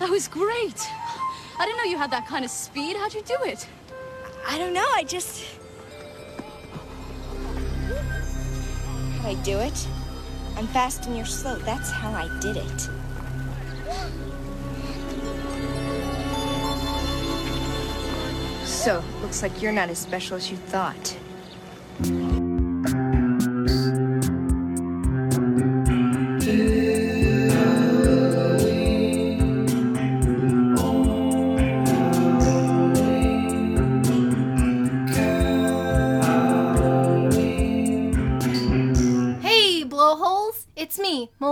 [0.00, 0.88] That was great.
[1.58, 2.96] I didn't know you had that kind of speed.
[2.96, 3.68] How'd you do it?
[4.48, 5.44] I don't know, I just.
[9.18, 9.86] How'd I do it?
[10.56, 11.56] I'm fast and you're slow.
[11.58, 12.88] That's how I did it.
[18.64, 21.14] So, looks like you're not as special as you thought.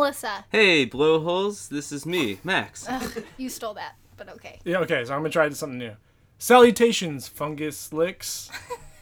[0.09, 0.47] Melissa.
[0.51, 2.87] Hey, blowholes, this is me, Max.
[2.89, 4.59] Ugh, you stole that, but okay.
[4.65, 5.97] Yeah, okay, so I'm gonna try something new.
[6.39, 8.51] Salutations, fungus licks.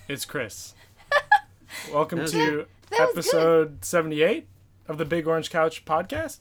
[0.09, 0.74] It's Chris.
[1.92, 2.66] Welcome was to good.
[2.91, 3.37] That was good.
[3.38, 4.48] episode 78
[4.88, 6.38] of the Big Orange Couch podcast.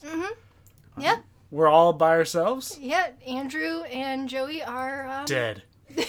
[0.97, 2.79] Yep, We're all by ourselves.
[2.81, 3.09] yeah.
[3.27, 5.05] Andrew and Joey are.
[5.07, 5.61] Um, Dead.
[5.95, 6.07] this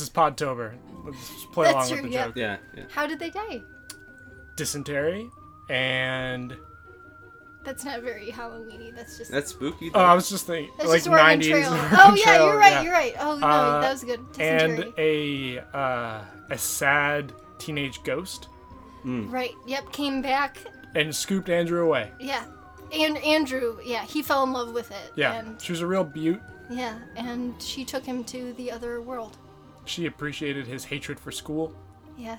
[0.00, 0.74] is Podtober.
[1.04, 2.26] Let's just play That's along true, with the yeah.
[2.26, 2.36] joke.
[2.36, 2.84] yeah, yeah.
[2.90, 3.60] How did they die?
[4.56, 5.28] Dysentery
[5.68, 6.56] and
[7.64, 8.94] That's not very Halloweeny.
[8.94, 9.30] That's just.
[9.30, 9.90] That's spooky.
[9.94, 11.50] oh, I was just thinking that's like just 90s.
[11.50, 11.68] Trail.
[11.70, 12.72] Oh yeah, Trail, you're right.
[12.72, 12.82] yeah.
[12.82, 13.14] You're right.
[13.20, 14.20] Oh no, Uh, that was good.
[14.38, 18.48] and a uh, a sad teenage ghost
[19.04, 19.52] right.
[19.66, 19.92] Yep.
[19.92, 20.58] Came back.
[20.94, 22.10] and scooped Andrew away.
[22.20, 22.44] Yeah.
[22.92, 25.12] And Andrew, yeah, he fell in love with it.
[25.14, 26.40] Yeah, And she was a real beaut.
[26.70, 29.36] yeah, and she took him to the other world.
[29.84, 31.74] She appreciated his hatred for school,
[32.16, 32.36] Yeah.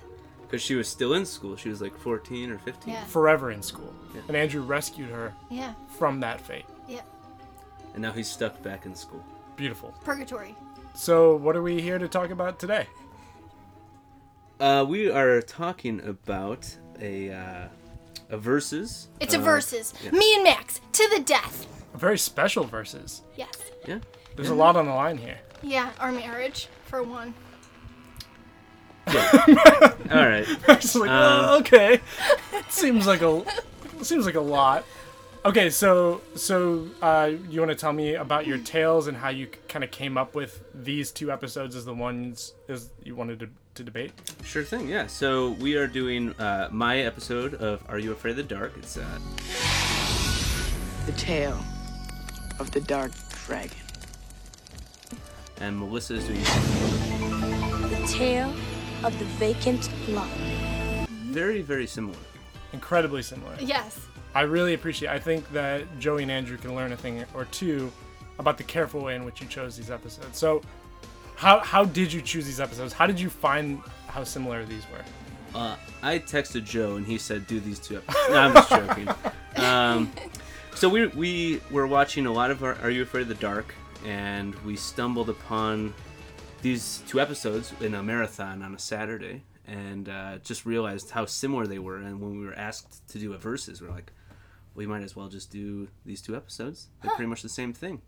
[0.50, 1.56] Because she was still in school.
[1.56, 2.92] She was like 14 or 15.
[2.94, 3.04] Yeah.
[3.06, 4.22] forever in school, Yeah.
[4.28, 5.74] and Andrew rescued her Yeah.
[6.00, 6.66] from that fate.
[6.88, 7.02] Yeah.
[7.94, 9.24] And now he's stuck back in school.
[9.56, 9.94] Beautiful.
[10.04, 10.56] Purgatory.
[10.96, 12.88] So, what are we here to talk about today?
[14.60, 17.68] Uh, we are talking about a uh,
[18.30, 19.08] a verses.
[19.20, 19.94] It's a uh, versus.
[20.04, 20.12] yeah.
[20.12, 21.68] Me and Max to the death.
[21.94, 23.22] A very special verses.
[23.38, 23.54] Yes.
[23.88, 24.00] Yeah.
[24.36, 25.40] There's a lot on the line here.
[25.62, 27.34] Yeah, our marriage for one.
[30.12, 30.46] All right.
[30.70, 32.00] It's like, Um, oh, okay.
[32.70, 33.44] seems like a
[34.02, 34.84] seems like a lot.
[35.46, 39.48] Okay, so so uh, you want to tell me about your tales and how you
[39.70, 43.50] kind of came up with these two episodes as the ones as you wanted to,
[43.76, 44.12] to debate?
[44.44, 44.90] Sure thing.
[44.90, 45.08] Yeah.
[45.08, 48.74] So we are doing uh, my episode of Are You Afraid of the Dark?
[48.78, 49.06] It's uh,
[51.06, 51.58] The tale
[52.60, 53.12] of the dark
[53.46, 53.78] dragon.
[55.62, 56.42] and Melissa is doing
[57.90, 58.54] The tale
[59.04, 60.28] of the vacant lot.
[61.10, 62.18] very very similar.
[62.74, 63.56] Incredibly similar.
[63.60, 64.00] Yes.
[64.36, 65.10] I really appreciate.
[65.10, 67.92] I think that Joey and Andrew can learn a thing or two
[68.38, 70.38] about the careful way in which you chose these episodes.
[70.38, 70.62] So,
[71.36, 72.94] how how did you choose these episodes?
[72.94, 75.60] How did you find how similar these were?
[75.60, 79.10] Uh, I texted Joe and he said, "Do these two episodes." No, I'm just joking.
[79.56, 80.12] Um,
[80.76, 83.74] so we we were watching a lot of our Are You Afraid of the Dark,
[84.06, 85.94] and we stumbled upon
[86.62, 91.68] these two episodes in a marathon on a Saturday, and uh, just realized how similar
[91.68, 91.98] they were.
[91.98, 94.12] And when we were asked to do a versus, we are like,
[94.76, 96.88] "We might as well just do these two episodes.
[97.02, 98.02] They're pretty much the same thing."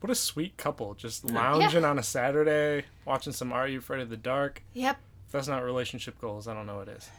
[0.00, 4.10] What a sweet couple, just lounging on a Saturday, watching some Are You Afraid of
[4.10, 4.62] the Dark.
[4.74, 4.96] Yep.
[5.26, 7.10] If that's not relationship goals, I don't know what is.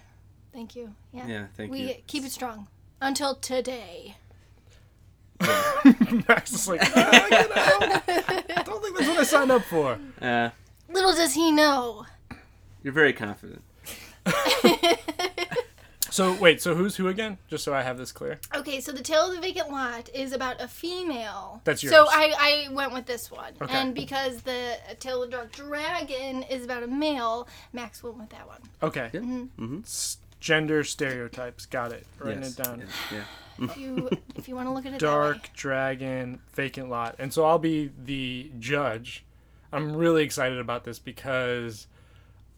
[0.54, 0.96] Thank you.
[1.12, 1.28] Yeah.
[1.28, 1.88] Yeah, thank we you.
[1.88, 2.68] We keep it strong
[3.02, 4.16] until today.
[6.28, 8.04] Max is like, "Ah, get out.
[8.58, 9.98] I don't think that's what I signed up for.
[10.22, 10.50] Uh,
[10.90, 12.06] Little does he know.
[12.84, 13.62] you're very confident.
[16.12, 17.38] So wait, so who's who again?
[17.50, 18.40] Just so I have this clear.
[18.56, 21.62] Okay, so the tale of the vacant lot is about a female.
[21.66, 21.94] That's yours.
[21.94, 22.08] So.
[22.10, 23.72] I, I went with this one, Okay.
[23.78, 28.30] and because the tale of the dark dragon is about a male, Max went with
[28.32, 28.60] that one.
[28.82, 29.12] Okay.
[29.14, 29.20] Yeah.
[29.20, 29.80] Mm-hmm.
[29.84, 31.66] S- Gender stereotypes.
[31.66, 32.06] Got it.
[32.20, 32.60] Writing Yes.
[32.60, 32.80] it down.
[32.80, 33.18] Yeah.
[33.18, 33.24] yeah.
[33.66, 34.16] If you mm-hmm.
[34.40, 37.16] if you want to look at it Dark Dragon Vacant Lot.
[37.20, 39.26] And so I'll be the judge.
[39.72, 41.88] I'm really excited about this because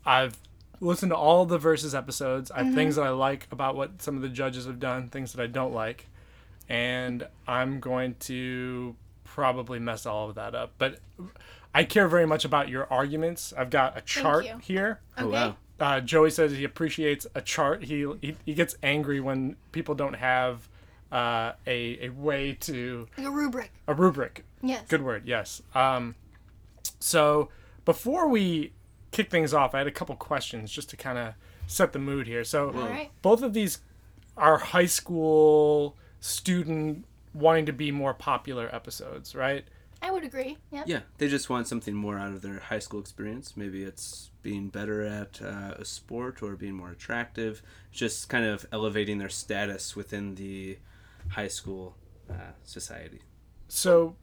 [0.05, 0.37] I've
[0.79, 2.51] listened to all the versus episodes.
[2.51, 2.75] I have mm-hmm.
[2.75, 5.47] things that I like about what some of the judges have done, things that I
[5.47, 6.07] don't like.
[6.69, 10.73] And I'm going to probably mess all of that up.
[10.77, 10.99] But
[11.73, 13.53] I care very much about your arguments.
[13.57, 14.99] I've got a chart here.
[15.15, 15.27] that Oh.
[15.27, 15.33] Okay.
[15.33, 15.55] wow.
[15.81, 17.83] Uh, Joey says he appreciates a chart.
[17.85, 20.69] He, he he gets angry when people don't have
[21.11, 23.71] uh, a a way to Like a rubric.
[23.87, 24.45] a rubric.
[24.61, 24.83] Yes.
[24.87, 25.23] Good word.
[25.25, 25.61] Yes.
[25.73, 26.15] Um,
[26.99, 27.49] so
[27.83, 28.73] before we
[29.09, 31.33] kick things off, I had a couple questions just to kind of
[31.65, 32.43] set the mood here.
[32.43, 33.09] So right.
[33.23, 33.79] both of these
[34.37, 39.65] are high school student wanting to be more popular episodes, right?
[40.01, 40.57] I would agree.
[40.71, 40.83] Yeah.
[40.85, 43.55] Yeah, they just want something more out of their high school experience.
[43.55, 47.61] Maybe it's being better at uh, a sport or being more attractive,
[47.91, 50.77] just kind of elevating their status within the
[51.29, 51.95] high school
[52.29, 52.33] uh,
[52.63, 53.19] society.
[53.67, 54.15] so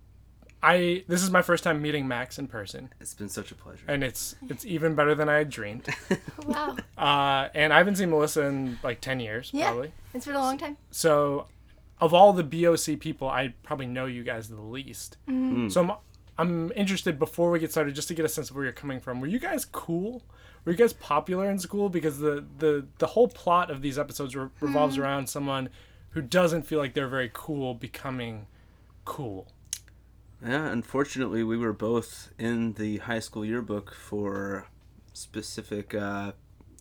[0.60, 3.84] I this is my first time meeting Max in person, It's been such a pleasure.
[3.86, 5.86] and it's it's even better than I had dreamed.
[6.44, 6.76] Wow.
[6.96, 9.66] Uh, and I haven't seen Melissa in like ten years, Yeah.
[9.66, 9.92] probably.
[10.14, 10.76] It's been a long time.
[10.90, 11.46] So,
[12.00, 15.16] of all the BOC people, I probably know you guys the least.
[15.70, 15.92] So I'm
[16.40, 19.00] I'm interested before we get started just to get a sense of where you're coming
[19.00, 19.20] from.
[19.20, 20.22] Were you guys cool?
[20.64, 21.88] Were you guys popular in school?
[21.88, 25.68] Because the the the whole plot of these episodes re- revolves around someone
[26.10, 28.46] who doesn't feel like they're very cool becoming
[29.04, 29.48] cool.
[30.44, 34.68] Yeah, unfortunately, we were both in the high school yearbook for
[35.12, 36.32] specific, uh,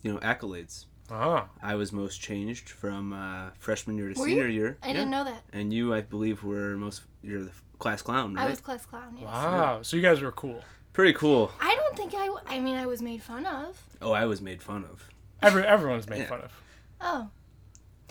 [0.02, 0.84] you know, accolades.
[1.10, 4.60] Ah, I was most changed from uh, freshman year to Were senior you?
[4.60, 4.78] year.
[4.82, 5.42] I didn't know that.
[5.52, 7.02] And you, I believe, were most.
[7.22, 8.46] You're the class clown, right?
[8.46, 9.16] I was class clown.
[9.18, 9.24] Yes.
[9.26, 9.78] wow.
[9.82, 10.62] So you guys were cool.
[10.92, 11.50] Pretty cool.
[11.60, 12.34] I don't think I.
[12.46, 13.80] I mean, I was made fun of.
[14.02, 15.08] Oh, I was made fun of.
[15.40, 16.26] Every everyone's made Yeah.
[16.26, 16.52] fun of.
[17.00, 17.30] Oh.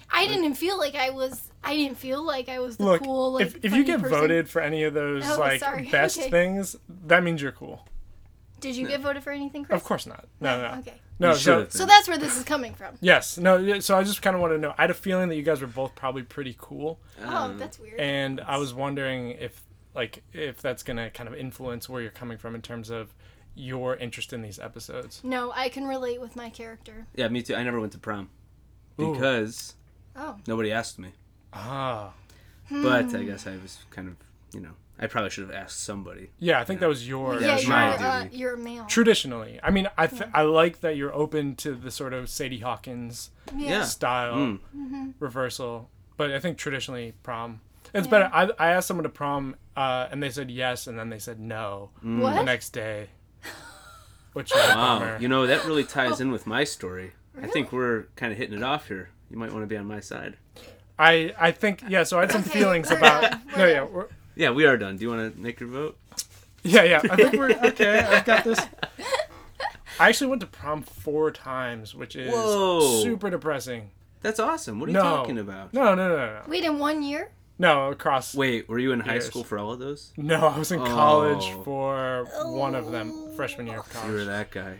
[0.10, 1.52] I didn't feel like I was.
[1.64, 3.34] I didn't feel like I was the Look, cool.
[3.34, 4.18] Like, if, if you get person.
[4.18, 5.90] voted for any of those Oh, like sorry.
[5.92, 6.30] best Okay.
[6.32, 6.78] things,
[7.08, 7.86] that means you're cool.
[8.62, 9.76] Did you get voted for anything, Chris?
[9.80, 10.26] Of course not.
[10.40, 10.80] No, no.
[10.80, 10.94] Okay.
[11.20, 12.96] No, so So that's where this is coming from.
[13.02, 13.80] yes, no.
[13.80, 14.74] So I just kind of want to know.
[14.78, 18.00] I had a feeling that you guys were both probably pretty cool, Oh, that's weird.
[18.00, 19.62] and I was wondering if
[19.96, 23.14] like if that's gonna kind of influence where you're coming from in terms of
[23.56, 25.22] your interest in these episodes.
[25.24, 27.08] no, I can relate with my character.
[27.16, 27.56] Yeah, me too.
[27.56, 28.30] I never went to prom
[29.00, 29.14] Ooh.
[29.14, 29.74] because
[30.16, 30.36] Oh.
[30.48, 31.10] nobody asked me.
[31.54, 32.14] Ah,
[32.70, 33.16] But Hmm.
[33.16, 34.16] I guess I was kind of,
[34.54, 36.32] you know, I probably should have asked somebody.
[36.40, 36.60] yeah.
[36.60, 38.38] I think that was your Yeah, it's you're, uh, duty.
[38.38, 38.86] you're male.
[38.86, 39.60] traditionally.
[39.62, 43.30] I mean, I th- I like that you're open to the sort of Sadie Hawkins
[43.56, 43.84] Yeah.
[43.84, 44.60] style Mm.
[44.76, 45.10] Mm-hmm.
[45.20, 47.62] reversal, but I think traditionally prom.
[47.94, 48.30] It's better.
[48.34, 51.40] I, I asked someone to prom, uh, and they said yes, and then they said
[51.40, 52.44] no the What?
[52.44, 53.08] next day,
[54.34, 55.18] which Wow, bummer.
[55.20, 57.14] you know that really ties in with my story.
[57.42, 59.10] I think we're kind of hitting it off here.
[59.30, 60.38] You might want to be on my side.
[61.00, 62.04] I I think yeah.
[62.04, 64.08] So I had some Okay, feelings about no yeah we're,
[64.38, 64.98] Yeah, we are done.
[64.98, 65.98] Do you want to make your vote?
[66.64, 67.02] yeah yeah.
[67.10, 68.00] I think we're okay.
[68.00, 68.60] I've got this.
[70.00, 73.02] I actually went to prom four times, which is Whoa.
[73.04, 73.90] super depressing.
[74.22, 74.80] That's awesome.
[74.80, 75.74] What are you No, talking about?
[75.74, 77.32] no, no, no, no, Wait, in one year?
[77.58, 77.90] no.
[77.92, 78.36] Across.
[78.36, 79.26] Wait, were you in high Years.
[79.26, 80.14] school for all of those?
[80.18, 80.86] No, I was in oh.
[80.86, 81.64] college Oh.
[81.64, 84.28] for one of them, freshman year of You were college.
[84.28, 84.78] that guy.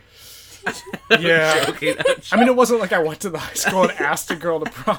[1.20, 1.66] Yeah.
[1.70, 1.96] Okay,
[2.32, 4.60] I mean, it wasn't like I went to the high school and asked a girl
[4.60, 4.98] to prom.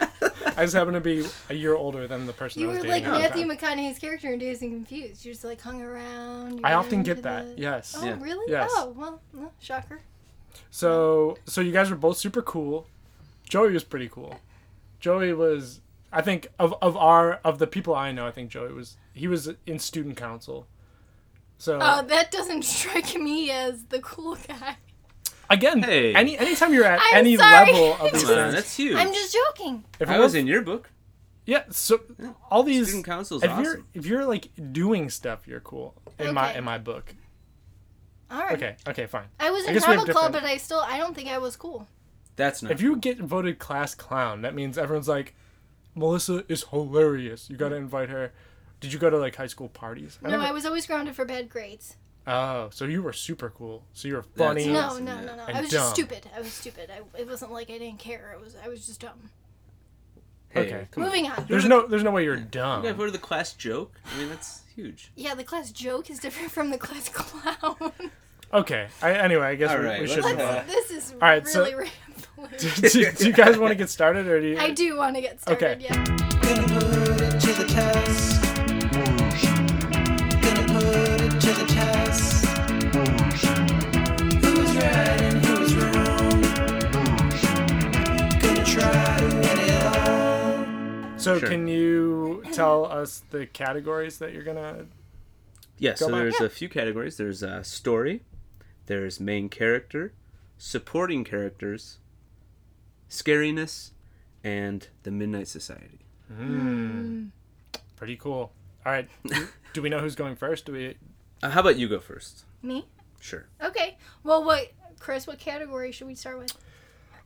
[0.56, 2.86] I just happened to be a year older than the person You I was were
[2.88, 3.10] dating.
[3.10, 3.78] like at the Matthew time.
[3.78, 5.24] McConaughey's character in Dazed and Confused.
[5.24, 6.58] You just like hung around.
[6.58, 7.56] you I were often get that.
[7.56, 7.94] the- Yes.
[7.96, 8.16] Oh, Yeah.
[8.20, 8.50] really?
[8.50, 8.70] Yes.
[8.74, 10.00] Oh, well, no, shocker.
[10.70, 12.86] So, so you guys were both super cool.
[13.48, 14.40] Joey was pretty cool.
[15.00, 15.80] Joey was,
[16.12, 19.28] I think, of of our of the people I know, I think Joey was he
[19.28, 20.66] was in student council.
[21.58, 24.76] So Oh, that doesn't strike me as the cool guy.
[25.50, 26.14] Again, Hey.
[26.14, 27.72] any anytime you're at I'm any sorry.
[27.72, 28.96] level of these Come things, that's huge.
[28.96, 29.84] I'm just joking.
[30.00, 30.90] if it I was in your book.
[31.46, 31.64] yeah.
[31.70, 32.00] So
[32.50, 33.64] all these Student council's if awesome.
[33.64, 37.14] you're if you're like doing stuff, you're cool in my in my book.
[38.30, 38.52] All right.
[38.56, 39.24] Okay, okay, fine.
[39.40, 41.28] I was I in guess we have drama club, but I still I don't think
[41.28, 41.88] I was cool.
[42.36, 42.70] That's not.
[42.72, 45.34] If you get voted class clown, that means everyone's like,
[45.94, 47.48] Melissa is hilarious.
[47.50, 48.32] You got to invite her.
[48.80, 50.18] Did you go to like high school parties?
[50.22, 51.96] No, never- I was always grounded for bad grades.
[52.30, 53.84] Oh, so you were super cool.
[53.94, 54.66] So you were That's funny.
[54.66, 55.20] No, awesome, no, yeah.
[55.24, 55.42] no, no.
[55.44, 55.80] I was dumb.
[55.80, 56.28] just stupid.
[56.36, 56.90] I was stupid.
[56.90, 58.32] I, it wasn't like I didn't care.
[58.34, 59.30] It was I was just dumb.
[60.50, 60.88] hey, okay.
[60.90, 61.08] come on.
[61.08, 61.46] Moving on.
[61.48, 62.84] There's no, there's no way you're dumb.
[62.84, 63.98] You got voted the class joke.
[64.14, 65.10] I mean, that's huge.
[65.16, 67.92] Yeah, the class joke is different from the class clown.
[68.52, 68.88] Okay.
[69.02, 70.66] I, anyway, I guess All we, right, we let's, should move uh, on.
[70.66, 71.74] this is right, so- really
[72.38, 72.58] rambling.
[72.58, 74.58] do, you- do you guys want to get started, or do you?
[74.58, 75.64] I do want to get started.
[75.64, 75.84] Okay.
[75.84, 77.14] Yeah.
[91.18, 91.48] So Sure.
[91.48, 94.86] can you tell us the categories that you're gonna?
[95.78, 96.20] Yeah, so Go on.
[96.20, 97.16] there's a few categories.
[97.16, 98.22] There's uh, story,
[98.86, 100.12] there's main character,
[100.58, 101.98] supporting characters,
[103.10, 103.90] scariness,
[104.44, 105.98] and the Midnight Society.
[107.96, 108.52] Pretty cool.
[108.86, 109.08] All right.
[109.26, 110.66] do, do we know who's going first?
[110.66, 110.96] Do we?
[111.42, 112.44] Uh, how about you go first?
[112.62, 112.86] Me?
[113.20, 113.46] Sure.
[113.62, 113.96] Okay.
[114.22, 115.26] Well, what, Chris?
[115.26, 116.52] What category should we start with?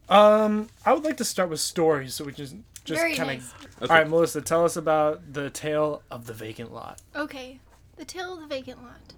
[0.08, 3.36] Um, I would like to start with stories, so we just just Very kind of.
[3.36, 3.54] nice.
[3.82, 3.92] Okay.
[3.92, 7.00] All right, Melissa, tell us about the tale of the vacant lot.
[7.14, 7.60] Okay.
[7.96, 9.12] The Tale of the Vacant Lot.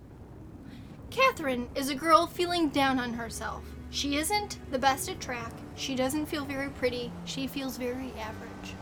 [1.10, 3.62] Catherine is a girl feeling down on herself.
[3.90, 5.52] She isn't the best at track.
[5.76, 7.12] She doesn't feel very pretty.
[7.24, 8.74] She feels very average.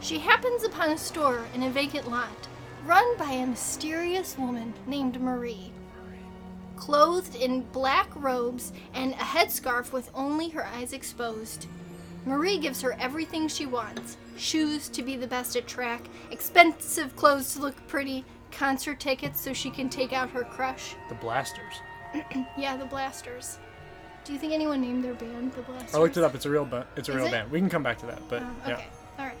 [0.00, 2.48] She happens upon a store in a vacant lot
[2.86, 5.70] run by a mysterious woman named Marie.
[6.76, 11.66] Clothed in black robes and a headscarf with only her eyes exposed,
[12.26, 17.54] Marie gives her everything she wants shoes to be the best at track, expensive clothes
[17.54, 20.94] to look pretty, concert tickets so she can take out her crush.
[21.08, 21.74] The Blasters.
[22.58, 23.58] Yeah, the Blasters.
[24.24, 25.94] Do you think anyone named their band the Blasters?
[25.94, 26.34] I looked it up.
[26.34, 27.30] It's a real ba- it's a Is real it?
[27.30, 27.50] band.
[27.50, 28.74] We can come back to that, but oh, yeah.
[28.74, 28.86] okay.
[29.18, 29.36] All right.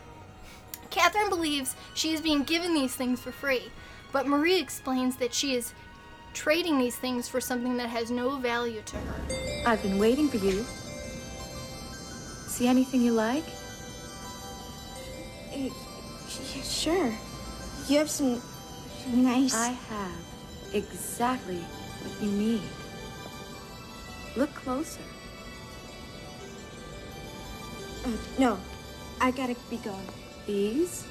[0.90, 3.70] Catherine believes she is being given these things for free,
[4.12, 5.72] but Marie explains that she is
[6.32, 9.36] trading these things for something that has no value to her.
[9.66, 10.64] I've been waiting for you.
[12.50, 13.44] See anything you like?
[15.54, 15.70] Uh,
[16.62, 17.14] sure.
[17.88, 18.42] You have some
[19.06, 19.54] nice.
[19.54, 20.24] I have
[20.74, 22.62] exactly what you need.
[24.36, 25.00] Look closer.
[28.04, 28.58] Uh, no,
[29.20, 30.08] I gotta be going.
[30.46, 31.06] These?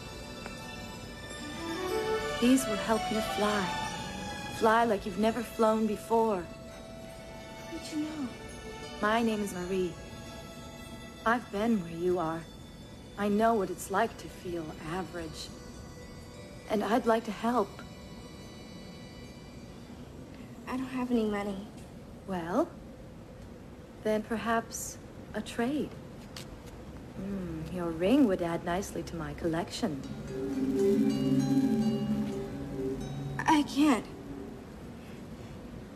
[2.41, 3.65] These will help you fly.
[4.59, 6.43] Fly like you've never flown before.
[6.43, 8.27] How did you know?
[9.01, 9.93] My name is Marie.
[11.25, 12.41] I've been where you are.
[13.17, 15.49] I know what it's like to feel average.
[16.69, 17.69] And I'd like to help.
[20.67, 21.67] I don't have any money.
[22.27, 22.69] Well,
[24.03, 24.97] then perhaps
[25.33, 25.89] a trade.
[27.17, 30.01] Hmm, your ring would add nicely to my collection.
[33.39, 34.05] I can't.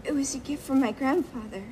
[0.03, 1.63] It was a gift from my grandfather.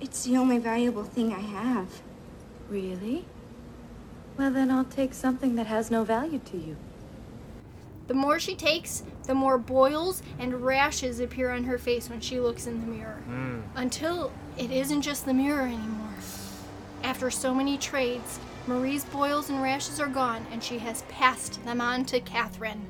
[0.00, 2.02] It's the only valuable thing I have.
[2.68, 3.24] Really?
[4.36, 6.76] Well, then I'll take something that has no value to you.
[8.06, 12.38] The more she takes, the more boils and rashes appear on her face when she
[12.38, 13.22] looks in the mirror.
[13.24, 13.60] Hmm.
[13.74, 16.06] Until it isn't just the mirror anymore.
[17.02, 21.80] After so many trades, Marie's boils and rashes are gone, and she has passed them
[21.80, 22.84] on to Catherine.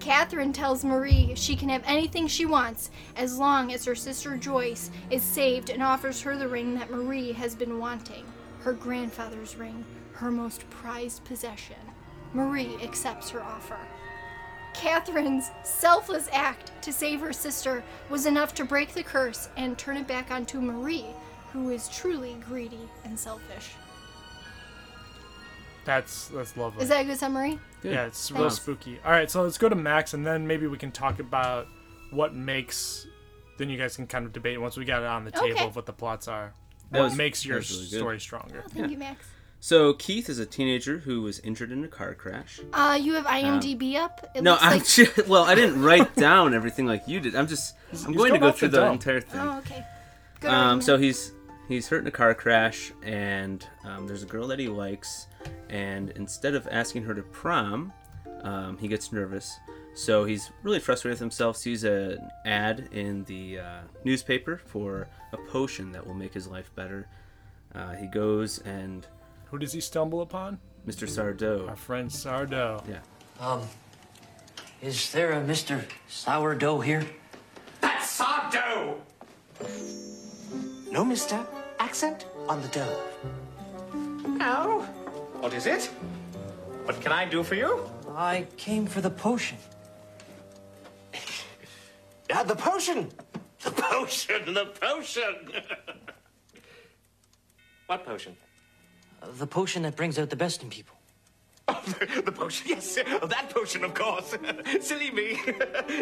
[0.00, 4.90] Catherine tells Marie she can have anything she wants as long as her sister Joyce
[5.10, 8.24] is saved and offers her the ring that Marie has been wanting
[8.60, 11.76] her grandfather's ring, her most prized possession.
[12.32, 13.78] Marie accepts her offer.
[14.74, 19.96] Catherine's selfless act to save her sister was enough to break the curse and turn
[19.96, 21.06] it back onto Marie,
[21.52, 23.70] who is truly greedy and selfish.
[25.84, 26.82] That's that's lovely.
[26.82, 27.58] Is that a good summary?
[27.82, 27.92] Good.
[27.92, 28.98] Yeah, it's real spooky.
[29.04, 31.66] All right, so let's go to Max, and then maybe we can talk about
[32.10, 33.06] what makes.
[33.58, 35.66] Then you guys can kind of debate once we got it on the table Okay.
[35.66, 36.52] of what the plots are.
[36.90, 38.62] That What was- makes your really story stronger?
[38.66, 39.26] Oh, thank you, Max.
[39.62, 42.60] So Keith is a teenager who was injured in a car crash.
[42.72, 44.26] Uh, you have IMDb up?
[44.34, 44.86] It No, looks I'm like...
[44.86, 45.44] ju- well.
[45.44, 47.34] I didn't write down everything like you did.
[47.36, 47.74] I'm just.
[48.06, 49.40] I'm going to go through the the entire thing.
[49.40, 49.84] Oh, okay.
[50.40, 50.84] Good Um, argument.
[50.84, 51.32] so he's
[51.68, 55.26] he's hurt in a car crash, and um, there's a girl that he likes,
[55.70, 57.92] and instead of asking her to prom,
[58.42, 59.58] um, he gets nervous.
[59.94, 61.56] So he's really frustrated with himself.
[61.56, 66.70] Sees an ad in the uh, newspaper for a potion that will make his life
[66.74, 67.06] better.
[67.74, 69.06] Uh, he goes and
[69.50, 70.58] Who does he stumble upon?
[70.86, 71.08] Mr.
[71.08, 71.68] Sardo.
[71.68, 72.82] Our friend Sardo.
[72.88, 72.98] Yeah.
[73.40, 73.62] Um,
[74.82, 75.84] is there a Mr.
[76.08, 77.04] Sourdough here?
[77.80, 78.96] That's sourdough!
[80.90, 81.44] No, mister.
[81.78, 83.00] Accent on the dough.
[84.38, 84.88] Now,
[85.40, 85.86] what is it?
[86.84, 87.88] What can I do for you?
[88.14, 89.58] I came for the potion.
[92.32, 93.08] Uh, the potion!
[93.64, 94.54] The potion!
[94.54, 95.34] The potion!
[97.86, 98.36] what potion?
[99.20, 100.94] Uh, the potion that brings out the best in people.
[101.66, 102.98] Oh, the, the potion, yes.
[103.20, 104.36] Oh, that potion, of course.
[104.80, 105.40] Silly me.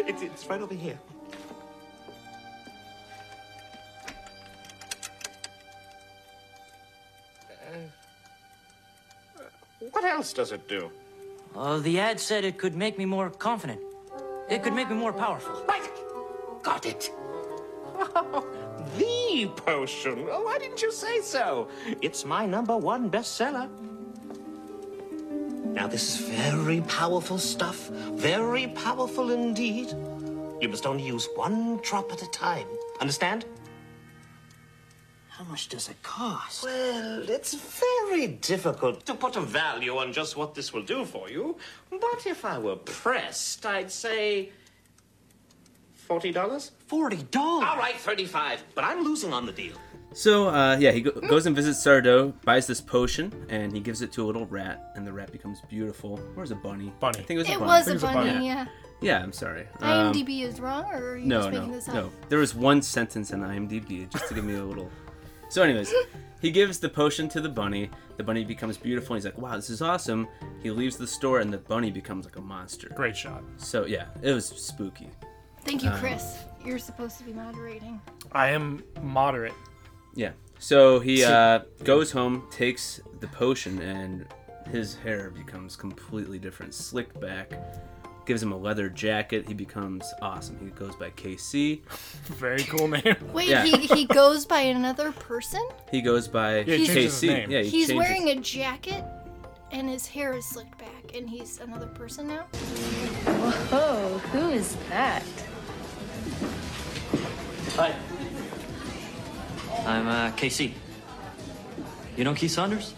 [0.07, 0.99] it's, it's right over here.
[9.91, 10.89] What else does it do?
[11.55, 13.81] Uh, the ad said it could make me more confident.
[14.49, 15.63] It could make me more powerful.
[15.67, 15.89] Right.
[16.63, 17.11] Got it.
[18.97, 20.27] the potion.
[20.29, 21.67] Oh, why didn't you say so?
[22.01, 23.69] It's my number one bestseller.
[25.73, 27.89] Now, this is very powerful stuff.
[27.89, 29.93] Very powerful indeed.
[30.59, 32.67] You must only use one drop at a time.
[32.99, 33.45] Understand?
[35.39, 36.65] How much does it cost?
[36.65, 41.29] Well, it's very difficult to put a value on just what this will do for
[41.29, 41.55] you.
[41.89, 44.49] But if I were pressed, I'd say.
[46.09, 46.71] $40?
[46.87, 47.67] Forty dollars.
[47.69, 49.75] All right, 35 But I'm losing on the deal.
[50.11, 54.01] So uh, yeah, he go- goes and visits Sardo, buys this potion, and he gives
[54.01, 56.17] it to a little rat, and the rat becomes beautiful.
[56.33, 56.91] Where's a bunny?
[56.99, 57.19] Bunny.
[57.19, 57.67] I think it was a it bunny.
[57.69, 58.47] was a Things are bunny, bunny.
[58.47, 58.65] yeah.
[59.01, 59.67] Yeah, I'm sorry.
[59.79, 61.93] Um, IMDb is wrong, or are you no, just no, making this up?
[61.93, 62.11] no.
[62.27, 64.89] There was one sentence in IMDb just to give me a little.
[65.49, 65.93] So, anyways,
[66.41, 67.89] he gives the potion to the bunny.
[68.17, 69.15] The bunny becomes beautiful.
[69.15, 70.27] And he's like, "Wow, this is awesome."
[70.61, 72.89] He leaves the store, and the bunny becomes like a monster.
[72.95, 73.43] Great shot.
[73.57, 75.09] So yeah, it was spooky.
[75.63, 76.37] Thank Um, you, Chris.
[76.63, 77.99] You're supposed to be moderating.
[78.31, 79.53] I am moderate.
[80.15, 80.31] Yeah.
[80.59, 84.25] So he uh, goes home, takes the potion, and
[84.69, 87.53] his hair becomes completely different, slicked back.
[88.29, 89.47] Gives him a leather jacket.
[89.47, 90.59] He becomes awesome.
[90.63, 91.81] He goes by KC.
[92.37, 93.15] Very cool name.
[93.33, 93.63] Wait, Yeah.
[93.65, 95.67] he, he goes by another person?
[95.89, 97.21] He goes by Yeah, he changes KC.
[97.21, 97.49] his name.
[97.49, 99.03] Yeah, he he's changes- wearing a jacket
[99.71, 102.43] and his hair is slicked back and he's another person now?
[103.71, 105.23] Whoa, who is that?
[107.77, 107.95] Hi.
[109.87, 110.73] I'm uh, KC.
[112.15, 112.93] You know Keith Saunders?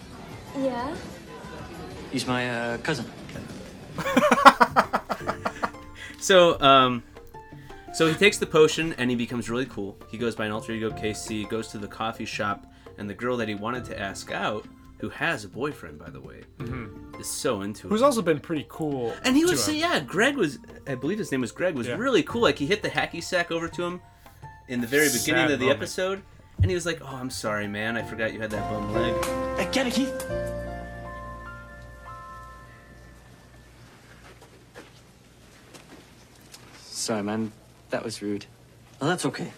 [0.60, 0.94] Yeah?
[2.12, 3.06] He's my uh, cousin.
[6.22, 7.04] So, um,
[7.94, 9.98] so he takes the potion and he becomes really cool.
[10.10, 12.66] He goes by an alter ego KC, goes to the coffee shop,
[12.98, 14.66] and the girl that he wanted to ask out,
[15.00, 16.42] who has a boyfriend, by the way,
[17.20, 17.90] is so into it.
[17.90, 19.14] Who's also been pretty cool.
[19.24, 19.76] And he to was, him.
[19.76, 21.96] yeah, Greg was, I believe his name was Greg, was Yeah.
[21.96, 22.42] really cool.
[22.44, 24.00] Like, he hit the hacky sack over to him
[24.68, 25.80] in the very beginning Sad of the moment.
[25.82, 26.22] episode,
[26.62, 27.98] and he was like, oh, I'm sorry, man.
[27.98, 29.26] I forgot you had that bum leg.
[29.58, 30.24] Hey, get it, Keith.
[37.12, 37.52] Sorry, man.
[37.90, 38.46] That was rude.
[39.02, 39.52] Well, that's okay.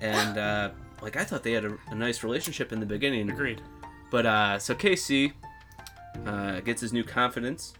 [0.00, 3.30] and uh, like I thought they had a, a nice relationship in the beginning.
[3.30, 3.60] Agreed.
[4.10, 5.32] But uh, so Casey
[6.26, 7.74] uh, gets his new confidence,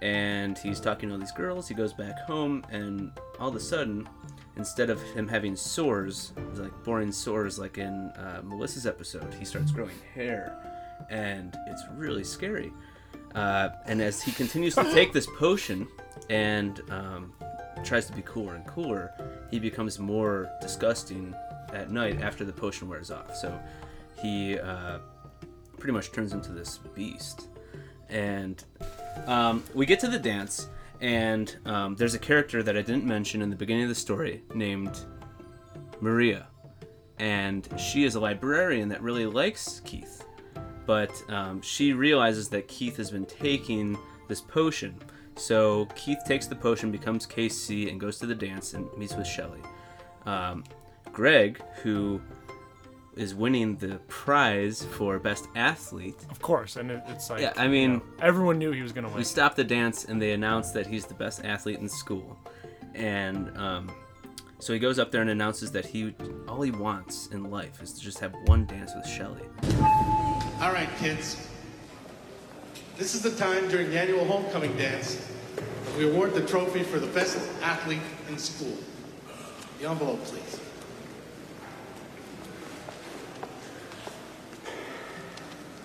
[0.00, 1.68] and he's talking to all these girls.
[1.68, 4.08] He goes back home, and all of a sudden,
[4.56, 9.70] instead of him having sores, like boring sores, like in uh, Melissa's episode, he starts
[9.70, 10.58] growing hair,
[11.08, 12.72] and it's really scary.
[13.34, 15.88] Uh, and as he continues to take this potion
[16.28, 17.32] and um,
[17.84, 19.12] tries to be cooler and cooler,
[19.50, 21.34] he becomes more disgusting
[21.72, 23.34] at night after the potion wears off.
[23.34, 23.58] So
[24.20, 24.98] he uh,
[25.78, 27.48] pretty much turns into this beast.
[28.08, 28.62] And
[29.26, 30.68] um, we get to the dance,
[31.00, 34.42] and um, there's a character that I didn't mention in the beginning of the story
[34.54, 34.98] named
[36.00, 36.46] Maria.
[37.18, 40.24] And she is a librarian that really likes Keith.
[40.86, 43.96] But um, she realizes that Keith has been taking
[44.28, 44.94] this potion.
[45.36, 49.26] So Keith takes the potion, becomes KC, and goes to the dance and meets with
[49.26, 49.60] Shelly.
[50.26, 50.64] Um,
[51.12, 52.20] Greg, who
[53.16, 57.68] is winning the prize for best athlete, Of course, and it, it's like Yeah, I
[57.68, 59.18] mean- you know, everyone knew he was gonna win.
[59.18, 62.38] we stop the dance and they announce that he's the best athlete in school.
[62.94, 63.90] And um,
[64.60, 66.14] so he goes up there and announces that he
[66.48, 69.42] all he wants in life is to just have one dance with Shelly.
[70.62, 71.48] All right, kids.
[72.96, 75.16] This is the time during the annual homecoming dance
[75.56, 77.98] that we award the trophy for the best athlete
[78.28, 78.76] in school.
[79.80, 80.60] The envelope, please.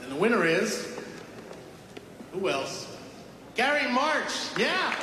[0.04, 0.96] And the winner is.
[2.34, 2.96] Who else?
[3.56, 4.56] Gary March.
[4.60, 4.94] Yeah.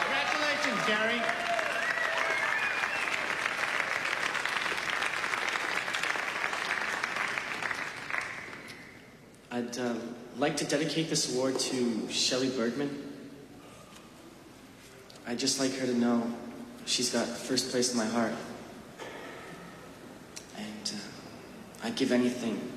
[0.00, 1.53] Congratulations, Gary.
[9.54, 9.94] I'd uh,
[10.36, 12.90] like to dedicate this award to Shelly Bergman.
[15.28, 16.28] I'd just like her to know
[16.86, 18.32] she's got first place in my heart.
[20.58, 22.68] And uh, I'd give anything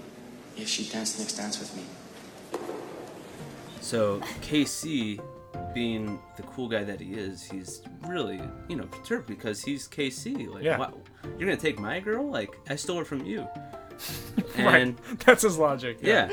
[0.56, 1.82] if she'd dance the next dance with me.
[3.82, 5.20] So KC,
[5.74, 10.54] being the cool guy that he is, he's really you know perturbed because he's KC.
[10.54, 10.78] Like, Yeah.
[10.78, 10.94] wow,
[11.40, 12.30] you're gonna take my girl?
[12.30, 13.48] Like, I stole her from you.
[14.60, 14.96] right.
[15.26, 16.00] That's his logic.
[16.02, 16.30] Yeah.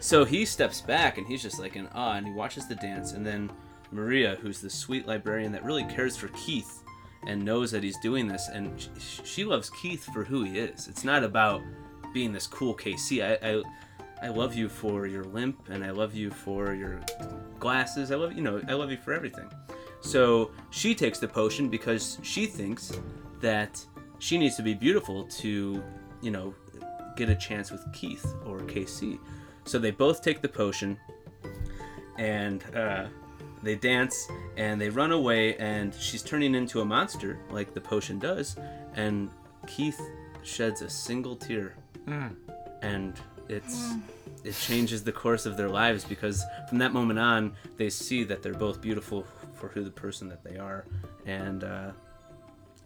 [0.00, 3.12] so he steps back and he's just like in awe and he watches the dance
[3.12, 3.50] and then
[3.92, 6.82] Maria, who's the sweet librarian that really cares for Keith
[7.26, 10.88] and knows that he's doing this and sh- she loves Keith for who he is.
[10.88, 11.62] It's not about
[12.12, 13.22] being this cool KC.
[13.42, 13.62] I, I
[14.22, 17.00] I love you for your limp and I love you for your
[17.58, 18.10] glasses.
[18.10, 19.50] I love you know, I love you for everything.
[20.00, 22.92] So she takes the potion because she thinks
[23.40, 23.84] that
[24.18, 25.82] she needs to be beautiful to,
[26.22, 26.54] you know,
[27.16, 29.18] get a chance with Keith or KC.
[29.64, 30.98] So they both take the potion
[32.18, 33.06] and uh,
[33.62, 38.18] they dance and they run away and she's turning into a monster like the potion
[38.18, 38.56] does
[38.94, 39.30] and
[39.66, 40.00] Keith
[40.42, 41.74] sheds a single tear
[42.06, 42.36] Mm.
[42.82, 43.14] and
[43.48, 43.92] it's
[44.44, 48.42] it changes the course of their lives because from that moment on they see that
[48.42, 49.24] they're both beautiful
[49.54, 50.84] for who the person that they are
[51.24, 51.92] and uh,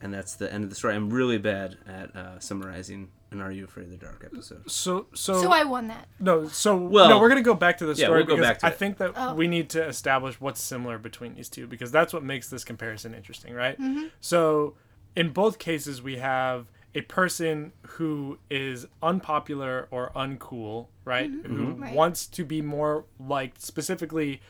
[0.01, 3.51] and that's the end of the story i'm really bad at uh, summarizing an are
[3.53, 6.09] you afraid of the dark episode So so So I won that.
[6.19, 8.49] No, so Well, no, we're gonna go back to the yeah, story we'll go because
[8.49, 8.77] back to I it.
[8.79, 9.35] think that Oh.
[9.35, 13.15] we need to establish what's similar between these two because that's what makes this comparison
[13.15, 13.79] interesting, right?
[13.81, 14.11] Mhm.
[14.21, 14.77] So
[15.17, 21.31] in both cases, we have a person who is unpopular or uncool, right?
[21.31, 21.47] Mhm.
[21.47, 21.83] Who Mhm.
[21.83, 21.95] Right.
[21.95, 24.41] wants to be more liked specifically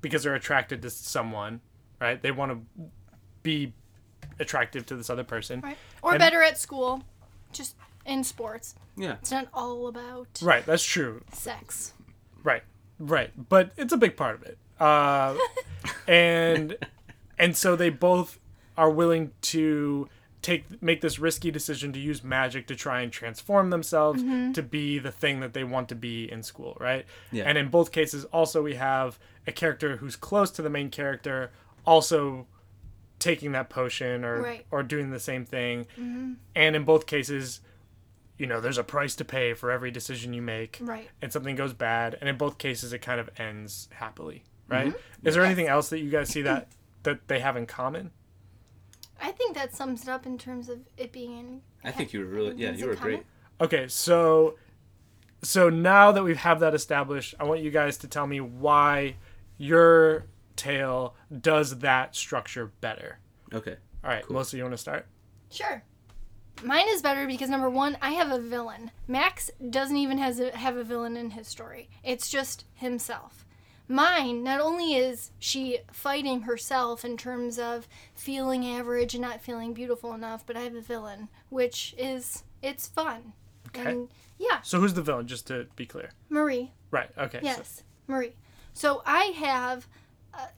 [0.00, 1.60] because they're attracted to someone,
[2.00, 2.20] right?
[2.20, 2.84] They want to
[3.42, 3.74] be
[4.40, 5.60] attractive to this other person.
[5.60, 5.76] Right.
[6.02, 7.04] Or And- better at school.
[7.52, 8.74] Just in sports.
[8.96, 9.12] Yeah.
[9.20, 11.22] It's not all about Right, that's true.
[11.32, 11.92] sex.
[12.42, 12.62] Right,
[12.98, 14.58] right, but it's a big part of it.
[14.80, 15.36] Uh,
[16.08, 16.76] and
[17.38, 18.38] and so they both
[18.76, 20.08] are willing to
[20.40, 24.52] take make this risky decision to use magic to try and transform themselves Mhm.
[24.54, 27.06] to be the thing that they want to be in school, right?
[27.30, 27.44] Yeah.
[27.44, 31.52] And in both cases, also we have a character who's close to the main character,
[31.86, 32.46] also
[33.20, 34.66] taking that potion or Right.
[34.72, 35.86] or doing the same thing.
[35.96, 36.36] Mhm.
[36.56, 37.60] And in both cases,
[38.38, 41.08] you know, there's a price to pay for every decision you make Right.
[41.20, 44.96] and something goes bad and in both cases it kind of ends happily right Mhm.
[45.24, 45.46] is there Yes.
[45.50, 46.68] anything else that you guys see that
[47.04, 48.10] that they have in common
[49.20, 51.62] I think that sums it up in terms of it being in.
[51.84, 53.22] I think you were really yeah you were great.
[53.60, 54.56] okay so
[55.42, 59.16] so now that we have that established i want you guys to tell me why
[59.58, 60.24] your
[60.56, 63.18] tale does that structure better
[63.52, 63.76] Okay.
[64.04, 65.06] all right melissa you want to start
[65.50, 65.82] Sure.
[66.62, 68.90] Mine is better because number one, I have a villain.
[69.08, 71.88] Max doesn't even has a, have a villain in his story.
[72.04, 73.44] It's just himself.
[73.88, 79.74] Mine, not only is she fighting herself in terms of feeling average and not feeling
[79.74, 83.32] beautiful enough, but I have a villain, which is it's fun.
[83.68, 83.90] Okay.
[83.90, 86.72] And yeah, so who's the villain just to be clear Marie.
[86.90, 88.34] right okay so- Yes, Marie.
[88.72, 89.88] So I have
[90.32, 90.48] a,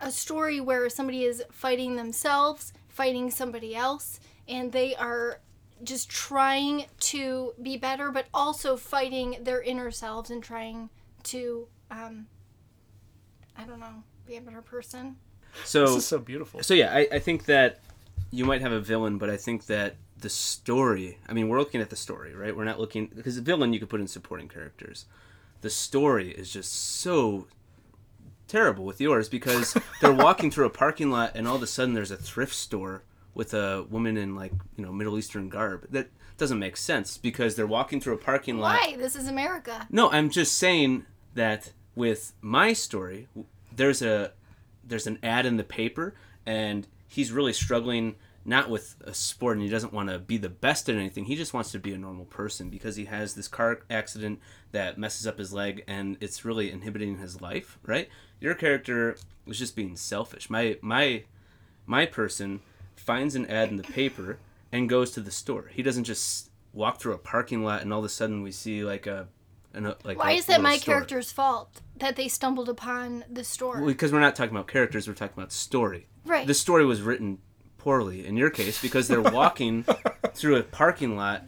[0.00, 5.40] a story where somebody is fighting themselves, fighting somebody else, and they are
[5.82, 10.90] just trying to be better, but also fighting their inner selves and trying
[11.24, 12.26] to, um,
[13.56, 15.16] I don't know, be a better person.
[15.64, 16.62] So This is so beautiful.
[16.62, 17.80] So yeah, I, I think that
[18.30, 21.18] you might have a villain, but I think that the story.
[21.28, 22.56] I mean, we're looking at the story, right?
[22.56, 25.06] We're not looking because the villain you could put in supporting characters.
[25.60, 27.46] The story is just so
[28.46, 31.94] terrible with yours because they're walking through a parking lot and all of a sudden
[31.94, 33.02] there's a thrift store
[33.38, 35.86] with a woman in like you know Middle Eastern garb.
[35.90, 38.80] That doesn't make sense because they're walking through a parking lot.
[38.80, 38.96] Why?
[38.96, 39.86] This is America.
[39.90, 43.28] No, I'm just saying that with my story,
[43.74, 44.32] there's a
[44.84, 49.64] there's an ad in the paper, and he's really struggling not with a sport, and
[49.64, 51.26] he doesn't want to be the best at anything.
[51.26, 54.40] He just wants to be a normal person because he has this car accident
[54.72, 57.78] that messes up his leg, and it's really inhibiting his life.
[57.86, 58.08] Right?
[58.40, 60.50] Your character was just being selfish.
[60.50, 61.22] My my
[61.86, 62.62] my person
[62.98, 64.38] finds an ad in the paper
[64.72, 65.70] and goes to the store.
[65.72, 68.84] He doesn't just walk through a parking lot and all of a sudden we see
[68.84, 69.28] like a
[69.74, 70.94] an, a- like Why is that my store.
[70.94, 73.76] character's fault that they stumbled upon the store?
[73.78, 76.06] Well, because we're not talking about characters, we're talking about story.
[76.24, 76.46] Right.
[76.46, 77.38] The story was written
[77.78, 79.84] poorly in your case because they're walking
[80.34, 81.44] through a parking lot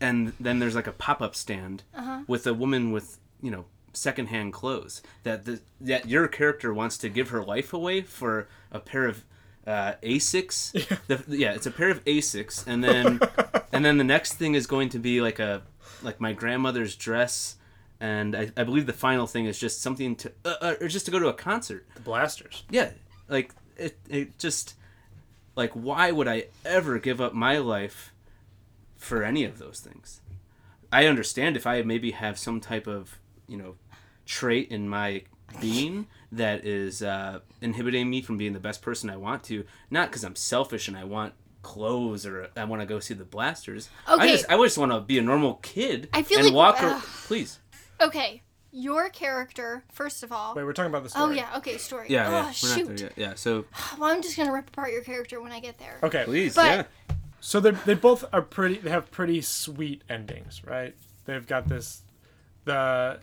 [0.00, 2.22] and then there's like a pop-up stand Uh-huh.
[2.26, 7.08] with a woman with, you know, secondhand clothes that the that your character wants to
[7.08, 9.24] give her life away for a pair of
[9.66, 10.72] uh, Asics.
[11.06, 13.20] The, yeah, it's a pair of Asics, and then
[13.72, 15.62] and then the next thing is going to be like a
[16.02, 17.56] like my grandmother's dress,
[18.00, 21.06] and I, I believe the final thing is just something to uh, uh, or just
[21.06, 21.86] to go to a concert.
[21.94, 22.64] The blasters.
[22.70, 22.90] Yeah,
[23.28, 24.74] like it it just
[25.56, 28.12] like why would I ever give up my life
[28.96, 30.20] for any of those things?
[30.92, 33.76] I understand if I maybe have some type of you know
[34.24, 35.22] trait in my
[35.60, 40.08] being that is uh, inhibiting me from being the best person I want to, not
[40.10, 43.88] because I'm selfish and I want clothes or I want to go see the blasters.
[44.06, 44.30] I Okay.
[44.32, 46.82] just I just want to be a normal kid I feel and like- walk.
[46.82, 47.02] ar- ugh.
[47.26, 47.58] please.
[48.00, 50.54] Okay, your character, first of all.
[50.54, 51.24] Wait, we're talking about the story.
[51.24, 52.06] Oh yeah, okay, story.
[52.10, 52.76] Yeah, oh, yeah, we're shoot.
[52.88, 53.12] not there yet.
[53.16, 53.64] Yeah, so
[53.98, 55.98] Well, I'm just gonna rip apart your character when I get there.
[56.02, 56.24] Okay.
[56.24, 57.14] Please, But- yeah.
[57.40, 58.78] So they they both are pretty.
[58.78, 60.94] They have pretty sweet endings, right?
[61.26, 62.02] They've got this.
[62.64, 63.20] The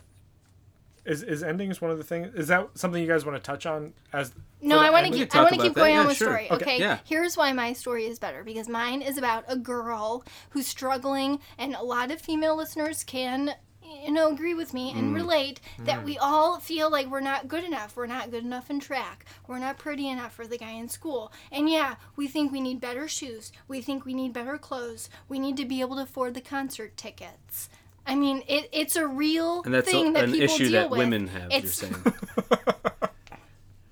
[1.04, 2.34] is is endings one of the things?
[2.34, 4.32] Is that something you guys want to touch on as?
[4.62, 5.34] No, I want to keep.
[5.34, 6.46] I want to keep going on with story.
[6.50, 6.78] Okay, Okay.
[6.80, 6.98] yeah.
[7.04, 11.74] Here's why my story is better because mine is about a girl who's struggling, and
[11.74, 15.14] a lot of female listeners can, you know, agree with me and Mm.
[15.14, 16.04] relate that Mm.
[16.04, 17.94] we all feel like we're not good enough.
[17.96, 19.26] We're not good enough in track.
[19.46, 21.30] We're not pretty enough for the guy in school.
[21.52, 23.52] And yeah, we think we need better shoes.
[23.68, 25.10] We think we need better clothes.
[25.28, 27.68] We need to be able to afford the concert tickets.
[28.06, 30.72] I mean, it, it's a real And that's a- thing that an people issue deal
[30.82, 30.98] that with.
[30.98, 31.94] women have, you're It's- saying.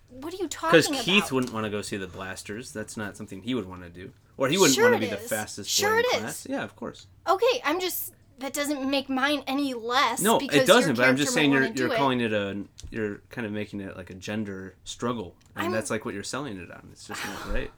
[0.09, 0.73] What are you talking about?
[0.73, 1.03] Because about?
[1.05, 2.71] Keith wouldn't want to go see the blasters.
[2.73, 4.13] That's not something he would want to do.
[4.37, 5.29] Or he wouldn't Sure want to it be the is.
[5.29, 6.47] fastest Sure boy in it class.
[6.47, 6.51] is.
[6.51, 7.09] Yeah, of course.
[7.29, 10.21] Okay, I'm just that doesn't make mine any less.
[10.21, 10.97] No, because it doesn't.
[10.97, 11.97] But I'm just character saying might you're wanna you're do it.
[11.97, 15.91] calling it a you're kind of making it like a gender struggle, and I'm- that's
[15.91, 16.89] like what you're selling it on.
[16.93, 17.71] It's just not right.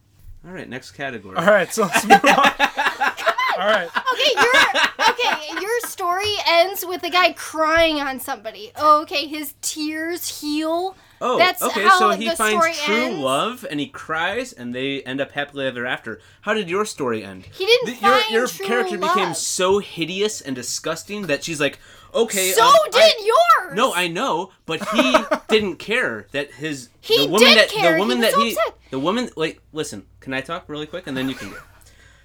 [0.47, 1.37] All right, next category.
[1.39, 2.53] All right, so let's move on.
[3.59, 3.89] All right.
[4.15, 8.71] Okay, your okay, your story ends with a guy crying on somebody.
[8.77, 10.97] Oh, okay, his tears heal.
[11.21, 11.83] Oh, That's okay.
[11.85, 13.19] how So he the finds story true ends.
[13.21, 16.21] love, and he cries, and they end up happily ever after.
[16.43, 17.47] How did your story end?
[17.47, 21.61] He didn't The- your find your true character became so hideous and disgusting that she's
[21.61, 21.79] like,
[22.15, 22.51] okay.
[22.53, 23.75] So um, did I- yours.
[23.77, 25.17] No, I know, but he
[25.49, 27.91] didn't care that his He the woman did that care.
[27.91, 28.75] the He woman was that so he upset.
[28.91, 31.57] the woman wait listen can I talk really quick and then you can go.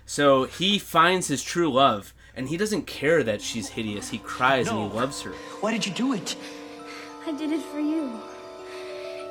[0.09, 4.09] So he finds his true love and he doesn't care that she's hideous.
[4.09, 5.29] He cries and he loves her.
[5.61, 6.35] Why did you do it?
[7.27, 8.19] I did it for you.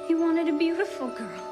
[0.09, 1.43] You wanted a beautiful girl.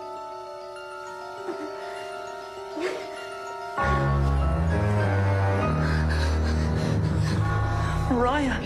[8.12, 8.62] Mariah.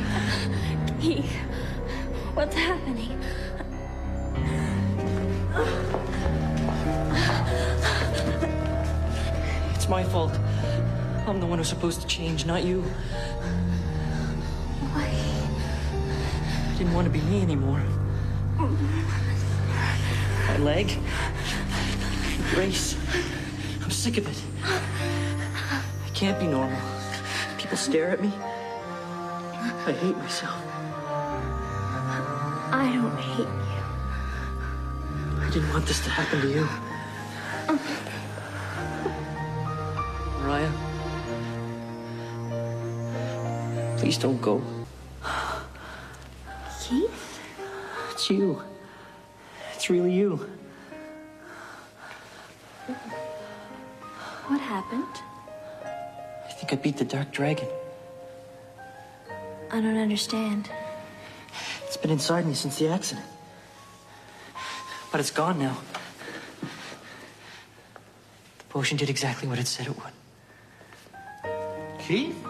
[1.01, 1.33] Keith,
[2.35, 3.19] what's happening?
[9.75, 10.39] It's my fault.
[11.27, 12.83] I'm the one who's supposed to change, not you.
[14.93, 15.09] Why?
[16.69, 17.83] I didn't want to be me anymore.
[20.49, 20.89] My leg.
[20.89, 22.97] the Brace.
[23.83, 24.43] I'm sick of it.
[24.65, 26.81] I can't be normal.
[27.59, 28.33] People stare at me.
[29.87, 30.61] I hate myself.
[32.73, 33.81] I don't hate you.
[35.41, 36.69] I didn't want this to happen to you.
[37.69, 37.79] Um,
[44.01, 44.63] Please don't go.
[46.81, 47.41] Keith?
[48.13, 48.63] It's you.
[49.75, 50.37] It's really you.
[54.47, 55.05] What happened?
[55.85, 57.69] I think I beat the Dark Dragon.
[59.71, 60.71] I don't understand.
[61.87, 63.27] It's been inside me since the accident.
[65.13, 65.77] But it's gone now.
[66.63, 66.69] The
[68.71, 70.15] potion did exactly what it said it would.
[71.99, 72.50] Keith?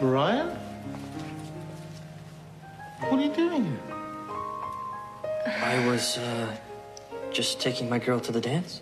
[0.00, 0.54] Mariah?
[3.08, 3.80] What are you doing here?
[5.46, 6.56] I was, uh,
[7.30, 8.80] just taking my girl to the dance.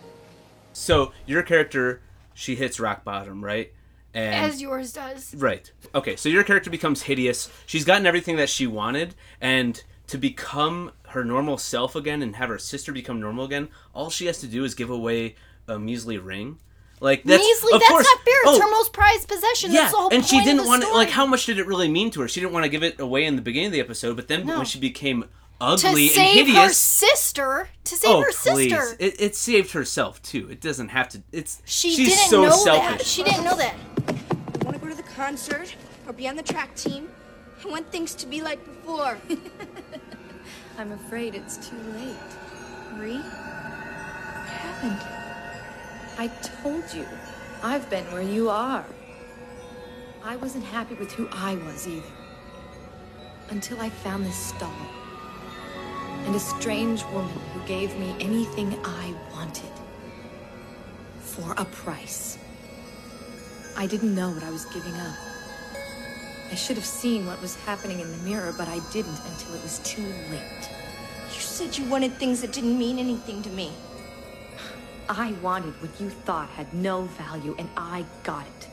[0.73, 2.01] So your character
[2.35, 3.71] she hits rock bottom, right?
[4.13, 5.33] And As yours does.
[5.35, 5.71] Right.
[5.95, 7.49] Okay, so your character becomes hideous.
[7.65, 12.49] She's gotten everything that she wanted, and to become her normal self again and have
[12.49, 15.35] her sister become normal again, all she has to do is give away
[15.67, 16.59] a measly ring.
[17.05, 18.33] Like that's Measly, of that's course, not fair.
[18.45, 19.71] It's oh, her most prized possession.
[19.71, 20.87] yeah, that's the whole and point she didn't want to.
[20.87, 20.97] story.
[21.05, 22.27] Like, how much did it really mean to her?
[22.27, 24.45] She didn't want to give it away in the beginning of the episode, but then
[24.47, 24.57] No.
[24.57, 25.27] when she became to
[25.61, 27.69] ugly and save her hideous, sister.
[27.83, 28.95] To save oh her please, sister.
[28.99, 30.49] it, it saved herself too.
[30.49, 31.21] It doesn't have to.
[31.31, 32.97] It's She she's didn't so know selfish.
[32.97, 33.05] that.
[33.05, 33.75] She didn't know that.
[34.07, 35.75] I Want to go to the concert
[36.07, 37.07] or be on the track team?
[37.63, 39.19] I want things to be like before.
[40.79, 42.15] I'm afraid it's too late.
[42.97, 43.17] Marie?
[43.17, 45.24] What happened?
[46.17, 46.27] I
[46.61, 47.05] told you.
[47.61, 48.85] I've been where you are.
[50.23, 52.07] I wasn't happy with who I was either.
[53.49, 54.71] Until I found this stall.
[56.25, 59.71] And a strange woman who gave me anything I wanted.
[61.19, 62.37] For a price.
[63.75, 65.15] I didn't know what I was giving up.
[66.49, 69.61] I should have seen what was happening in the mirror, but I didn't until it
[69.63, 70.69] was too late.
[71.33, 73.71] You said you wanted things that didn't mean anything to me.
[75.07, 78.67] I wanted what you thought had no value, and I got it.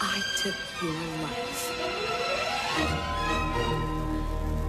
[0.00, 1.70] I took your life.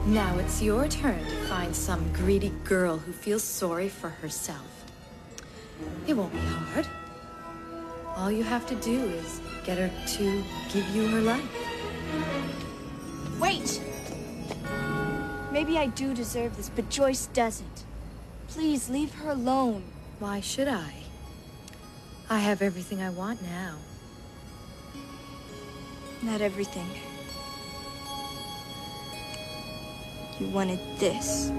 [0.08, 4.68] Now it's your turn to find some greedy girl who feels sorry for herself.
[6.08, 6.88] It won't be hard.
[8.18, 11.50] All you have to do is get her to give you her life.
[13.40, 13.82] Wait!
[15.52, 17.86] Maybe I do deserve this, but Joyce doesn't.
[18.52, 19.82] Please leave her alone.
[20.20, 20.94] Why should I?
[22.30, 23.78] I have everything I want now.
[26.22, 26.90] Not everything.
[30.38, 31.50] You wanted this.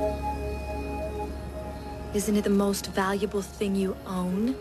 [2.15, 4.55] Isn't it the most valuable thing you own?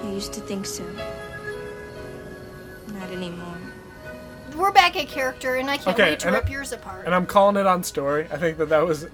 [0.00, 0.84] I used to think so.
[2.92, 3.55] Not anymore.
[4.56, 7.04] We're back at character, and I can't Okay, wait to and rip I- yours apart.
[7.06, 8.26] And I'm calling it on story.
[8.32, 9.06] I think that that was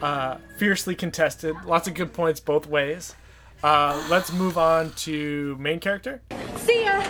[0.00, 1.54] uh, fiercely contested.
[1.66, 3.14] Lots of good points both ways.
[3.62, 6.22] Uh, let's move on to main character.
[6.56, 7.02] See ya.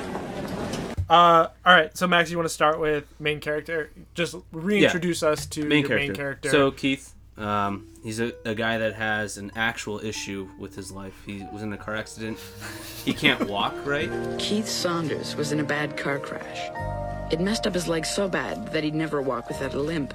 [1.09, 3.91] Uh, all right, so Max, you want to start with main character?
[4.15, 6.07] Just reintroduce us to main your character.
[6.09, 6.51] main character.
[6.51, 11.15] So Keith, um, he's a, a guy that has an actual issue with his life.
[11.25, 12.39] He was in a car accident.
[13.05, 14.11] He can't walk right.
[14.39, 16.71] Keith Saunders was in a bad car crash.
[17.33, 20.15] It messed up his leg so bad that he'd never walk without a limp.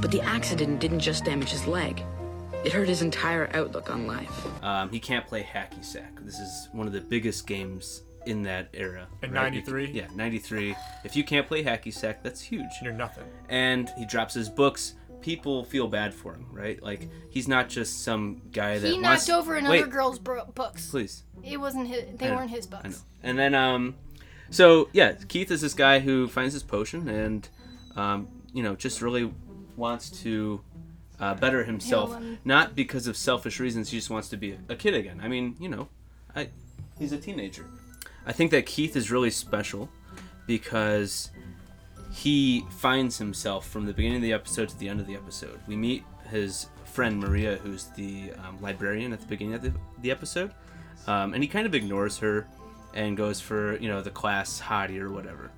[0.00, 2.02] But the accident didn't just damage his leg.
[2.64, 4.64] It hurt his entire outlook on life.
[4.64, 6.18] Um, he can't play hacky sack.
[6.22, 9.06] This is one of the biggest games in that era.
[9.22, 9.44] In right?
[9.44, 9.92] 93?
[9.92, 10.74] Yeah, 93.
[11.04, 12.70] If you can't play hacky sack, that's huge.
[12.82, 13.24] You're nothing.
[13.48, 14.94] And he drops his books.
[15.20, 16.82] People feel bad for him, right?
[16.82, 20.46] Like he's not just some guy that He wants- knocked over another Wait, girl's bro-
[20.54, 20.90] books.
[20.90, 21.24] Please.
[21.42, 22.04] It wasn't his.
[22.16, 22.82] They weren't his I know.
[22.82, 23.04] books.
[23.22, 23.96] And then um,
[24.50, 27.48] so yeah, Keith is this guy who finds his potion and
[27.96, 29.32] um, you know, just really
[29.76, 30.60] wants to
[31.20, 32.38] uh, better himself, him.
[32.44, 33.90] not because of selfish reasons.
[33.90, 35.20] He just wants to be a, a kid again.
[35.22, 35.88] I mean, you know,
[36.34, 36.48] I
[36.98, 37.66] he's a teenager.
[38.26, 39.88] I think that Keith is really special
[40.46, 41.30] because
[42.10, 45.60] he finds himself from the beginning of the episode to the end of the episode.
[45.66, 50.10] We meet his friend Maria, who's the um, librarian at the beginning of the, the
[50.10, 50.52] episode,
[51.06, 52.46] um, and he kind of ignores her
[52.94, 55.50] and goes for you know the class hottie or whatever.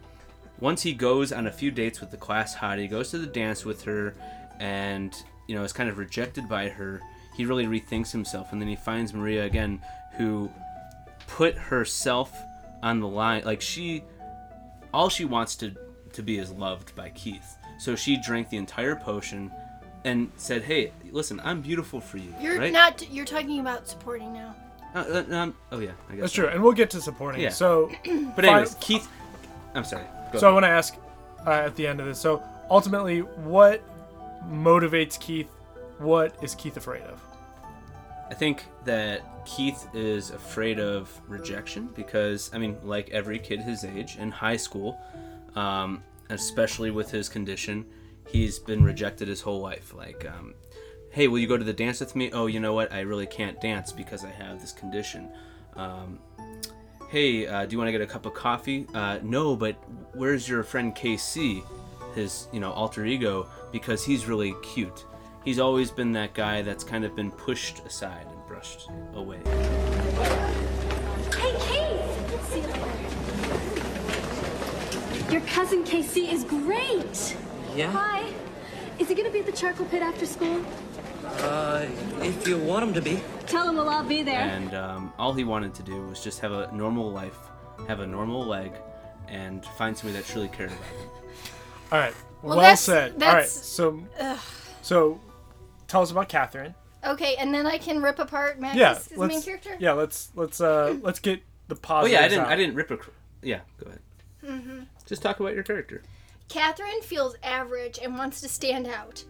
[0.59, 3.65] Once he goes on a few dates with the class hottie, goes to the dance
[3.65, 4.15] with her,
[4.59, 5.15] and
[5.47, 7.01] you know is kind of rejected by her.
[7.37, 9.81] He really rethinks himself, and then he finds Maria again,
[10.17, 10.51] who
[11.27, 12.37] put herself
[12.83, 13.45] on the line.
[13.45, 14.03] Like she,
[14.93, 15.75] all she wants to
[16.13, 17.57] to be as loved by Keith.
[17.79, 19.51] So she drank the entire potion
[20.05, 22.73] and said, "Hey, listen, I'm beautiful for you." You're right?
[22.73, 23.11] not.
[23.11, 24.55] You're talking about supporting now.
[24.95, 24.99] Uh,
[25.31, 26.43] uh, um, oh yeah, I guess That's so.
[26.43, 27.41] true, and we'll get to supporting.
[27.41, 27.51] Yeah.
[27.51, 29.09] So, But fi- anyways, Keith.
[29.75, 30.05] I'm sorry.
[30.33, 30.97] Go so I want to ask
[31.47, 32.19] uh, at the end of this.
[32.19, 33.83] So ultimately, what
[34.49, 35.49] motivates Keith?
[35.99, 37.23] What is Keith afraid of?
[38.31, 43.85] I think that Keith is afraid of rejection because, I mean, like every kid his
[43.85, 45.01] age in high school,
[45.57, 47.87] um, especially with his condition,
[48.29, 49.95] he's been rejected his whole life.
[49.95, 50.55] Like, um,
[51.11, 52.31] hey, will you go to the dance with me?
[52.33, 52.93] Oh, you know what?
[52.93, 55.31] I really can't dance because I have this condition.
[55.77, 56.19] Um,
[57.09, 58.87] hey, uh, do you want to get a cup of coffee?
[58.95, 59.77] Uh, no, but
[60.15, 61.65] where's your friend KC,
[62.15, 63.49] his you know alter ego?
[63.73, 65.05] Because he's really cute.
[65.45, 69.41] He's always been that guy that's kind of been pushed aside and brushed away.
[71.35, 72.01] Hey, Kate!
[72.51, 72.91] See you later.
[75.31, 77.37] Your cousin KC is great.
[77.75, 77.91] Yeah?
[77.93, 78.33] Hi.
[78.99, 80.65] Is he gonna be at the charcoal pit after school?
[81.25, 81.87] Uh,
[82.23, 83.23] if you want him to be.
[83.47, 84.41] Tell him we'll all be there.
[84.41, 87.39] And um, all he wanted to do was just have a normal life,
[87.87, 88.73] have a normal leg,
[89.29, 91.09] and find somebody that truly cared about him.
[91.93, 92.15] All right.
[92.43, 93.23] Well, Well, that's- said.
[93.23, 93.49] All right.
[93.49, 94.39] So, Ugh.
[94.83, 95.21] so
[95.87, 96.75] tell us about Catherine.
[97.07, 98.95] Okay, and then I can rip apart Max, yeah.
[98.97, 99.77] his let's, main character.
[99.79, 99.93] Yeah.
[99.93, 102.17] Let's let's uh let's get the positive.
[102.17, 102.45] Oh yeah, I didn't.
[102.45, 102.51] out.
[102.53, 102.97] I didn't rip a.
[102.99, 103.11] cr-
[103.43, 104.01] Yeah, go ahead.
[104.61, 106.05] hmm Just talk about your character.
[106.49, 109.25] Catherine feels average and wants to stand out.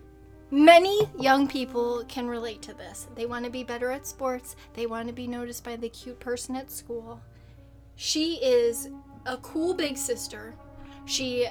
[0.50, 3.08] Many young people can relate to this.
[3.14, 6.20] They want to be better at sports, they want to be noticed by the cute
[6.20, 7.18] person at school.
[7.96, 8.90] She is
[9.24, 10.54] a cool big sister.
[11.06, 11.48] She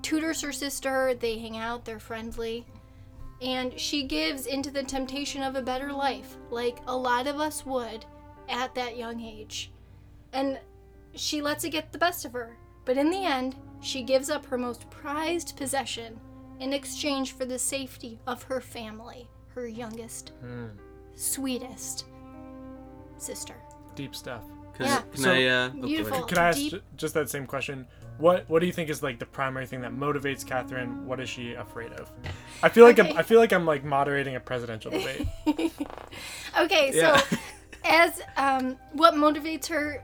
[0.00, 2.64] tutors her sister, they hang out, they're friendly.
[3.42, 7.66] And she gives into the temptation of a better life, like a lot of us
[7.66, 8.04] would
[8.48, 9.72] at that young age.
[10.32, 10.60] And
[11.16, 12.56] she lets it get the best of her.
[12.86, 16.18] But in the end, she gives up her most prized possession
[16.60, 20.68] in exchange for the safety of her family, her youngest, Hmm.
[21.14, 22.06] sweetest
[23.18, 23.54] sister.
[23.94, 24.42] Deep stuff.
[24.74, 25.00] Can, Yeah.
[25.12, 25.44] can So- I?
[25.46, 26.22] Uh, Beautiful.
[26.24, 27.86] Can I ask Deep- just that same question?
[28.18, 31.06] What What do you think is like the primary thing that motivates Catherine?
[31.06, 32.10] What is she afraid of?
[32.62, 33.10] I feel like Okay.
[33.10, 35.26] I'm, I feel like I'm like moderating a presidential debate.
[36.58, 37.16] Okay, so
[37.84, 40.02] as um, what motivates her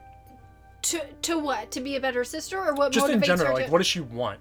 [0.83, 1.71] to to what?
[1.73, 3.73] To be a better sister, or what just motivates in general, her like to?
[3.73, 4.39] what does she want?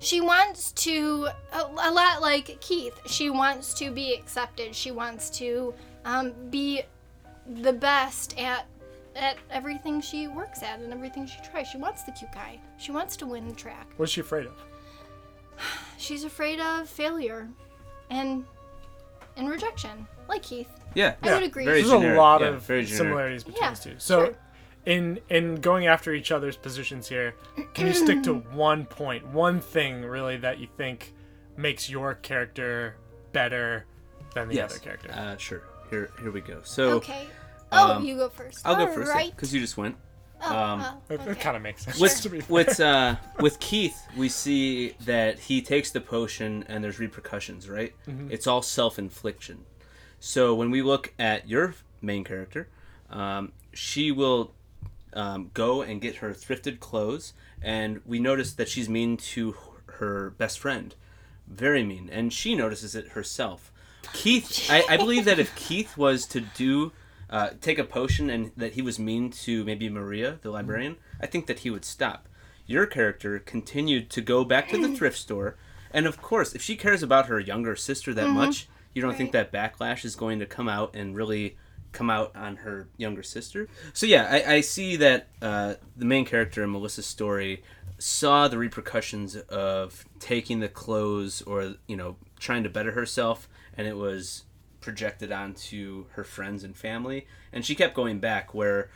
[0.00, 2.98] She wants to a, a lot like Keith.
[3.06, 4.74] She wants to be accepted.
[4.74, 6.82] She wants to um, be
[7.46, 8.66] the best at
[9.16, 11.66] at everything she works at and everything she tries.
[11.68, 12.60] She wants the cute guy.
[12.78, 13.88] She wants to win the track.
[13.96, 14.52] What is she afraid of?
[15.98, 17.48] She's afraid of failure
[18.10, 18.44] and
[19.36, 20.68] and rejection, like Keith.
[20.94, 21.64] Yeah, I would agree.
[21.64, 22.16] Very There's generic.
[22.16, 23.94] a lot yeah, of similarities between Yeah, these two.
[23.98, 24.34] So, sure.
[24.88, 27.34] In in going after each other's positions here,
[27.74, 31.12] can you stick to one point, one thing really that you think
[31.58, 32.96] makes your character
[33.32, 33.84] better
[34.34, 34.70] than the yes.
[34.70, 35.10] other character?
[35.12, 35.62] Uh, sure.
[35.90, 36.60] Here, here we go.
[36.64, 36.92] So.
[36.92, 37.26] Okay.
[37.70, 38.62] Oh, um, you go first.
[38.64, 39.36] I'll go first Alright.
[39.36, 39.94] because you just went.
[40.40, 42.00] Oh, Um, oh, It, kind of makes sense.
[42.00, 46.98] with to with uh, with Keith, we see that he takes the potion and there's
[46.98, 47.92] repercussions, right?
[48.08, 48.30] Mhm.
[48.30, 49.66] It's all self infliction.
[50.18, 52.68] So when we look at your main character,
[53.10, 54.54] um, she will
[55.12, 57.32] um, go and get her thrifted clothes,
[57.62, 59.56] and we notice that she's mean to
[59.86, 60.94] her best friend,
[61.46, 63.72] very mean, and she notices it herself.
[64.12, 66.92] Keith, I, I believe that if Keith was to do
[67.30, 71.26] uh, take a potion and that he was mean to maybe Maria, the librarian, I
[71.26, 72.26] think that he would stop.
[72.66, 75.56] Your character continued to go back to the thrift store,
[75.90, 78.34] and of course, if she cares about her younger sister that Mhm.
[78.34, 81.56] much, You don't think that backlash is going to come out and really
[81.92, 83.68] come out on her younger sister?
[83.92, 87.62] So yeah, I, I see that uh, the main character in Melissa's story
[87.98, 93.86] saw the repercussions of taking the clothes or you know trying to better herself, and
[93.86, 94.44] it was
[94.80, 98.90] projected onto her friends and family, and she kept going back where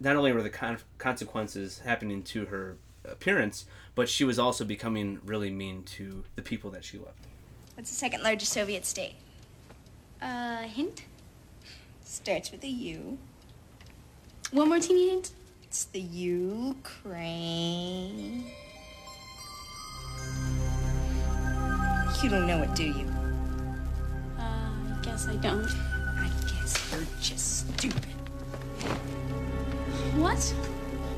[0.00, 5.20] not only were the con- consequences happening to her appearance, but she was also becoming
[5.24, 7.26] really mean to the people that she loved.
[7.74, 9.14] What's the second largest Soviet state?
[10.20, 11.04] Uh, hint?
[12.12, 13.16] Starts with a U.
[14.50, 15.32] One more teeny hint?
[15.62, 16.84] It's the Ukraine.
[22.22, 23.06] You don't know it, do you?
[24.38, 25.66] Uh, I guess I don't.
[26.18, 28.04] I guess you're just stupid.
[30.16, 30.38] What?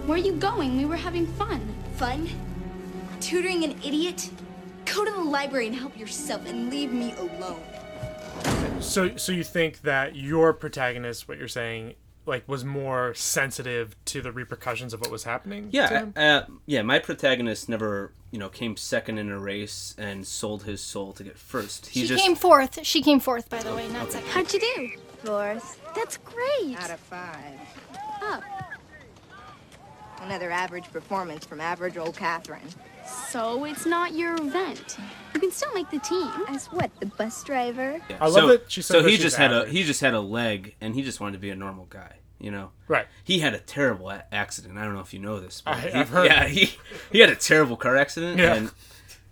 [0.06, 0.76] Where are you going?
[0.76, 1.74] We were having fun.
[1.96, 2.28] Fun?
[3.20, 4.30] Tutoring an idiot?
[4.84, 7.73] Go to the library and help yourself and leave me alone.
[8.84, 11.94] So, so you think that your protagonist, what you're saying,
[12.26, 15.70] like, was more sensitive to the repercussions of what was happening?
[15.70, 16.14] to Yeah, him?
[16.16, 16.82] uh, yeah.
[16.82, 21.24] My protagonist never, you know, came second in a race and sold his soul to
[21.24, 21.86] get first.
[21.86, 22.78] He she just came fourth.
[22.86, 24.28] She came fourth, by the way, not second.
[24.30, 24.90] How'd you do?
[25.24, 25.80] Fourth.
[25.94, 26.76] That's great.
[26.78, 27.58] Out of five.
[28.22, 28.40] Oh,
[30.22, 32.60] Another average performance from average old Catherine.
[33.06, 34.96] So it's not your event.
[35.34, 36.30] You can still make the team.
[36.48, 38.00] As what, the bus driver?
[38.08, 38.16] Yeah.
[38.20, 40.14] I love so, that she said so he she's just had a he just had
[40.14, 42.16] a leg and he just wanted to be a normal guy.
[42.38, 43.06] You know, Right.
[43.22, 44.76] He had a terrible a- accident.
[44.76, 46.26] I don't know if you know this, but I- he, I've heard.
[46.26, 46.74] Yeah, he
[47.10, 48.54] he had a terrible car accident, Yeah.
[48.54, 48.70] and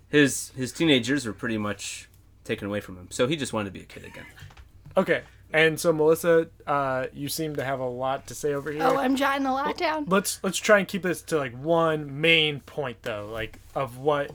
[0.09, 2.09] his his teenagers were pretty much
[2.43, 3.07] taken away from him.
[3.11, 4.25] So he just wanted to be a kid again.
[4.97, 5.23] Okay.
[5.53, 8.81] And so, Melissa, uh, you seem to have a lot to say over here.
[8.83, 10.05] Oh, I'm jotting a lot down.
[10.07, 14.31] let's let's try and keep this to like one main point though like of what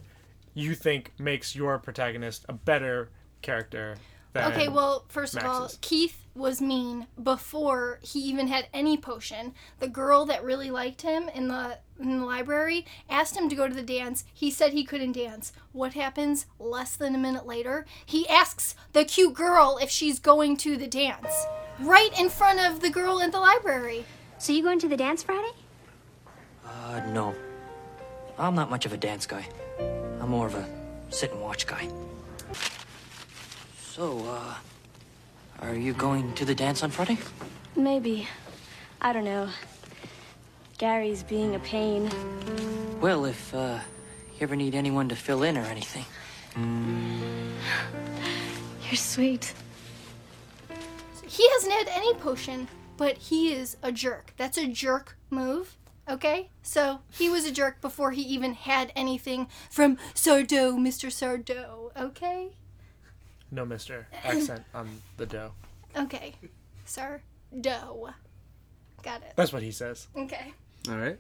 [0.55, 3.11] you think makes your protagonist a better
[3.43, 3.97] character
[4.33, 9.53] than Okay, well, first of all, Keith was mean before he even had any potion.
[9.81, 13.69] The girl that really liked him in the in the library asked him to go
[13.69, 14.25] to the dance.
[14.33, 15.53] He said he couldn't dance.
[15.73, 17.87] What happens less than a minute later?
[18.07, 21.47] He asks the cute girl if she's going to the dance.
[21.81, 24.05] Right in front of the girl in the library.
[24.39, 25.53] So you going to the dance Friday?
[26.65, 27.35] Uh, no.
[28.39, 29.45] I'm not much of a dance guy.
[30.21, 30.69] I'm more of a
[31.11, 31.89] sit and watch guy.
[33.81, 34.55] So, uh,
[35.63, 37.19] are you going to the dance on Friday?
[37.77, 38.29] Maybe.
[39.01, 39.49] I don't know.
[40.79, 42.11] Gary's being a pain.
[43.01, 43.79] Well, if, uh,
[44.35, 46.05] you ever need anyone to fill in or anything.
[48.87, 49.53] You're sweet.
[51.27, 54.33] He hasn't had any potion, but he is a jerk.
[54.37, 55.77] That's a jerk move.
[56.09, 56.51] Okay?
[56.63, 61.11] So he was a jerk before he even had anything from Sardo, Mr.
[61.11, 61.91] Sardo.
[62.01, 62.51] Okay?
[63.51, 65.53] No mister accent on the dough
[65.97, 66.35] Okay.
[66.85, 67.21] sir.
[67.61, 68.11] Dough.
[69.03, 69.33] Got it.
[69.37, 70.53] that's what he says Okay.
[70.89, 71.19] All right.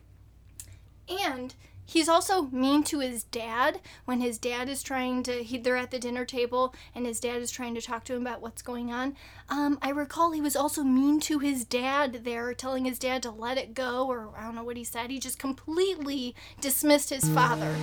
[1.08, 1.54] And
[1.86, 5.90] he's also mean to his dad when his dad is trying to he, they're at
[5.90, 8.92] the dinner table and his dad is trying to talk to him about what's going
[8.92, 9.16] on
[9.48, 13.30] um, i recall he was also mean to his dad there telling his dad to
[13.30, 17.26] let it go or i don't know what he said he just completely dismissed his
[17.30, 17.74] father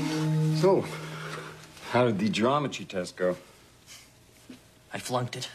[0.58, 0.86] So,
[1.90, 3.36] how did the geometry test go?
[4.96, 5.50] I flunked it.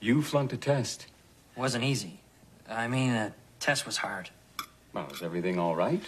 [0.00, 1.08] You flunked a test.
[1.54, 2.20] It Wasn't easy.
[2.66, 4.30] I mean, the test was hard.
[4.94, 6.02] Well, is everything all right?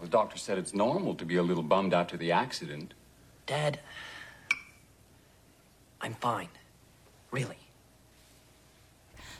[0.00, 2.94] The doctor said it's normal to be a little bummed after the accident.
[3.44, 3.78] Dad,
[6.00, 6.48] I'm fine.
[7.30, 7.58] Really.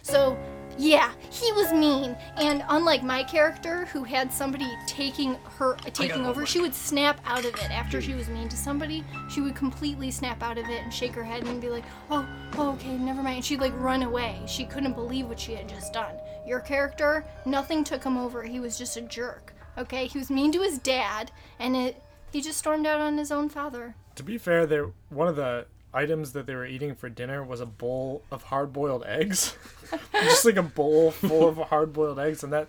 [0.03, 0.37] so
[0.79, 2.17] yeah he was mean.
[2.37, 7.45] And unlike my character who had somebody taking her taking over she would snap out
[7.45, 7.71] of it.
[7.71, 11.13] After she was mean to somebody she would completely snap out of it and shake
[11.13, 12.27] her head and be like oh,
[12.59, 13.37] oh okay never mind.
[13.37, 14.41] And she'd like run away.
[14.47, 16.15] She couldn't believe what she had just done.
[16.47, 18.43] Your character nothing took him over.
[18.43, 20.07] He was just a jerk okay?
[20.07, 22.03] He was mean to his dad and it
[22.33, 23.95] he just stormed out on his own father.
[24.17, 25.67] To be fair there one of the
[25.97, 29.57] items that they were eating for dinner was a bowl of hard-boiled eggs.
[30.13, 32.69] Just like a bowl full of hard-boiled eggs and that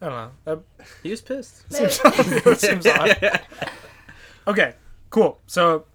[0.00, 1.72] i don't know that He was pissed.
[1.72, 1.98] seems,
[2.44, 3.40] that seems odd.
[4.46, 4.74] okay
[5.10, 5.40] cool.
[5.46, 5.86] So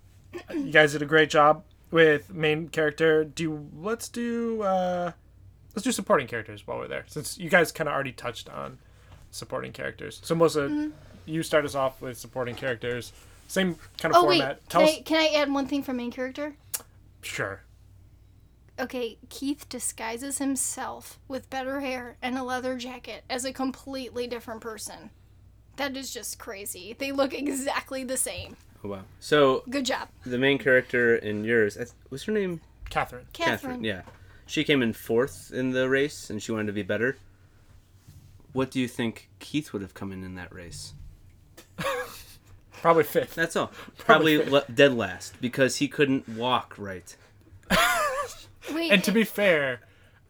[0.52, 3.24] you guys did a great job with main character.
[3.24, 5.12] Do let's do uh
[5.76, 8.80] let's do supporting characters while we're there since you guys kind of already touched on
[9.32, 10.20] supporting characters.
[10.24, 10.92] So melissa Mhm.
[11.26, 13.14] you start us off with supporting characters.
[13.48, 14.40] Same kind of oh wait.
[14.40, 14.60] format.
[14.62, 16.56] Can tell I, us can I add one thing for main character
[17.26, 17.64] sure
[18.80, 24.62] Okay, Keith disguises himself with better hair and a leather jacket as a completely different
[24.62, 25.12] person.
[25.76, 26.96] That is just crazy.
[26.98, 28.58] They look exactly the same.
[28.84, 29.04] Oh, wow.
[29.20, 30.10] So Good job.
[30.26, 32.62] The main character in yours, I what's her name?
[32.90, 33.28] Catherine.
[33.32, 33.84] Catherine.
[33.84, 34.02] Yeah,
[34.46, 37.18] she came in fourth in the race, and she wanted to be better.
[38.52, 40.94] What do you think Keith would have come in in that race?
[42.84, 43.34] Probably fifth.
[43.34, 43.68] That's all.
[43.98, 47.16] Probably Probably le- dead last because he couldn't walk right.
[48.74, 49.80] Wait, And to be fair,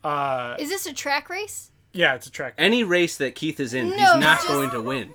[0.04, 1.72] uh, is this a track race?
[1.93, 2.54] yeah, it's a track.
[2.58, 5.14] Any race that Keith is in, No, he's not just- going to win.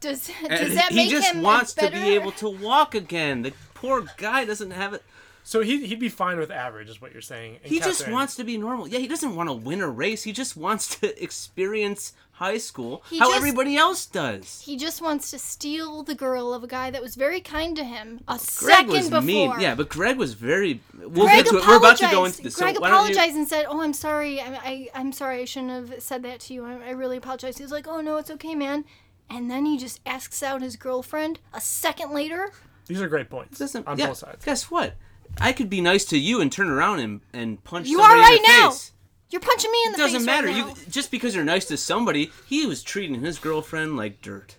[0.00, 3.40] Does does that he make just him a wants to be able to walk again.
[3.40, 5.02] The poor guy doesn't have it.
[5.46, 7.58] So he he'd be fine with average, is what you're saying.
[7.62, 8.88] And He just Catherine- wants to be normal.
[8.88, 10.22] Yeah, he doesn't want to win a race.
[10.22, 14.62] He just wants to experience high school He how just- everybody else does.
[14.64, 17.84] He just wants to steal the girl of a guy that was very kind to
[17.84, 19.20] him a Greg second was before.
[19.22, 19.60] mean.
[19.60, 20.80] Yeah, but Greg was very.
[20.98, 21.66] We'll Greg get to it.
[21.66, 22.38] We're about to go apologized.
[22.38, 22.56] into this.
[22.56, 24.40] Greg so why don't you- and said, "Oh, I'm sorry.
[24.40, 25.42] I, I, I'm sorry.
[25.42, 26.64] I shouldn't have said that to you.
[26.64, 28.84] I, I really apologize." He was like, "Oh no, it's okay, man."
[29.30, 32.50] And then he just asks out his girlfriend a second later.
[32.86, 34.44] These are great points Doesn't- on yeah, both sides.
[34.44, 34.94] Guess what?
[35.40, 38.22] I could be nice to you and turn around and, and punch You somebody are
[38.22, 38.70] right in the now.
[38.70, 38.92] face.
[39.30, 40.46] You're punching me in the It doesn't face matter.
[40.48, 44.56] right you just because you're nice to somebody, he was treating his girlfriend like dirt,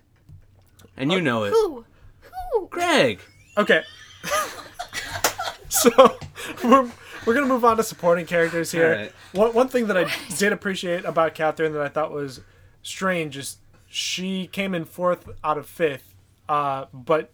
[0.98, 1.52] and you know it.
[1.52, 1.86] Who?
[2.54, 2.68] Who?
[2.70, 3.20] Greg.
[3.58, 3.84] Okay.
[5.70, 5.90] so
[6.64, 6.90] we're,
[7.26, 8.90] we're gonna move on to supporting characters here.
[8.92, 9.12] Alright.
[9.34, 12.42] One one thing that I did appreciate about Catherine that I thought was
[12.84, 13.58] strange is
[13.88, 16.14] she came in fourth out of fifth,
[16.50, 17.32] uh, but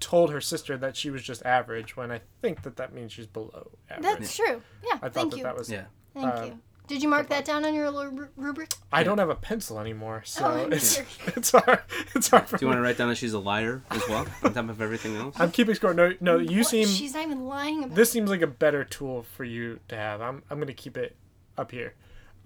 [0.00, 1.96] told her sister that she was just average.
[1.96, 4.02] When I think that that means she's below average.
[4.18, 4.62] That's true.
[4.84, 4.94] Yeah.
[4.94, 5.42] I thought thank that you.
[5.44, 5.84] that was Yeah.
[6.14, 6.58] Thank uh, you.
[6.86, 8.72] Did you mark that down on your little ru- rubric?
[8.92, 11.80] I don't have a pencil anymore, so Oh, I'm it's it's hard.
[12.14, 14.24] It's hard for Do you want to write down that she's a liar as well,
[14.44, 15.34] on top of everything else?
[15.40, 15.92] I'm keeping score.
[15.94, 16.68] No, no, you What?
[16.68, 16.86] seem.
[16.86, 20.20] She's not even lying about This seems like a better tool for you to have.
[20.20, 21.16] I'm I'm gonna keep it
[21.58, 21.94] up here,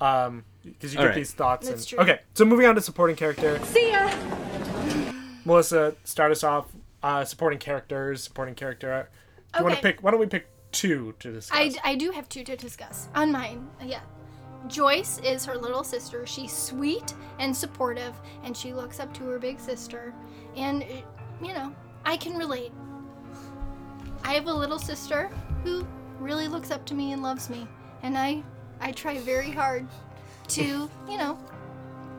[0.01, 1.17] um, because you All get right.
[1.17, 1.69] these thoughts.
[1.69, 1.99] That's and, true.
[1.99, 3.59] Okay, so moving on to supporting character.
[3.67, 4.11] See ya.
[5.45, 6.67] Melissa, start us off.
[7.03, 9.09] Uh, supporting characters, supporting character.
[9.53, 10.03] Do you want to pick?
[10.03, 11.59] Why don't we pick two to discuss?
[11.59, 13.69] I, I do have two to discuss on mine.
[13.83, 14.01] Yeah.
[14.67, 16.27] Joyce is her little sister.
[16.27, 20.13] She's sweet and supportive, and she looks up to her big sister.
[20.57, 20.85] And,
[21.43, 21.75] you know,
[22.05, 22.73] I can relate.
[24.23, 25.31] I have a little sister
[25.65, 25.87] who
[26.19, 27.67] really looks up to me and loves me.
[28.03, 28.43] And I,
[28.81, 29.89] I try very hard
[30.49, 30.63] to,
[31.09, 31.39] you know,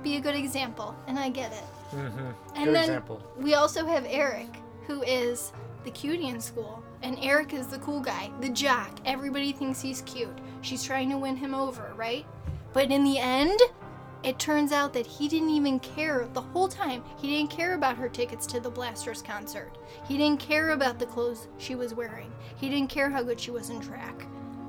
[0.02, 0.96] be a good example.
[1.08, 1.64] And I get it.
[1.96, 2.32] mm-hmm.
[2.56, 3.22] And Good then example.
[3.38, 4.48] we also have Eric,
[4.92, 6.84] who is the cutie in school.
[7.02, 9.00] And Eric is the cool guy, the jock.
[9.06, 10.38] Everybody thinks he's cute.
[10.62, 12.26] She's trying to win him over, right?
[12.74, 13.60] But in the end,
[14.24, 17.04] it turns out that he didn't even care the whole time.
[17.18, 19.78] He didn't care about her tickets to the Blasters concert.
[20.08, 22.32] He didn't care about the clothes she was wearing.
[22.58, 24.28] He didn't care how good she was in track.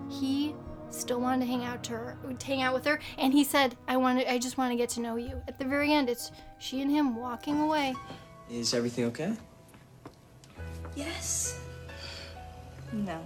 [0.09, 0.55] He
[0.89, 3.97] still wanted to hang out to her, hang out with her, and he said, "I
[3.97, 6.81] want I just want to get to know you." At the very end, it's she
[6.81, 7.95] and him walking away.
[8.51, 9.37] Is everything okay?
[10.95, 11.59] Yes.
[12.93, 13.21] No.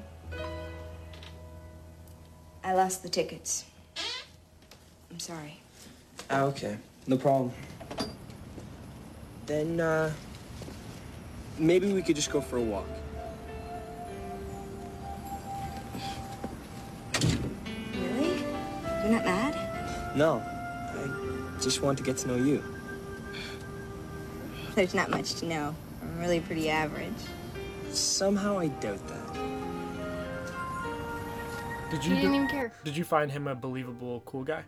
[2.63, 3.65] I lost the tickets.
[5.11, 5.61] I'm sorry.
[6.31, 6.79] Ah, okay.
[7.07, 7.53] No problem.
[9.47, 10.13] Then, uh,
[11.59, 12.87] maybe we could just go for a walk.
[17.95, 18.39] Really?
[19.03, 20.17] You're not mad?
[20.17, 22.63] No, I just want to get to know you.
[24.75, 25.75] There's not much to know.
[26.03, 27.13] I'm really pretty average.
[27.97, 29.35] Somehow I doubt that.
[31.91, 32.73] Did He you didn't do- even care.
[32.85, 34.65] did you find him a believable, cool guy?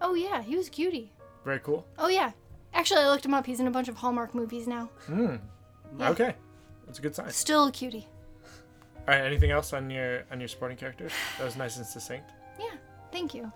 [0.00, 1.10] Oh yeah, he was cutie.
[1.44, 1.86] Very cool.
[1.98, 2.32] Oh yeah.
[2.74, 3.46] Actually, I looked him up.
[3.46, 4.86] He's in a bunch of Hallmark movies now.
[5.06, 5.36] Hmm.
[5.98, 6.10] Yeah.
[6.10, 6.34] Okay,
[6.86, 7.30] that's a good sign.
[7.30, 8.06] Still a cutie.
[9.08, 9.20] All right.
[9.24, 11.12] Anything else on your on your supporting characters?
[11.38, 12.30] That was nice and succinct.
[12.58, 12.66] Yeah.
[13.10, 13.50] Thank you.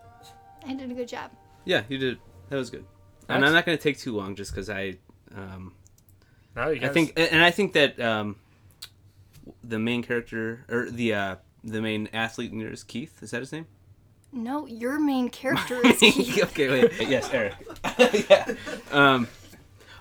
[0.67, 1.31] I did a good job.
[1.65, 2.19] Yeah, you did.
[2.49, 2.85] That was good.
[3.29, 4.97] And I'm not going to take too long, just because I,
[5.35, 5.75] um,
[6.55, 8.37] No, you guys, I think, and I think that um,
[9.65, 13.53] the main character or the uh, the main athlete in yours, Keith, is that his
[13.53, 13.67] name?
[14.33, 16.43] No, your main character is Keith.
[16.45, 17.09] okay, wait.
[17.09, 17.55] Yes, Eric.
[18.29, 18.55] yeah.
[18.93, 19.29] Um,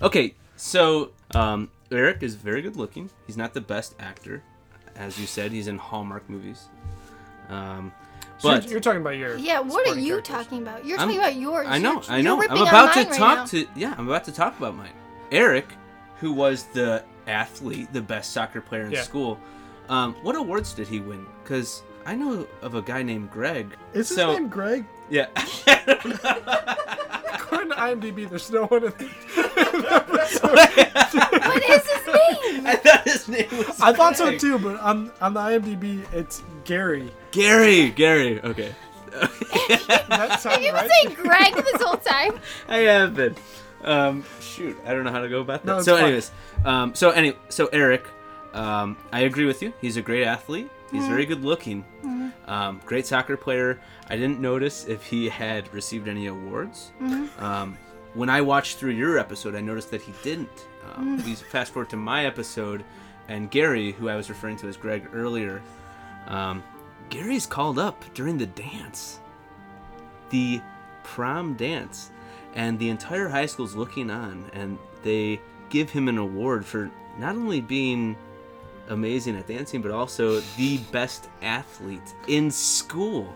[0.02, 3.10] okay, so um, Eric is very good looking.
[3.28, 4.42] He's not the best actor,
[4.96, 5.52] as you said.
[5.52, 6.66] He's in Hallmark movies.
[7.50, 7.92] Um,
[8.38, 9.38] So you're- but you're, talking about your.
[9.38, 10.36] Yeah, what are you characters.
[10.36, 10.86] talking about?
[10.86, 11.68] You're I'm- talking about yours.
[11.70, 12.42] I know, You're- I you're know.
[12.44, 13.46] I'm on about to mine right talk now.
[13.46, 14.92] to yeah, I'm about to talk about mine.
[15.32, 15.68] Eric,
[16.20, 19.02] who was the athlete, the best soccer player in Yeah.
[19.04, 19.40] school.
[19.90, 21.26] Um, what awards did he win?
[21.44, 23.76] Because I know of a guy named Greg.
[23.94, 24.86] Is his so, name Greg?
[25.10, 25.28] Yeah.
[27.34, 28.86] According to IMDb, there's no one.
[28.86, 28.92] In
[30.42, 32.66] what is his name?
[32.68, 33.80] I thought his name was.
[33.82, 37.12] I thought so too, but on on the IMDb, it's Gary.
[37.32, 38.42] Gary, Gary.
[38.42, 38.74] Okay.
[39.12, 42.40] That Have sound you been saying Greg this whole time?
[42.68, 43.36] I have been.
[43.86, 45.72] Um, shoot, I don't know how to go about that.
[45.78, 46.06] No, so, fine.
[46.06, 46.32] anyways,
[46.66, 48.04] um, so any, so Eric,
[48.54, 49.74] um, I agree with you.
[49.80, 50.70] He's a great athlete.
[50.92, 51.10] He's Mhm.
[51.10, 51.84] very good looking.
[52.04, 52.32] Mhm.
[52.50, 53.80] Um, great soccer player.
[54.10, 56.92] I didn't notice if he had received any awards.
[57.02, 57.42] Mhm.
[57.42, 57.78] Um,
[58.14, 60.66] when I watched through your episode, I noticed that he didn't.
[60.96, 61.26] Um, Mm.
[61.26, 62.84] We fast forward to my episode,
[63.28, 65.62] and Gary, who I was referring to as Greg earlier,
[66.28, 66.64] um,
[67.10, 69.20] Gary's called up during the dance,
[70.30, 70.62] the
[71.04, 72.12] prom dance,
[72.56, 75.40] and the entire high school's looking on, and they
[75.70, 78.16] give him an award for not only being
[78.90, 83.34] amazing at dancing, but also the best athlete in school.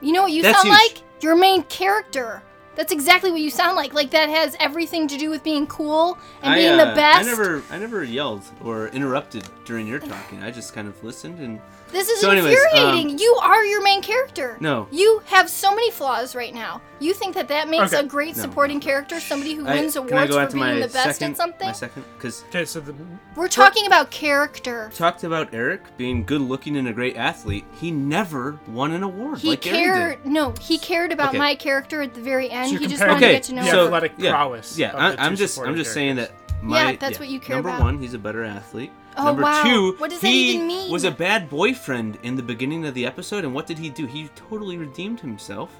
[0.00, 0.94] You know what you That's sound huge.
[0.94, 1.22] like?
[1.22, 2.42] Your main character.
[2.74, 3.92] That's exactly what you sound like.
[3.92, 7.28] Like that has everything to do with being cool and I, being uh, the best.
[7.28, 10.42] I never, I never yelled or interrupted during your talking.
[10.42, 11.60] I just kind of listened and.
[11.92, 13.10] This is So anyways, infuriating.
[13.12, 14.56] um, you are your main character.
[14.60, 14.88] No.
[14.90, 16.80] You have so many flaws right now.
[17.00, 18.02] You think that that makes Okay.
[18.02, 18.42] a great No.
[18.42, 20.74] supporting character, somebody who I- wins can I awards go for on to being my
[20.74, 21.66] the best second, at something?
[21.66, 22.94] My second, because Okay, so the
[23.36, 24.90] We're talking about character.
[24.96, 27.64] talked about Eric being good looking and a great athlete.
[27.78, 30.22] He never won an award He like Gary cared.
[30.24, 30.32] did.
[30.32, 31.38] No, he cared about Okay.
[31.38, 32.66] my character at the very end.
[32.66, 33.84] So you're he just comparing wanted to Okay, get to know the her.
[33.86, 36.30] athletic yeah, prowess Yeah, of I, the I'm just, I'm supporting just saying that.
[36.62, 37.80] My, that's what you care number about.
[37.82, 38.92] one, he's a better athlete.
[39.16, 39.62] Oh, number wow.
[39.64, 40.90] two, What does that he even mean?
[40.92, 44.06] was a bad boyfriend in the beginning of the episode, and what did he do?
[44.06, 45.70] He totally redeemed himself.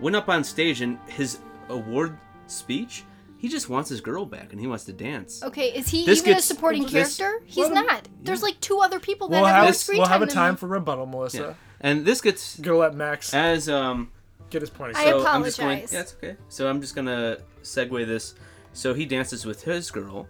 [0.00, 1.38] Went up on stage, and his
[1.68, 3.04] award speech,
[3.38, 5.42] he just wants his girl back, and he wants to dance.
[5.42, 7.42] Okay, is he This even gets- a supporting this- character?
[7.46, 8.08] He's not.
[8.22, 10.26] There's like two other people that we'll have have more screen we'll time have a
[10.26, 10.56] than time him.
[10.56, 11.38] for rebuttal, Melissa.
[11.38, 11.54] Yeah.
[11.80, 14.10] And this gets Gonna let Max as um
[14.50, 14.96] get his point.
[14.96, 15.22] I across.
[15.24, 15.70] so I'm just going.
[15.72, 15.92] apologize.
[15.92, 16.36] Yeah, it's okay.
[16.48, 18.34] So I'm just gonna segue this.
[18.72, 20.26] So he dances with his girl,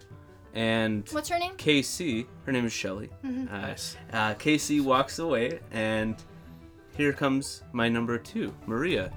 [0.55, 1.55] and What's her name?
[1.57, 2.25] Casey.
[2.45, 3.09] Her name is Shelly.
[3.23, 3.51] Mhm.
[3.51, 3.97] Uh, Nice.
[4.13, 6.15] uh, Casey walks away, and
[6.97, 9.11] here comes my number two, Maria.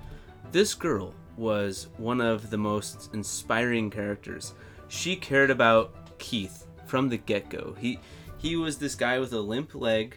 [0.52, 4.54] This girl was one of the most inspiring characters.
[4.88, 7.76] She cared about Keith from the get-go.
[7.78, 8.00] He
[8.38, 10.16] he was this guy with a limp leg,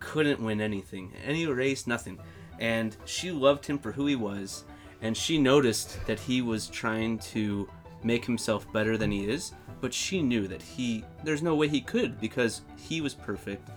[0.00, 2.18] couldn't win anything, any race, nothing.
[2.58, 4.64] And she loved him for who he was,
[5.00, 7.68] and she noticed that he was trying to
[8.04, 9.52] make himself better than he is,
[9.82, 13.68] but she knew that he there's no way he could because he was perfect.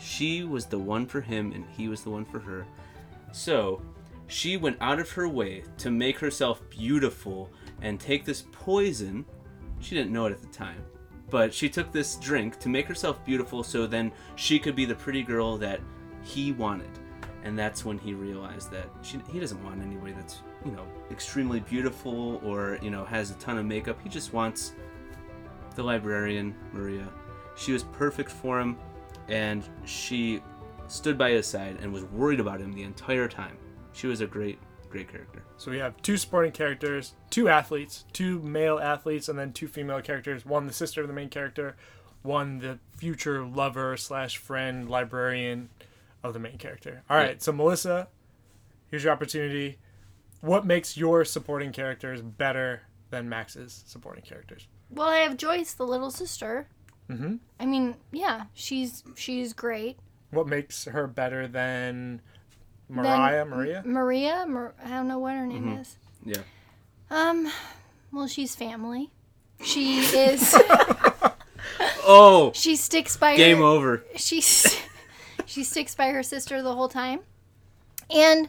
[0.00, 2.64] She was the one for him and he was the one for her.
[3.32, 3.82] So,
[4.28, 7.50] she went out of her way to make herself beautiful
[7.82, 9.26] and take this poison.
[9.80, 10.82] She didn't know it at the time,
[11.28, 14.94] but she took this drink to make herself beautiful so then she could be the
[14.94, 15.80] pretty girl that
[16.22, 16.90] he wanted.
[17.44, 21.58] And that's when he realized that she, he doesn't want anybody that's, you know, extremely
[21.58, 23.98] beautiful or, you know, has a ton of makeup.
[24.02, 24.74] He just wants
[25.72, 27.08] the librarian, Maria.
[27.56, 28.76] She was perfect for him,
[29.28, 30.42] and she
[30.88, 33.56] stood by his side and was worried about him the entire time.
[33.92, 34.58] She was a great,
[34.90, 35.42] great character.
[35.56, 40.00] So we have two supporting characters, two athletes, two male athletes, and then two female
[40.02, 40.44] characters.
[40.44, 41.76] One the sister of the main character,
[42.22, 45.68] one the future lover slash friend librarian
[46.22, 47.02] of the main character.
[47.10, 47.36] All right, Yeah.
[47.38, 48.08] so Melissa,
[48.90, 49.78] here's your opportunity.
[50.40, 54.66] What makes your supporting characters better than Max's supporting characters?
[54.92, 56.68] Well, I have Joyce, the little sister.
[57.10, 57.36] Mm-hmm.
[57.58, 59.98] I mean, yeah, she's she's great.
[60.30, 62.20] What makes her better than
[62.88, 63.04] Then
[63.48, 63.78] Maria?
[63.80, 64.44] M- Maria.
[64.48, 65.80] Mar- I don't know what her name Mhm.
[65.80, 65.96] is.
[66.24, 66.42] Yeah.
[67.10, 67.50] Um,
[68.12, 69.10] well, she's family.
[69.62, 70.54] She is.
[72.04, 72.52] Oh!
[72.54, 74.04] she sticks by Game her, over.
[74.16, 74.78] She's
[75.46, 77.20] she sticks by her sister the whole time,
[78.10, 78.48] and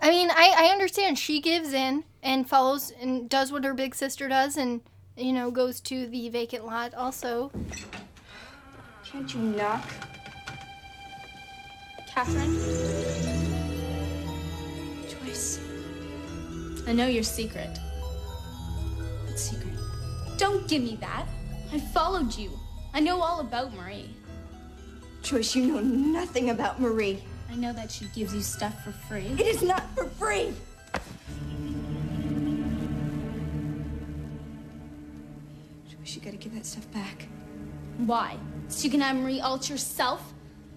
[0.00, 3.94] I mean, I I understand she gives in and follows and does what her big
[3.94, 4.80] sister does, and
[5.16, 7.50] you know goes to the vacant lot also.
[9.04, 9.88] Can't you knock?
[12.08, 12.54] Catherine,
[15.08, 15.60] Joyce.
[16.86, 17.78] I know your secret.
[19.26, 19.74] What secret?
[20.36, 21.26] Don't give me that.
[21.72, 22.50] I followed you.
[22.92, 24.10] I know all about Marie.
[25.22, 27.22] Joyce, you know nothing about Marie.
[27.50, 29.26] I know that she gives you stuff for free.
[29.38, 30.52] It is not for free.
[36.14, 37.26] You gotta give that stuff back.
[37.98, 38.36] Why?
[38.68, 40.32] So you can have Marie all to yourself?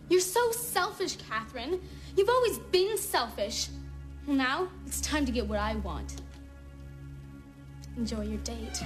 [0.10, 1.82] You're so selfish, Catherine.
[2.16, 3.70] You've always been selfish.
[4.26, 6.22] Well, now it's time to get what I want.
[7.98, 8.82] Enjoy your date.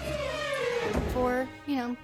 [1.14, 1.98] for you know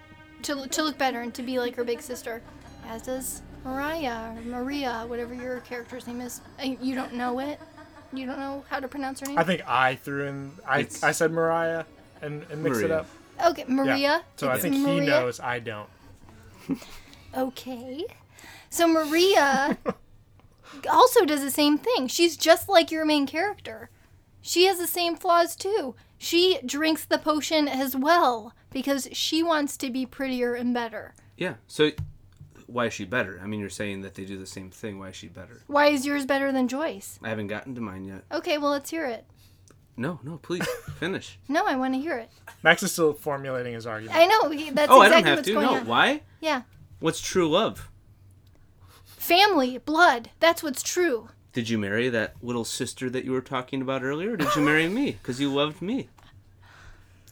[0.44, 2.42] to, to look better and to be like her big sister
[2.88, 7.60] as does mariah or maria whatever your character's name is uh, you don't know it
[8.14, 10.52] you don't know how to pronounce her name I think I threw in.
[10.66, 11.86] I, It's- I said Mariah
[12.22, 13.08] and, and mixed it up.
[13.46, 14.22] Okay maria Yeah.
[14.36, 15.40] So I It's think he knows.
[15.40, 15.90] I don't.
[17.38, 18.06] okay
[18.70, 19.78] so maria
[20.90, 23.90] also does the same thing she's just like your main character
[24.42, 29.78] she has the same flaws too she drinks the potion as well because she wants
[29.78, 31.56] to be prettier and better Yeah.
[31.68, 31.92] So,
[32.66, 33.40] why is she better?
[33.42, 35.00] I mean, you're saying that they do the same thing.
[35.00, 35.62] Why is she better?
[35.68, 37.18] Why is yours better than Joyce?
[37.24, 38.24] I haven't gotten to mine yet.
[38.32, 39.26] Okay, well, let's hear it.
[39.98, 40.66] No, no, please
[41.00, 41.40] finish.
[41.48, 42.30] No, I want to hear it.
[42.64, 44.18] Max is still formulating his argument.
[44.18, 44.50] I know.
[44.52, 45.54] he- That's oh, exactly I don't have to.
[45.62, 45.88] No, on.
[45.88, 46.22] why?
[46.40, 46.62] Yeah.
[47.00, 47.90] What's true love?
[49.04, 50.30] Family, blood.
[50.40, 51.30] That's what's true.
[51.54, 54.34] Did you marry that little sister that you were talking about earlier?
[54.34, 56.10] Or did you marry me because you loved me?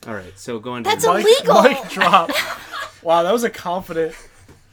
[0.06, 0.82] All right, so go on.
[0.84, 1.62] to That's your- illegal.
[1.62, 2.30] Mic drop.
[3.02, 4.14] wow, that was a confident.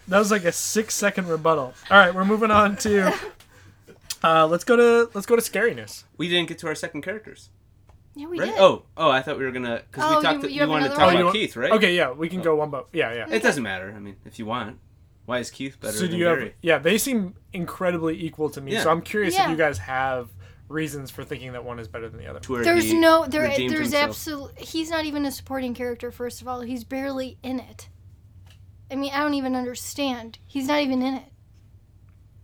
[0.07, 1.73] That was like a six second rebuttal.
[1.89, 3.13] All right, we're moving on to.
[4.23, 6.03] Uh, let's go to let's go to scariness.
[6.17, 7.49] We didn't get to our second characters.
[8.15, 8.51] Yeah, we right?
[8.51, 8.59] did.
[8.59, 10.43] Oh, oh, I thought we were gonna because Oh, we talked.
[10.43, 11.15] you- You, you wanted to talk one?
[11.15, 11.71] about want- Keith, right?
[11.71, 13.25] Okay, yeah, we can go one by yeah, yeah.
[13.29, 13.91] It doesn't matter.
[13.95, 14.77] I mean, if you want,
[15.25, 16.51] why is Keith better So than do you have?
[16.61, 18.73] Yeah, they seem incredibly equal to me.
[18.73, 18.83] Yeah.
[18.83, 19.45] So I'm curious Yeah.
[19.45, 20.29] if you guys have
[20.69, 22.39] reasons for thinking that one is better than the other.
[22.39, 23.47] To There's he no there.
[23.47, 24.09] There's himself.
[24.09, 24.63] absolutely.
[24.65, 26.11] He's not even a supporting character.
[26.11, 27.89] First of all, he's barely in it.
[28.91, 30.37] I mean, I don't even understand.
[30.45, 31.23] He's not even in it.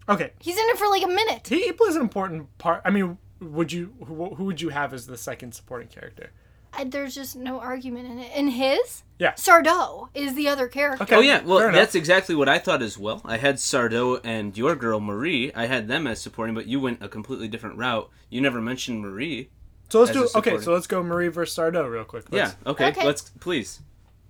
[0.08, 1.48] Okay, He's in it for like a minute.
[1.48, 2.82] he, he plays an important part.
[2.84, 6.32] I mean, would you who, who would you have as the second supporting character?
[6.72, 8.32] I, there's just no argument in it.
[8.36, 9.34] And his Yeah.
[9.34, 11.04] Sardo is the other character.
[11.04, 11.16] Okay.
[11.16, 13.22] Oh yeah, well that's exactly what I thought as well.
[13.26, 15.52] I had Sardo and your girl Marie.
[15.56, 18.10] I had them as supporting, but you went a completely different route.
[18.30, 19.50] You never mentioned Marie.
[19.90, 20.60] So let's as do a okay.
[20.60, 22.26] So let's go Marie versus Sardo real quick.
[22.32, 22.72] Let's- yeah.
[22.72, 22.90] Okay.
[22.90, 23.06] Okay.
[23.06, 23.80] Let's please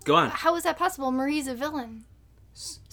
[0.05, 0.29] go on.
[0.29, 1.11] How is that possible?
[1.11, 2.05] Marie's a villain.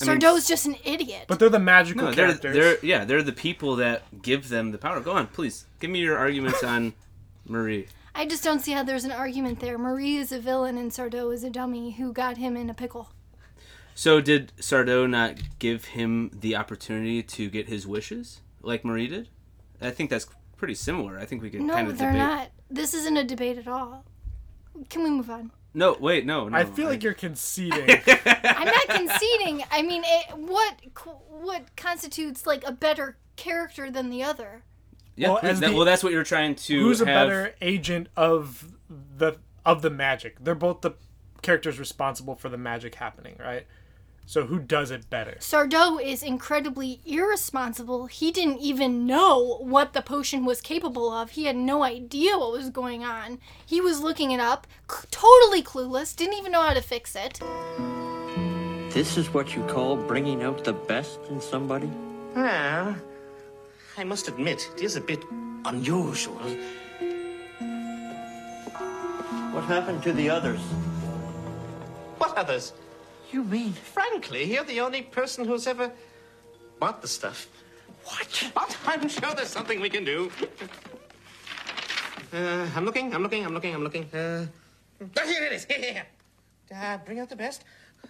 [0.00, 1.24] I mean, Sardo's just an idiot.
[1.28, 2.54] But they're the magical No, they're characters.
[2.54, 5.00] they're yeah they're the people that give them the power.
[5.00, 5.66] Go on, please.
[5.80, 6.94] Give me your arguments on
[7.46, 7.86] Marie.
[8.14, 9.76] I just don't see how there's an argument there.
[9.78, 13.10] Marie is a villain and Sardo is a dummy who got him in a pickle.
[13.94, 19.28] So did Sardo not give him the opportunity to get his wishes like Marie did?
[19.80, 21.18] I think that's pretty similar.
[21.18, 22.26] I think we can No, kind of they're debate.
[22.26, 22.48] not.
[22.70, 24.04] This isn't a debate at all.
[24.90, 25.50] Can we move on?
[25.76, 26.56] No, wait, no, no.
[26.56, 27.82] I feel like you're conceding.
[28.42, 29.62] I'm not conceding.
[29.70, 30.74] I mean, it, what
[31.28, 34.62] what constitutes like a better character than the other?
[35.16, 36.80] Yeah, Well, That- the- well, that's what you're trying to.
[36.80, 39.34] Who's a better agent of the
[39.66, 40.42] of the magic?
[40.42, 40.92] They're both the
[41.42, 43.66] characters responsible for the magic happening, right?
[44.28, 45.36] So who does it better?
[45.38, 48.06] Sardo is incredibly irresponsible.
[48.06, 51.30] He didn't even know what the potion was capable of.
[51.30, 53.38] He had no idea what was going on.
[53.64, 57.38] He was looking it up, c- totally clueless, didn't even know how to fix it.
[58.92, 61.90] This is what you call bringing out the best in somebody?
[62.34, 62.96] Well,
[63.96, 65.22] I must admit, it is a bit
[65.64, 66.34] unusual.
[69.52, 70.60] What happened to the others?
[72.18, 72.72] What others?
[73.32, 73.72] You mean?
[73.72, 75.90] Frankly, you're the only person who's ever
[76.78, 77.48] bought the stuff.
[78.04, 78.50] What?
[78.54, 80.30] But I'm sure there's something we can do.
[82.32, 84.04] Uh, I'm looking, I'm looking, I'm looking, I'm looking.
[84.12, 84.46] Uh,
[85.00, 85.64] oh, here it is.
[85.64, 86.06] Here, here, here.
[86.74, 87.64] Uh, bring out the best.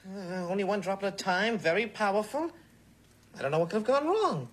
[0.07, 1.59] Uh, only one drop at a time.
[1.59, 2.51] Very powerful.
[3.39, 4.49] I don't know what could have gone wrong.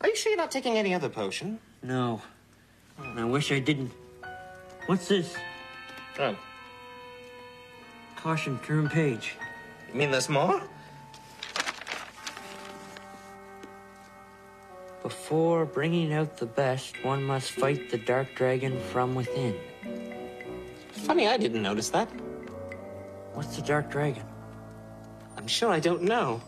[0.00, 1.58] Are you sure you're not taking any other potion?
[1.82, 2.20] No.
[2.98, 3.92] I wish I didn't.
[4.86, 5.34] What's this?
[6.18, 6.36] Oh,
[8.16, 9.34] Caution, turn page.
[9.88, 10.62] You mean there's more?
[15.02, 19.56] Before bringing out the best, one must fight the dark dragon from within.
[20.92, 22.08] Funny, I didn't notice that.
[23.34, 24.24] What's the dark dragon?
[25.36, 26.42] I'm sure I don't know.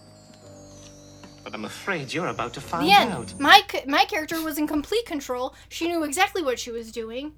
[1.45, 3.13] But I'm afraid you're about to find the end.
[3.13, 3.39] out.
[3.41, 5.55] My my character was in complete control.
[5.69, 7.33] She knew exactly what she was doing.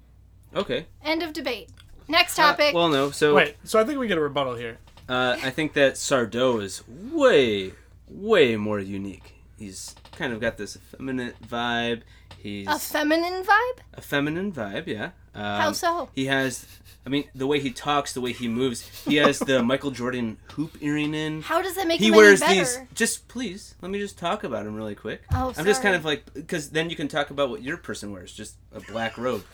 [0.55, 0.87] Okay.
[1.03, 1.69] End of debate.
[2.09, 2.73] Next Uh, topic.
[2.75, 3.11] well, no.
[3.11, 4.77] So Wait, so I think we get a rebuttal here.
[5.07, 7.73] Uh, I think that Sardo is way,
[8.07, 9.33] way more unique.
[9.57, 12.01] He's kind of got this effeminate vibe.
[12.37, 13.79] He's a feminine vibe?
[13.93, 15.11] a feminine vibe, yeah.
[15.33, 16.09] Um, How so?
[16.13, 16.65] He has,
[17.05, 18.81] I mean, the way he talks, the way he moves.
[19.05, 21.41] He has the Michael Jordan hoop earring in.
[21.41, 22.79] How does that make he him wears any these.
[22.93, 25.21] Just please, let me just talk about him really quick.
[25.33, 28.11] Oh, I'm just kind of like because then you can talk about what your person
[28.11, 29.45] wears, just a black robe.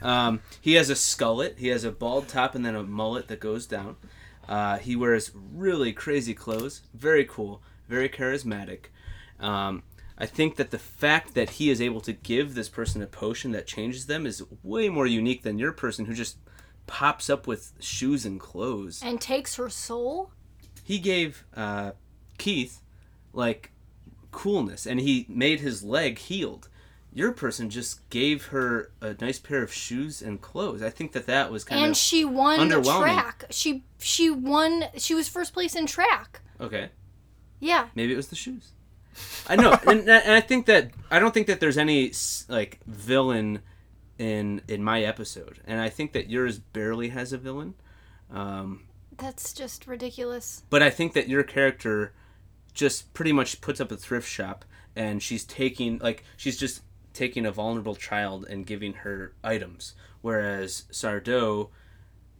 [0.00, 1.58] Um, he has a skullet.
[1.58, 3.96] He has a bald top and then a mullet that goes down.
[4.48, 6.82] Uh, he wears really crazy clothes.
[6.94, 7.62] Very cool.
[7.88, 8.86] Very charismatic.
[9.40, 9.82] Um,
[10.18, 13.52] I think that the fact that he is able to give this person a potion
[13.52, 16.36] that changes them is way more unique than your person who just
[16.86, 19.02] pops up with shoes and clothes.
[19.04, 20.30] And takes her soul?
[20.84, 21.92] He gave uh,
[22.38, 22.82] Keith
[23.32, 23.72] like
[24.30, 26.68] coolness, and he made his leg healed.
[27.14, 30.82] Your person just gave her a nice pair of shoes and clothes.
[30.82, 33.44] I think that that was kind and of and she won the track.
[33.50, 34.84] She she won.
[34.96, 36.40] She was first place in track.
[36.60, 36.90] Okay,
[37.60, 37.88] Yeah.
[37.94, 38.72] maybe it was the shoes.
[39.46, 42.12] I know, and, and I think that I don't think that there's any
[42.48, 43.60] like villain
[44.18, 47.74] in in my episode, and I think that yours barely has a villain.
[48.30, 48.84] Um,
[49.18, 50.62] That's just ridiculous.
[50.70, 52.14] but I think that your character
[52.72, 54.64] just pretty much puts up a thrift shop
[54.96, 56.80] and she's taking like she's just
[57.12, 61.68] taking a vulnerable child and giving her items whereas Sardo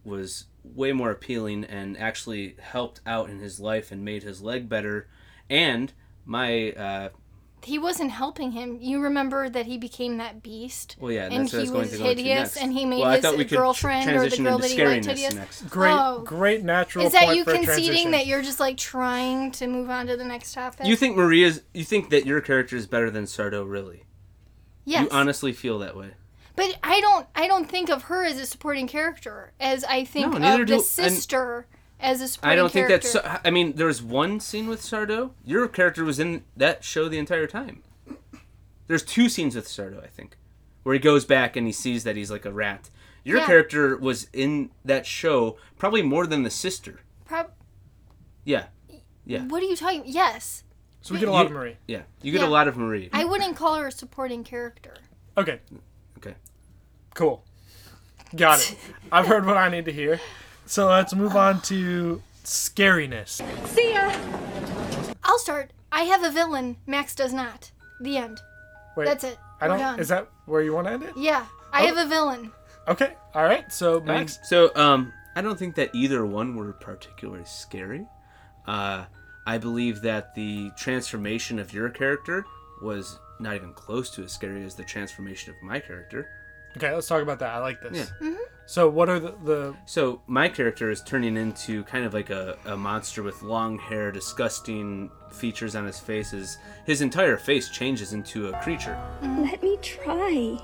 [0.03, 4.67] was way more appealing and actually helped out in his life and made his leg
[4.69, 5.07] better
[5.49, 5.91] and
[6.25, 7.09] my uh
[7.63, 8.77] He wasn't helping him.
[8.81, 10.95] You remember that he became that beast.
[10.99, 12.57] well yeah and that's what I he was going was to hideous, next.
[12.57, 14.85] and he made well, his thought we could tr- girlfriend or the girl that he
[14.85, 15.33] liked scariness hideous.
[15.35, 15.69] next.
[15.69, 16.21] Great, Oh.
[16.25, 17.05] great natural.
[17.05, 18.11] Is that point you for conceding transition.
[18.11, 20.85] that you're just like trying to move on to the next topic?
[20.85, 24.03] You think Maria's you think that your character is better than Sardo really?
[24.85, 25.03] Yes.
[25.03, 26.11] You honestly feel that way.
[26.55, 27.25] But I don't.
[27.35, 30.79] I don't think of her as a supporting character, as I think No, of the
[30.79, 31.65] sister
[31.99, 32.47] as a supporting character.
[32.51, 33.21] I don't think character.
[33.23, 33.41] that's.
[33.45, 35.31] I mean, there was one scene with Sardo.
[35.43, 37.81] Your character was in that show the entire time.
[38.87, 40.37] There's two scenes with Sardo, I think,
[40.83, 42.89] where he goes back and he sees that he's like a rat.
[43.23, 43.45] Your Yeah.
[43.45, 46.99] character was in that show probably more than the sister.
[47.25, 47.51] Prob-
[48.43, 48.65] Yeah,
[49.25, 49.45] yeah.
[49.45, 50.03] What are you talking?
[50.05, 50.62] Yes.
[51.03, 51.77] So we get a lot You- of Marie.
[51.87, 52.47] Yeah, you get Yeah.
[52.47, 53.09] a lot of Marie.
[53.13, 54.95] I wouldn't call her a supporting character.
[55.37, 55.59] Okay.
[56.17, 56.35] Okay.
[57.13, 57.43] Cool.
[58.35, 58.77] Got it.
[59.11, 60.19] I've heard what I need to hear.
[60.65, 63.41] So let's move on to scariness.
[63.67, 64.11] See ya.
[65.23, 65.71] I'll start.
[65.91, 66.77] I have a villain.
[66.87, 67.71] Max does not.
[68.01, 68.39] The end.
[68.95, 69.37] Wait, That's it.
[69.61, 69.79] I We're don't.
[69.79, 69.99] done.
[69.99, 71.13] Is that where you want to end it?
[71.17, 71.45] Yeah.
[71.71, 71.87] I Oh.
[71.87, 72.51] have a villain.
[72.87, 73.13] Okay.
[73.33, 73.71] All right.
[73.71, 74.39] So I mean, Max.
[74.43, 78.05] so um, I don't think that either one were particularly scary.
[78.65, 79.05] Uh,
[79.45, 82.45] I believe that the transformation of your character
[82.81, 86.29] was not even close to as scary as the transformation of my character.
[86.77, 86.93] Okay.
[86.93, 87.51] Let's talk about that.
[87.51, 88.11] I like this.
[88.21, 88.27] Yeah.
[88.27, 88.41] Mm-hmm.
[88.65, 92.57] So what are the, the So my character is turning into kind of like a,
[92.65, 96.31] a monster with long hair, disgusting features on his face.
[96.31, 98.97] His, his entire face changes into a creature.
[99.21, 100.57] Let me try.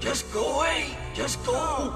[0.00, 0.96] Just go away.
[1.14, 1.94] Just go.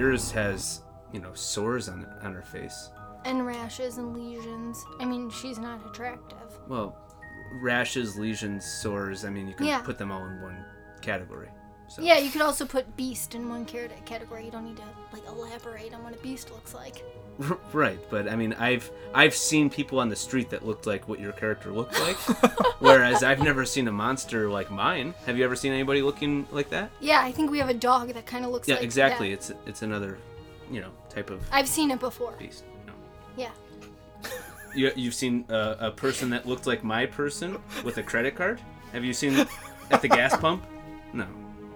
[0.00, 0.82] Yours has,
[1.12, 2.90] you know, sores on on her face.
[3.26, 4.82] And rashes and lesions.
[4.98, 6.58] I mean, she's not attractive.
[6.66, 6.96] Well,
[7.62, 9.26] rashes, lesions, sores.
[9.26, 9.82] I mean, you can Yeah.
[9.82, 10.64] put them all in one
[11.02, 11.50] category.
[11.90, 12.02] So.
[12.02, 14.44] Yeah, you could also put beast in one category.
[14.44, 17.04] You don't need to like elaborate on what a beast looks like.
[17.72, 21.18] Right, but I mean, I've I've seen people on the street that looked like what
[21.18, 22.16] your character looked like,
[22.80, 25.14] whereas I've never seen a monster like mine.
[25.24, 26.90] Have you ever seen anybody looking like that?
[27.00, 29.30] Yeah, I think we have a dog that kind of looks yeah, like exactly.
[29.30, 29.34] that.
[29.34, 30.18] It's it's another,
[30.70, 32.32] you know, type of I've seen it before.
[32.38, 32.64] beast.
[32.86, 32.92] No.
[33.36, 33.50] Yeah.
[34.74, 38.60] You you've seen a, a person that looked like my person with a credit card?
[38.92, 39.46] Have you seen
[39.90, 40.66] at the gas pump?
[41.14, 41.26] No,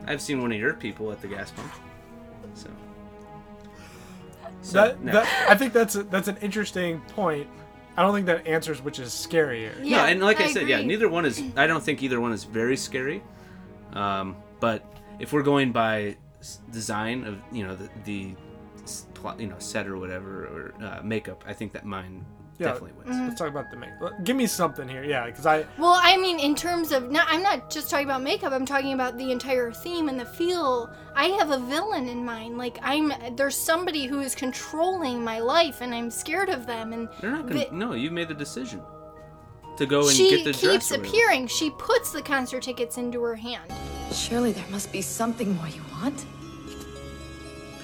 [0.07, 1.73] I've seen one of your people at the gas pump.
[2.55, 2.71] So.
[4.63, 5.13] So, that, no.
[5.13, 7.47] that I think that's a, that's an interesting point.
[7.97, 9.79] I don't think that answers which is scarier.
[9.81, 11.43] no, and like I, I said, yeah, neither one is.
[11.57, 13.23] I don't think either one is very scary.
[13.93, 14.85] Um, but
[15.19, 16.17] if we're going by
[16.71, 18.35] design of you know the the
[19.15, 22.25] plot, you know set or whatever or uh, makeup, I think that mine
[22.59, 23.11] Yeah, definitely wins.
[23.17, 23.27] Mm-hmm.
[23.29, 23.91] Let's talk about the make.
[24.23, 27.43] Give me something here, yeah, because I Well, I mean, in terms of not, I'm
[27.43, 28.53] not just talking about makeup.
[28.53, 30.89] I'm talking about the entire theme and the feel.
[31.17, 32.57] I have a villain in mind.
[32.57, 36.93] Like I'm there's somebody who is controlling my life, and I'm scared of them.
[36.93, 37.67] And They're not gonna.
[37.67, 38.81] the- no, you made the decision
[39.77, 40.93] to go and get the keeps dress.
[40.93, 41.09] or whatever.
[41.09, 41.47] appearing.
[41.49, 43.73] She puts the concert tickets into her hand.
[44.13, 46.25] Surely there must be something more you want.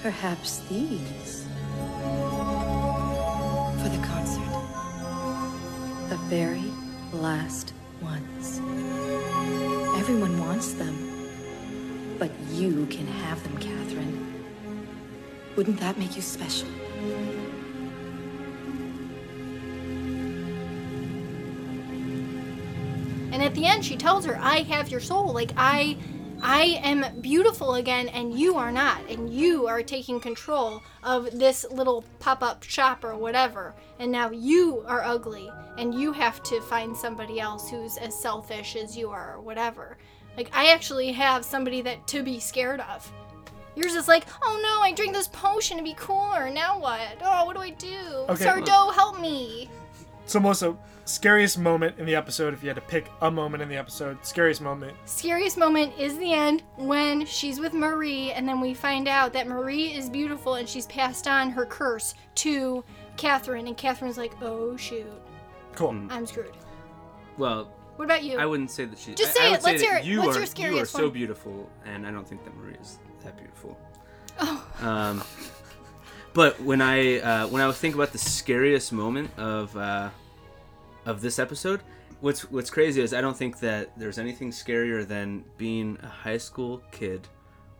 [0.01, 1.45] Perhaps these.
[6.11, 6.69] The very
[7.13, 8.59] last ones.
[9.97, 12.17] Everyone wants them.
[12.19, 14.43] But you can have them, Catherine.
[15.55, 16.67] Wouldn't that make you special?
[23.31, 25.31] And at the end, she tells her, "I have your soul.
[25.31, 25.95] Like I,
[26.41, 28.99] I am beautiful again, and you are not.
[29.09, 33.73] And you are taking control of this little pop-up shop or whatever.
[33.97, 38.75] And now you are ugly, and you have to find somebody else who's as selfish
[38.75, 39.97] as you are, or whatever.
[40.37, 43.11] Like I actually have somebody that to be scared of."
[43.75, 46.49] Yours is like, oh no, I drink this potion to be cooler.
[46.49, 47.17] Now what?
[47.21, 47.95] Oh, what do I do?
[48.27, 48.43] Okay.
[48.45, 49.69] Sardo, help me.
[50.25, 52.53] so Melissa, scariest moment in the episode.
[52.53, 54.97] If you had to pick a moment in the episode, scariest moment.
[55.05, 59.47] Scariest moment is the end when she's with Marie, and then we find out that
[59.47, 62.83] Marie is beautiful and she's passed on her curse to
[63.15, 65.05] Catherine, and Catherine's like, oh shoot,
[65.75, 65.95] Cool.
[66.09, 66.51] I'm screwed.
[67.37, 68.37] Well, What about you?
[68.37, 69.13] I wouldn't say that she.
[69.13, 69.63] Just I, say I would it.
[69.63, 70.05] Let's that hear it.
[70.05, 71.11] You What's are, your You are scariest so one?
[71.13, 73.77] beautiful, and I don't think that Marie is that beautiful.
[74.39, 74.65] Oh.
[74.81, 75.23] Um,
[76.33, 80.09] but when I uh, when I was thinking about the scariest moment of uh,
[81.05, 81.81] of this episode,
[82.21, 86.37] what's what's crazy is I don't think that there's anything scarier than being a high
[86.37, 87.27] school kid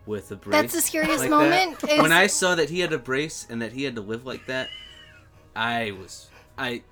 [0.06, 0.52] with a brace.
[0.62, 1.92] That's the scariest like moment that.
[1.92, 4.26] is- When I saw that he had a brace and that he had to live
[4.26, 4.68] like that,
[5.56, 6.84] I was I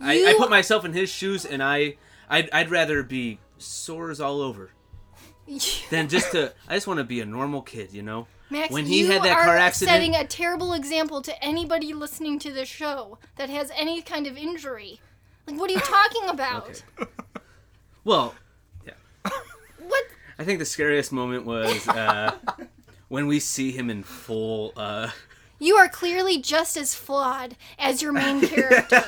[0.00, 1.96] I, I put myself in his shoes and I
[2.28, 4.70] I'd, I'd rather be sores all over
[5.90, 8.26] than just to I just want to be a normal kid, you know.
[8.50, 11.92] Max, when he you had that are car accident, setting a terrible example to anybody
[11.92, 15.00] listening to the show that has any kind of injury.
[15.46, 16.82] Like, what are you talking about?
[16.98, 17.10] Okay.
[18.04, 18.34] well,
[18.86, 18.92] yeah.
[19.86, 20.04] What?
[20.38, 22.36] I think the scariest moment was uh,
[23.08, 24.72] when we see him in full.
[24.76, 25.10] Uh,
[25.58, 29.04] You are clearly just as flawed as your main character.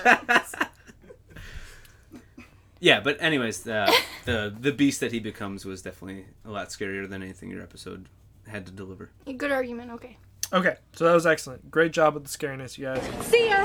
[2.81, 3.91] Yeah, but anyways, uh,
[4.25, 8.09] the the beast that he becomes was definitely a lot scarier than anything your episode
[8.49, 9.11] had to deliver.
[9.37, 9.91] Good argument.
[9.93, 10.17] Okay.
[10.53, 11.71] Okay, so that was excellent.
[11.71, 13.03] Great job with the scariness, you guys.
[13.27, 13.59] See ya.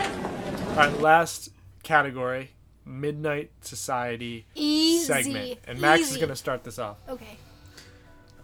[0.70, 1.50] All right, last
[1.82, 2.52] category
[2.86, 5.04] Midnight Society Easy.
[5.06, 5.60] segment.
[5.68, 6.98] And Max is going to start this off.
[7.10, 7.38] Okay.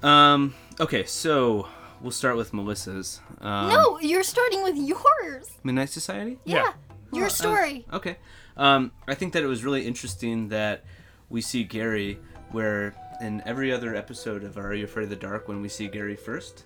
[0.01, 0.55] Um.
[0.79, 1.67] Okay, so
[2.01, 3.19] we'll start with Melissa's.
[3.41, 5.47] Um, no, you're starting with yours.
[5.63, 6.39] Midnight Society.
[6.43, 6.73] Yeah.
[7.13, 7.85] Your Oh, uh, story.
[7.93, 8.17] okay.
[8.57, 10.83] Um, I think that it was really interesting that
[11.29, 12.19] we see Gary,
[12.51, 15.87] where in every other episode of Are You Afraid of the Dark, when we see
[15.87, 16.65] Gary first,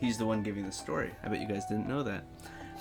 [0.00, 1.10] he's the one giving the story.
[1.22, 2.24] I bet you guys didn't know that.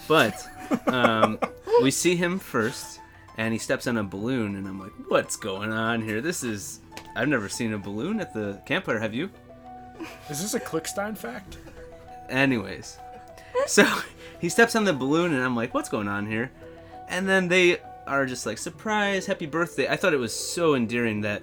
[0.08, 0.48] But
[0.88, 1.40] um,
[1.82, 3.00] we see him first,
[3.38, 6.22] and he steps on a balloon, and I'm like, what's going on here?
[6.22, 6.80] This is.
[7.16, 9.30] I've never seen a balloon at the campfire, have you?
[10.30, 11.58] Is this a Clickstein fact?
[12.30, 12.98] Anyways,
[13.68, 13.86] so
[14.40, 16.52] he steps on the balloon, and I'm like, what's going on here?
[17.08, 17.78] And then they
[18.08, 19.88] are just like, surprise, happy birthday.
[19.88, 21.42] I thought it was so endearing that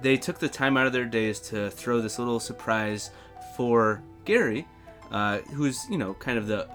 [0.00, 3.10] they took the time out of their days to throw this little surprise
[3.56, 4.66] for Gary,
[5.10, 6.68] uh, who's, you know, kind of the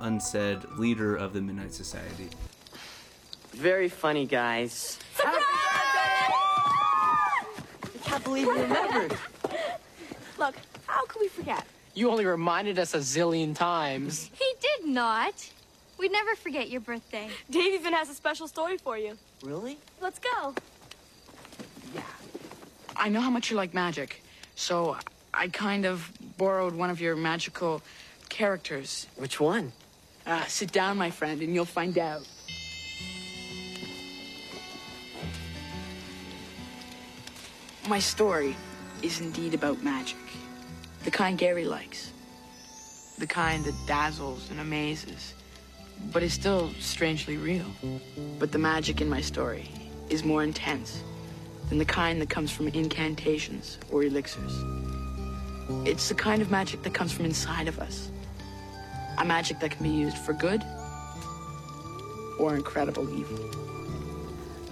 [0.00, 2.28] unsaid leader of the Midnight Society.
[3.50, 4.98] Very funny, guys.
[5.18, 5.42] I
[8.04, 9.18] can't believe you remembered.
[10.38, 10.54] Look,
[10.86, 11.66] how could we forget?
[11.94, 14.30] You only reminded us a zillion times.
[14.38, 15.50] He did not.
[15.98, 17.28] We'd never forget your birthday.
[17.50, 19.18] Dave even has a special story for you.
[19.42, 19.78] Really?
[20.00, 20.54] Let's go.
[21.94, 22.02] Yeah.
[22.96, 24.22] I know how much you like magic,
[24.54, 24.96] so
[25.34, 27.82] I kind of borrowed one of your magical
[28.28, 29.08] characters.
[29.16, 29.72] Which one?
[30.24, 32.26] Uh, sit down, my friend, and you'll find out.
[37.88, 38.54] My story
[39.02, 40.18] is indeed about magic.
[41.04, 42.12] The kind Gary likes.
[43.18, 45.34] The kind that dazzles and amazes,
[46.12, 47.66] but is still strangely real.
[48.38, 49.68] But the magic in my story
[50.08, 51.02] is more intense
[51.68, 54.52] than the kind that comes from incantations or elixirs.
[55.84, 58.10] It's the kind of magic that comes from inside of us.
[59.18, 60.64] A magic that can be used for good
[62.38, 63.38] or incredible evil.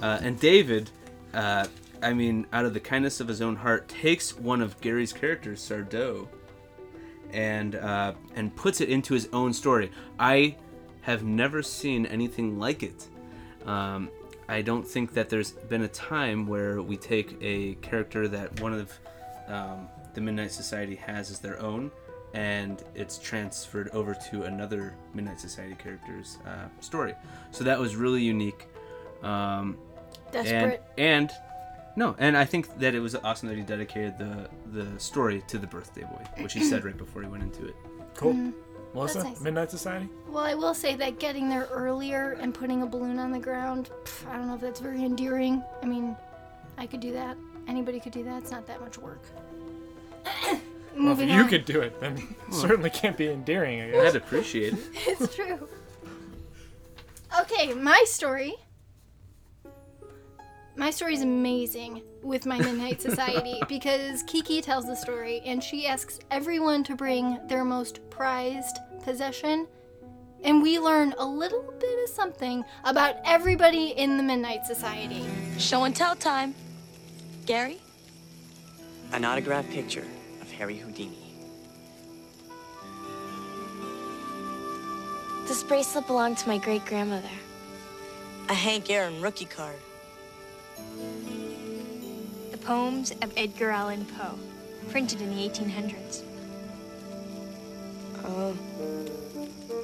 [0.00, 0.90] Uh, and David,
[1.34, 1.66] uh,
[2.02, 5.60] I mean, out of the kindness of his own heart, takes one of Gary's characters,
[5.60, 6.28] Sardo,
[7.32, 9.90] and uh, and puts it into his own story.
[10.18, 10.56] I
[11.06, 13.06] have never seen anything like it.
[13.64, 14.10] Um,
[14.48, 18.72] I don't think that there's been a time where we take a character that one
[18.72, 18.92] of
[19.46, 21.92] um, the Midnight Society has as their own,
[22.34, 27.14] and it's transferred over to another Midnight Society character's uh, story.
[27.52, 28.66] So that was really unique.
[29.22, 29.78] Um,
[30.32, 30.82] Desperate.
[30.98, 31.32] And, and
[31.94, 35.56] no, and I think that it was awesome that he dedicated the the story to
[35.56, 37.76] the birthday boy, which he said right before he went into it.
[38.14, 38.34] Cool.
[38.34, 38.52] Mhm.
[38.96, 39.40] Melissa, That's nice.
[39.42, 40.08] Midnight Society?
[40.26, 43.90] Well, I will say that getting there earlier and putting a balloon on the ground,
[44.04, 45.62] pff, I don't know if that's very endearing.
[45.82, 46.16] I mean,
[46.78, 47.36] I could do that.
[47.68, 48.42] Anybody could do that.
[48.42, 49.22] It's not that much work.
[50.98, 51.48] Well, if you on.
[51.50, 52.16] could do it, then
[52.48, 54.14] it certainly can't be endearing, I guess.
[54.14, 54.78] I'd appreciate it.
[54.94, 55.68] it's true.
[57.38, 58.54] Okay, my story.
[60.78, 65.86] My story is amazing with my Midnight Society because Kiki tells the story and she
[65.86, 69.66] asks everyone to bring their most prized possession.
[70.44, 75.24] And we learn a little bit of something about everybody in the Midnight Society.
[75.58, 76.54] Show and tell time.
[77.46, 77.80] Gary?
[79.12, 80.04] An autographed picture
[80.42, 81.16] of Harry Houdini.
[85.48, 87.30] This bracelet belonged to my great grandmother.
[88.50, 89.76] A Hank Aaron rookie card.
[92.50, 94.38] The poems of Edgar Allan Poe,
[94.90, 96.22] printed in the 1800s.
[98.24, 98.52] Uh,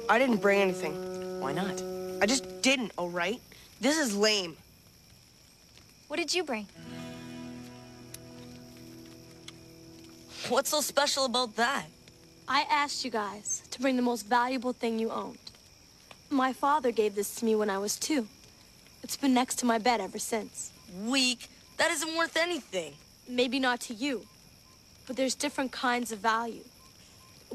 [0.09, 1.39] I didn't bring anything.
[1.39, 1.81] Why not?
[2.21, 3.41] I just didn't, all right?
[3.79, 4.57] This is lame.
[6.07, 6.67] What did you bring?
[10.49, 11.85] What's so special about that?
[12.47, 15.37] I asked you guys to bring the most valuable thing you owned.
[16.29, 18.27] My father gave this to me when I was two.
[19.03, 20.72] It's been next to my bed ever since.
[21.01, 22.93] Weak, That isn't worth anything.
[23.27, 24.25] Maybe not to you,
[25.07, 26.63] but there's different kinds of value.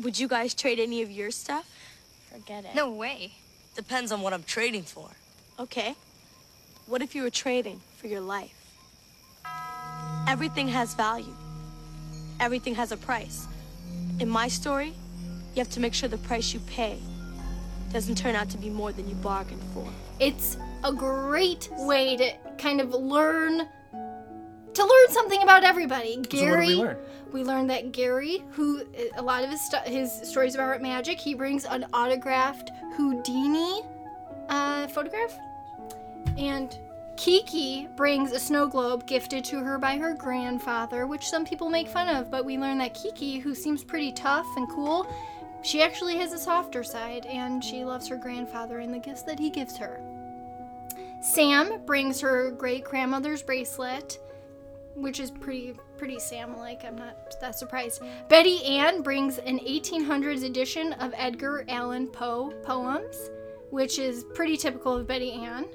[0.03, 1.69] Would you guys trade any of your stuff?
[2.33, 2.75] Forget it.
[2.75, 3.33] No way.
[3.77, 5.09] Depends on what I'm trading for.
[5.59, 5.95] Okay.
[6.87, 8.55] What if you were trading for your life?
[10.27, 11.35] Everything has value.
[12.41, 13.47] Everything has a price.
[14.21, 14.95] In my story,
[15.55, 16.99] you have to make sure the price you pay
[17.93, 19.87] doesn't turn out to be more than you bargained for.
[20.19, 23.69] It's a great way to kind of learn
[24.75, 26.15] to learn something about everybody.
[26.15, 26.97] So Gary, did we learn?
[27.33, 28.83] we learned that Gary, who
[29.17, 33.83] a lot of his stu- his stories about magic, he brings an autographed Houdini
[34.49, 35.37] uh, photograph,
[36.37, 36.79] and
[37.17, 41.89] Kiki brings a snow globe gifted to her by her grandfather, which some people make
[41.89, 42.31] fun of.
[42.31, 45.11] But we learn that Kiki, who seems pretty tough and cool,
[45.63, 49.41] she actually has a softer side, and she loves her grandfather and the gifts that
[49.41, 50.01] he gives her.
[51.21, 54.19] Sam brings her great grandmother's bracelet,
[54.95, 56.85] which is pretty pretty Sam like.
[56.85, 58.03] I'm not that surprised.
[58.29, 63.31] Betty Ann brings an 1800s edition of Edgar Allan Poe poems,
[63.71, 65.67] which is pretty typical of Betty Ann.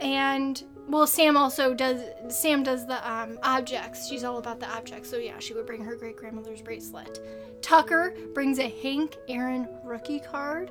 [0.00, 2.02] And well, Sam also does.
[2.28, 4.08] Sam does the um, objects.
[4.08, 5.10] She's all about the objects.
[5.10, 7.20] So yeah, she would bring her great grandmother's bracelet.
[7.60, 10.70] Tucker brings a Hank Aaron rookie card,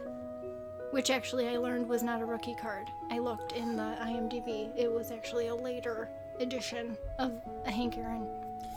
[0.91, 2.89] which actually I learned was not a rookie card.
[3.11, 4.69] I looked in the IMDb.
[4.75, 6.09] It was actually a later
[6.39, 8.27] edition of a Hank Aaron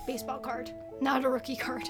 [0.06, 1.88] baseball card, not a rookie card.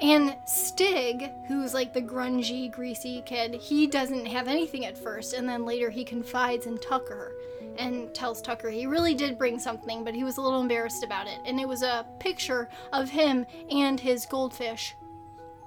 [0.00, 5.48] And Stig, who's like the grungy, greasy kid, he doesn't have anything at first, and
[5.48, 7.32] then later he confides in Tucker
[7.78, 11.26] and tells Tucker he really did bring something, but he was a little embarrassed about
[11.26, 11.38] it.
[11.46, 14.94] And it was a picture of him and his goldfish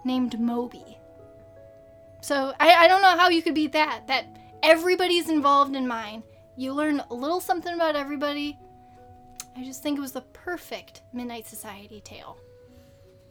[0.04, 0.99] named Moby.
[2.22, 4.08] So I, I don't know how you could beat that.
[4.08, 6.24] That everybody's involved in mine.
[6.58, 8.58] You learn a little something about everybody.
[9.56, 12.38] I just think it was the perfect Midnight Society tale.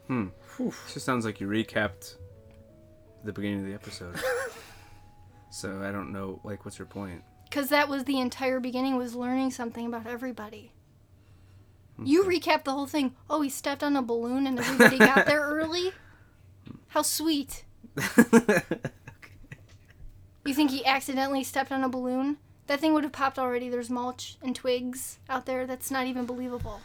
[0.07, 0.29] Hmm.
[0.93, 2.17] Just sounds like you recapped
[3.25, 4.17] the beginning of the episode.
[5.51, 7.23] so I don't know, like, what's your point?
[7.45, 10.73] Because that was the entire beginning was learning something about everybody.
[12.03, 13.15] You recapped the whole thing.
[13.29, 15.93] Oh, he stepped on a balloon and everybody got there early?
[16.89, 17.65] How sweet.
[20.49, 22.39] You think he accidentally stepped on a balloon?
[22.69, 23.69] That thing would have popped already.
[23.69, 25.67] There's mulch and twigs out there.
[25.67, 26.81] That's not even believable.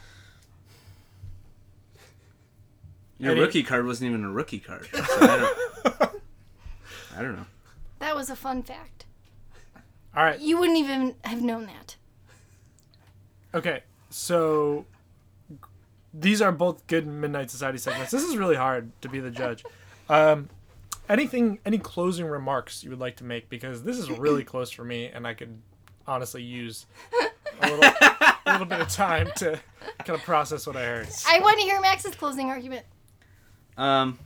[3.18, 4.86] Your Any- rookie card wasn't even a rookie card.
[4.92, 6.10] So I don't.
[7.16, 7.46] I don't know.
[8.00, 9.06] That was a fun fact.
[10.14, 10.38] All right.
[10.38, 11.96] You wouldn't even have known that.
[13.54, 14.84] Okay, so
[16.12, 18.10] these are both good Midnight Society segments.
[18.10, 19.64] This is really hard to be the judge.
[20.10, 20.50] Um,
[21.08, 23.48] anything, any closing remarks you would like to make?
[23.48, 25.58] Because this is really close for me, and I could
[26.06, 26.86] honestly use
[27.62, 29.58] a little, a little bit of time to
[30.04, 31.08] kind of process what I heard.
[31.28, 32.84] I want to hear Max's closing argument.
[33.76, 34.18] Um,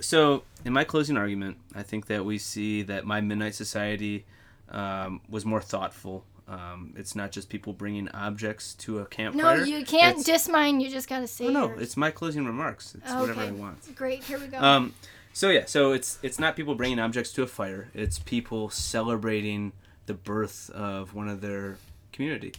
[0.00, 4.24] so in my closing argument, I think that we see that my Midnight Society
[4.70, 6.24] um, was more thoughtful.
[6.48, 9.42] Um, it's not just people bringing objects to a campfire.
[9.42, 9.66] No, campfire.
[9.78, 10.80] you can't It's- diss mine.
[10.80, 11.82] You just gotta say Oh, no, yours.
[11.82, 12.94] it's my closing remarks.
[12.94, 13.52] It's whatever I Okay.
[13.52, 13.96] want.
[13.96, 14.22] Great.
[14.24, 14.58] Here we go.
[14.58, 14.94] Um,
[15.36, 17.90] so yeah, so it's it's not people bringing objects to a fire.
[17.92, 19.72] It's people celebrating
[20.06, 21.76] the birth of one of their
[22.10, 22.54] community.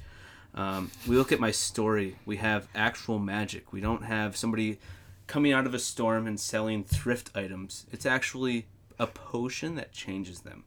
[0.53, 2.17] Um, we look at my story.
[2.27, 3.73] We have actual magic.
[3.73, 4.77] We don't have somebody
[5.25, 7.87] coming out of a storm and selling thrift items.
[7.91, 8.67] It's actually
[8.99, 10.63] a potion that changes them.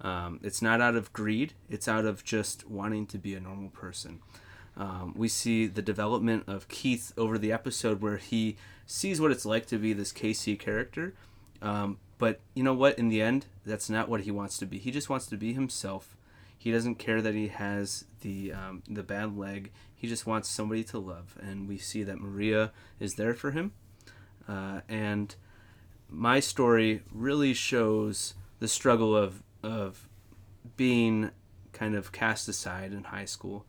[0.00, 1.52] Um, it's not out of greed.
[1.68, 4.20] It's out of just wanting to be a normal person.
[4.74, 9.44] Um, we see the development of Keith over the episode where he sees what it's
[9.44, 11.12] like to be this KC character.
[11.62, 12.98] Um, but you know what?
[12.98, 14.78] In the end, that's not what he wants to be.
[14.78, 16.16] He just wants to be himself.
[16.58, 19.72] He doesn't care that he has the um, the bad leg.
[19.94, 23.72] He just wants somebody to love, and we see that Maria is there for him.
[24.48, 25.34] Uh, and
[26.08, 30.08] my story really shows the struggle of of
[30.76, 31.30] being
[31.72, 33.66] kind of cast aside in high school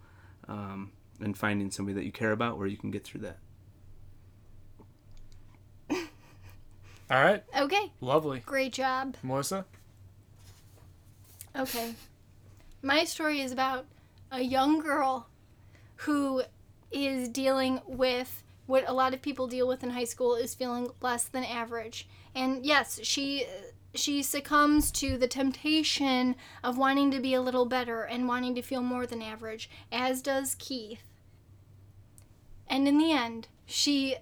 [0.48, 3.38] um, and finding somebody that you care about where you can get through that.
[7.14, 7.92] All right, okay.
[8.02, 8.40] lovely.
[8.40, 9.18] Great job.
[9.22, 9.66] Melissa?
[11.56, 11.94] Okay.
[12.82, 13.86] My story is about
[14.32, 15.28] a young girl
[15.98, 16.42] who
[16.92, 20.90] is dealing with what a lot of people deal with in high school is feeling
[21.02, 22.08] less than average.
[22.34, 23.46] And yes, she
[23.94, 28.64] she succumbs to the temptation of wanting to be a little better and wanting to
[28.64, 31.04] feel more than average, as does Keith.
[32.68, 34.16] And in the end, she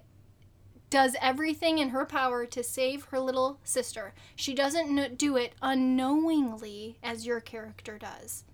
[0.92, 4.12] does everything in her power to save her little sister.
[4.36, 8.44] She doesn't do it unknowingly as your character does.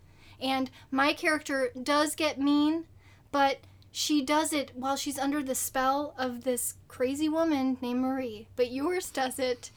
[0.41, 2.85] And my character does get mean,
[3.33, 3.59] but
[3.91, 8.47] she does it while she's under the spell of this crazy woman named Marie.
[8.55, 9.73] But yours does it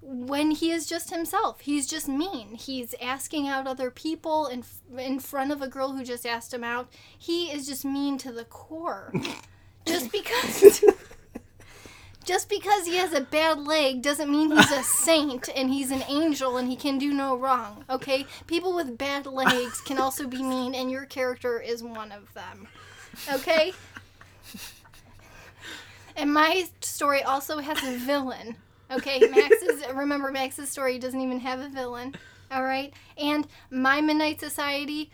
[0.00, 1.62] when he is just himself.
[1.62, 2.54] He's just mean.
[2.54, 4.62] He's asking out other people in
[4.96, 6.88] in front of a girl who just asked him out.
[7.18, 9.12] He is just mean to the core.
[9.86, 10.84] just because
[12.26, 16.02] just because he has a bad leg doesn't mean he's a saint and he's an
[16.08, 17.84] angel and he can do no wrong.
[17.88, 18.26] Okay?
[18.46, 22.66] People with bad legs can also be mean and your character is one of them.
[23.32, 23.72] Okay?
[26.16, 28.56] And my story also has a villain.
[28.90, 32.14] Okay, Max's remember Max's story doesn't even have a villain.
[32.50, 32.92] All right?
[33.18, 35.10] And my Midnight Society,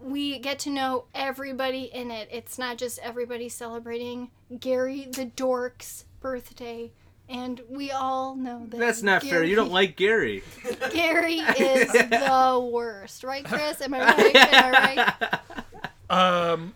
[0.00, 2.28] we get to know everybody in it.
[2.32, 6.92] It's not just everybody celebrating Gary the dork's birthday.
[7.28, 9.44] And we all know that That's not fair.
[9.44, 10.42] You don't like Gary.
[10.92, 13.82] Gary is the worst, right, Chris?
[13.82, 14.36] Am I right?
[14.36, 15.40] Am I
[16.10, 16.52] right?
[16.52, 16.74] Um,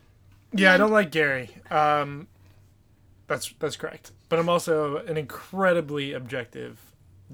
[0.52, 1.48] yeah, I don't like Gary.
[1.70, 2.28] Um,
[3.28, 4.12] that's that's correct.
[4.28, 6.78] But I'm also an incredibly objective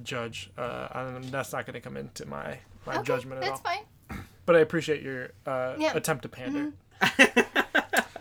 [0.04, 3.60] judge, uh, and that's not going to come into my my Okay, judgment at that's
[3.66, 3.72] all.
[4.08, 4.24] fine.
[4.46, 5.92] But I appreciate your uh, Yeah.
[5.96, 6.72] attempt to pander.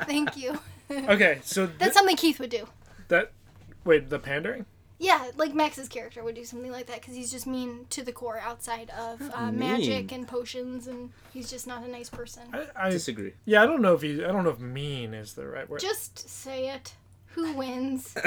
[0.06, 0.60] Thank you.
[0.90, 2.68] Okay, so that's something Keith would do.
[3.10, 3.32] That
[3.88, 4.66] wait, the pandering?
[5.00, 8.12] Yeah, like Max's character would do something like that because he's just mean to the
[8.12, 12.44] core outside of uh, magic and potions, and he's just not a nice person.
[12.76, 13.34] I disagree.
[13.46, 14.24] Yeah, I don't know if he.
[14.24, 15.82] I don't know if mean is the right word.
[15.82, 16.94] Just say it.
[17.34, 18.16] Who wins?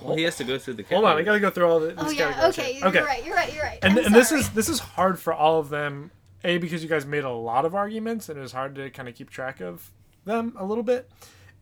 [0.00, 0.84] Well, he has to go through the.
[0.84, 1.94] Hold on, I gotta go through all the.
[1.98, 2.90] oh yeah, categories okay, here.
[2.94, 3.24] you're right.
[3.26, 3.54] You're right.
[3.54, 3.78] You're right.
[3.82, 6.10] And, I'm and this is this is hard for all of them.
[6.44, 9.06] A because you guys made a lot of arguments and it was hard to kind
[9.06, 9.90] of keep track of
[10.24, 11.10] them a little bit.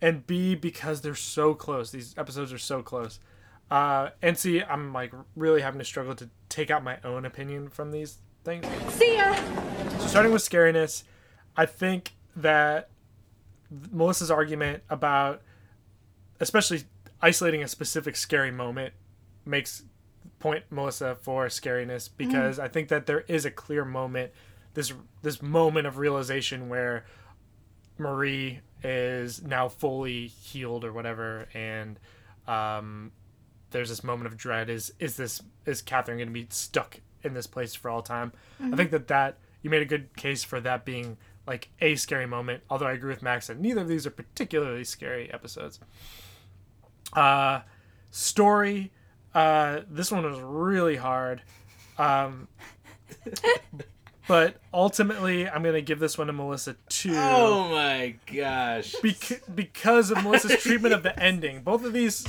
[0.03, 1.91] And B because they're so close.
[1.91, 3.21] These episodes are so close.
[3.71, 7.69] Uh, and C I'm like really having to struggle to take out my own opinion
[7.69, 8.67] from these things.
[8.95, 9.35] See ya.
[9.99, 11.05] So starting with scariness,
[11.57, 12.89] I think that
[13.93, 15.43] Melissa's argument about
[16.41, 16.85] especially
[17.23, 18.95] isolating a specific scary moment
[19.45, 19.85] makes
[20.39, 24.33] point Melissa for scariness because I think that there is a clear moment
[24.75, 27.05] this this moment of realization where
[27.99, 31.98] Marie is now fully healed or whatever and
[32.48, 33.12] um
[33.70, 37.35] there's this moment of dread is is this is Catherine going to be stuck in
[37.35, 38.32] this place for all time?
[38.59, 38.77] I Mhm.
[38.77, 42.62] think that that you made a good case for that being like a scary moment
[42.70, 45.78] although I agree with Max that neither of these are particularly scary episodes.
[47.12, 47.61] Uh
[48.11, 48.90] story
[49.35, 51.43] uh this one was really hard.
[51.98, 52.48] Um
[54.31, 57.12] but ultimately i'm gonna give this one to melissa too.
[57.16, 58.94] Oh my gosh.
[59.02, 61.62] Bec- because of melissa's treatment of the ending.
[61.62, 62.24] Both of these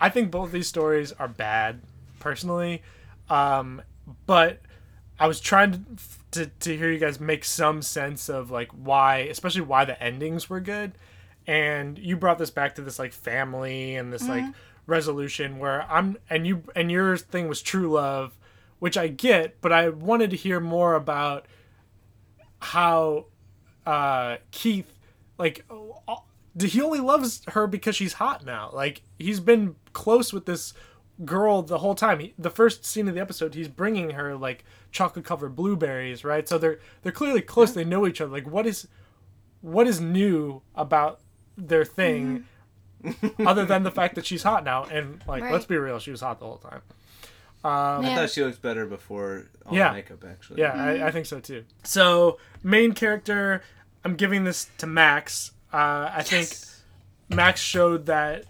[0.00, 1.80] i think both of these stories are bad
[2.20, 2.82] personally.
[3.30, 3.82] Um
[4.26, 4.60] but
[5.18, 5.80] i was trying to
[6.32, 10.50] to, to hear you guys make some sense of like why especially why the endings
[10.50, 10.92] were good.
[11.46, 14.54] And you brought this back to this like family and this like Mhm.
[14.86, 18.36] resolution where i'm and you and your thing was true love
[18.78, 21.46] which i get but i wanted to hear more about
[22.60, 23.26] how
[23.86, 24.98] uh keith
[25.38, 25.64] like
[26.58, 28.70] he only loves her because she's hot now?
[28.72, 30.72] Like he's been close with this
[31.22, 32.18] girl the whole time.
[32.18, 36.48] He, the first scene of the episode he's bringing her like chocolate covered blueberries right?
[36.48, 37.72] So they're they're clearly close.
[37.72, 38.32] They know each other.
[38.32, 38.88] Like what is
[39.60, 41.20] what is new about
[41.58, 42.46] their thing
[43.44, 44.84] other than the fact that she's hot now?
[44.84, 45.52] And like Right.
[45.52, 46.80] let's be real she was hot the whole time
[47.66, 49.88] um, I thought she looked better before all yeah.
[49.88, 50.60] the makeup, actually.
[50.60, 51.64] Yeah, I, I think so too.
[51.82, 53.62] So main character,
[54.04, 55.50] I'm giving this to Max.
[55.72, 56.48] Uh, I think
[57.28, 58.44] Max showed that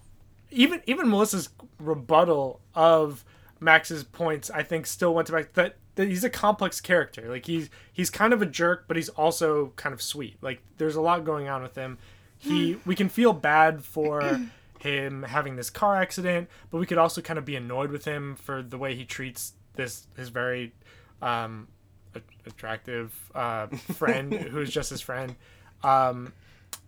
[0.50, 1.48] even even Melissa's
[1.78, 3.24] rebuttal of
[3.58, 7.30] Max's points, I think, still went to back that, that he's a complex character.
[7.30, 10.36] Like he's he's kind of a jerk, but he's also kind of sweet.
[10.42, 11.96] Like there's a lot going on with him.
[12.38, 14.40] He we can feel bad for
[14.86, 18.36] him having this car accident, but we could also kind of be annoyed with him
[18.36, 20.72] for the way he treats this his very
[21.20, 21.68] um,
[22.14, 25.34] a- attractive uh, friend who's just his friend.
[25.82, 26.32] Um,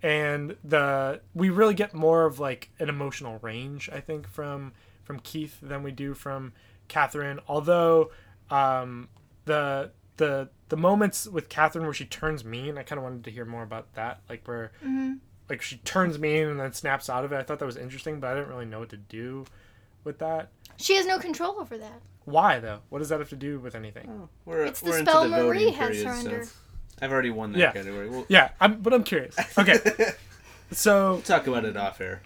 [0.02, 4.72] and the we really get more of like an emotional range, I think, from
[5.04, 6.52] from Keith than we do from
[6.88, 7.40] Catherine.
[7.48, 8.10] Although
[8.50, 9.08] um,
[9.44, 13.30] the the the moments with Catherine where she turns mean, I kind of wanted to
[13.30, 15.18] hear more about that, like where Mhm.
[15.48, 17.36] Like she turns mean and then snaps out of it.
[17.36, 19.44] I thought that was interesting, but I didn't really know what to do
[20.04, 20.50] with that.
[20.76, 22.00] She has no control over that.
[22.24, 22.80] Why though?
[22.90, 24.08] What does that have to do with anything?
[24.08, 26.52] Oh, we're, It's the we're spell into the Marie voting has period, her so.
[27.00, 28.08] I've already won that yeah, category.
[28.08, 28.50] We'll, yeah.
[28.60, 29.36] I'm, but I'm curious.
[29.56, 29.78] Okay,
[30.72, 32.22] so we'll talk about it off air.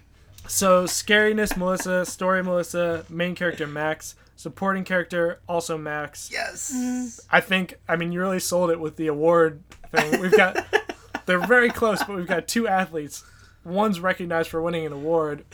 [0.47, 2.05] So scariness, Melissa.
[2.05, 3.05] Story, Melissa.
[3.09, 4.15] Main character, Max.
[4.35, 6.29] Supporting character, also Max.
[6.31, 6.73] Yes.
[6.75, 7.35] Mm-hmm.
[7.35, 7.75] I think.
[7.87, 10.19] I mean, you really sold it with the award thing.
[10.19, 10.57] We've got.
[11.25, 13.23] they're very close, but we've got two athletes
[13.63, 15.45] one's recognized for winning an award,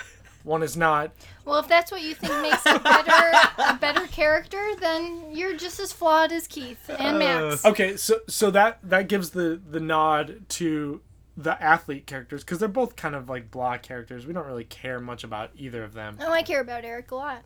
[0.43, 1.11] one is not.
[1.45, 5.79] Well, if that's what you think makes a better a better character, then you're just
[5.79, 7.65] as flawed as Keith and uh, Max.
[7.65, 11.01] Okay, so so that that gives the the nod to
[11.35, 14.25] the athlete characters because they're both kind of like blah characters.
[14.25, 16.17] We don't really care much about either of them.
[16.21, 17.43] Oh, I care about Eric a lot.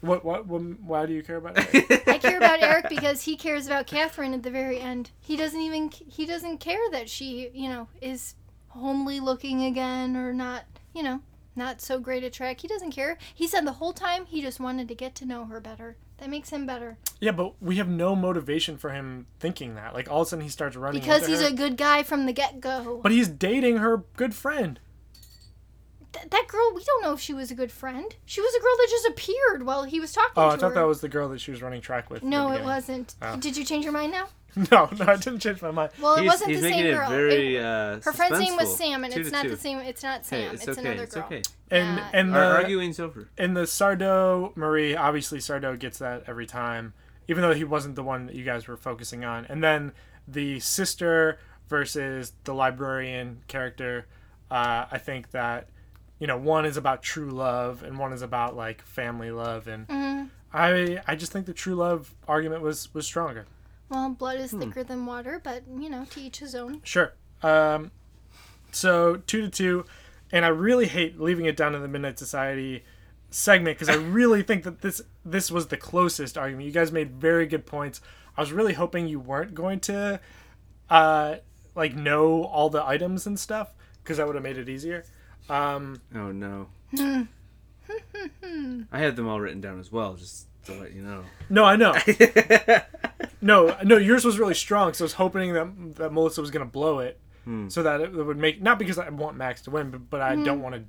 [0.00, 2.02] What what, what why do you care about it?
[2.08, 5.10] I care about Eric because he cares about Catherine at the very end.
[5.20, 8.34] He doesn't even he doesn't care that she, you know, is
[8.68, 10.64] homely looking again or not,
[10.94, 11.20] you know,
[11.56, 12.60] not so great a track.
[12.60, 13.18] He doesn't care.
[13.34, 15.96] He said the whole time he just wanted to get to know her better.
[16.18, 16.98] That makes him better.
[17.18, 19.94] yeah, but we have no motivation for him thinking that.
[19.94, 21.48] Like all of a sudden he starts running Because into he's her.
[21.48, 23.00] a good guy from the get go.
[23.02, 24.80] But he's dating her good friend.
[26.12, 28.14] Th- that girl, we don't know if she was a good friend.
[28.26, 30.68] She was a girl that just appeared while he was talking Oh, to I thought
[30.70, 30.74] her.
[30.74, 32.22] that was the girl that she was running track with.
[32.22, 33.14] No, it wasn't.
[33.22, 33.36] Oh.
[33.36, 34.28] Did you change your mind now?
[34.72, 35.92] No, no, I didn't change my mind.
[36.02, 37.08] Well, it He's- wasn't he's the same making it girl.
[37.08, 38.76] very, It- uh, her friend's name was.
[38.76, 39.50] Sam, and Two it's not two.
[39.50, 39.78] the same.
[39.78, 40.54] It's not Hey, Sam.
[40.54, 41.24] it's it's okay, another it's girl.
[41.26, 41.42] okay.
[41.70, 42.08] And Yeah.
[42.12, 43.28] and the Our arguing's over.
[43.38, 46.94] In the Sardo Marie, obviously Sardo gets that every time,
[47.28, 49.46] even though he wasn't the one that you guys were focusing on.
[49.48, 49.92] And then
[50.26, 51.38] the sister
[51.68, 54.06] versus the librarian character,
[54.50, 55.68] uh, I think that
[56.20, 59.88] you know one is about true love and one is about like family love, and
[59.88, 60.28] Mhm.
[60.52, 63.46] I I just think the true love argument was was stronger.
[63.88, 64.60] Well, blood is Hmm.
[64.60, 66.80] thicker than water, but you know, to each his own.
[66.84, 67.12] Sure.
[67.42, 67.90] Um,
[68.70, 69.84] so two to two,
[70.30, 72.84] and I really hate leaving it down to the Midnight Society
[73.30, 76.66] segment because I really think that this this was the closest argument.
[76.66, 78.00] You guys made very good points.
[78.36, 80.20] I was really hoping you weren't going to,
[80.88, 81.36] uh,
[81.74, 85.04] like know all the items and stuff because that would have made it easier.
[85.48, 86.68] Um, Oh no.
[86.96, 87.22] Hmm.
[88.92, 91.24] I had them all written down as well, just to let you know.
[91.48, 91.94] No, I know.
[93.40, 96.64] no, no, yours was really strong, so I was hoping that that Melissa was gonna
[96.66, 97.68] blow it, Hmm.
[97.68, 100.36] so that it would make not because I want Max to win, but, but I
[100.36, 100.44] Mhm.
[100.44, 100.82] don't want to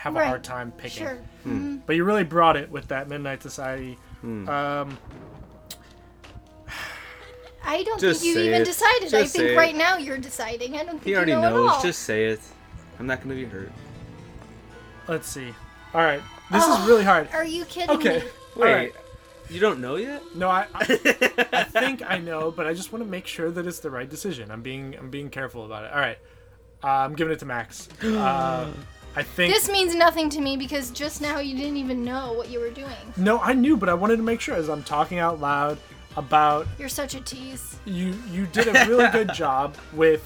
[0.00, 1.06] have a hard time picking.
[1.06, 1.18] Sure.
[1.44, 1.76] Hmm.
[1.76, 1.80] Mhm.
[1.86, 3.96] But you really brought it with that Midnight Society.
[4.22, 4.98] Um,
[7.64, 8.64] I don't Just think you even it.
[8.64, 9.14] decided.
[9.14, 9.56] I Just say think it.
[9.56, 10.74] right now you're deciding.
[10.74, 11.70] I don't think He you already know at knows.
[11.70, 11.82] all.
[11.82, 12.40] Just say it.
[12.98, 13.70] I'm not going to be hurt.
[15.08, 15.54] let's see.
[15.94, 16.20] All right,
[16.50, 17.28] this Oh, is really hard.
[17.32, 18.18] Are you kidding Okay.
[18.18, 18.24] me?
[18.56, 18.92] All Wait, right.
[19.50, 20.22] you don't know yet?
[20.34, 23.66] No, I, I, I think I know, but I just want to make sure that
[23.66, 24.50] it's the right decision.
[24.50, 25.92] I'm being I'm being careful about it.
[25.92, 26.18] All right,
[26.82, 27.88] uh, I'm giving it to Max.
[28.04, 28.70] Uh,
[29.18, 32.50] I think This means nothing to me because just now you didn't even know what
[32.50, 32.92] you were doing.
[33.16, 35.78] No, I knew, but I wanted to make sure as I'm talking out loud
[36.18, 37.78] about You're such a tease.
[37.86, 38.14] you.
[38.30, 40.22] You did a really good job with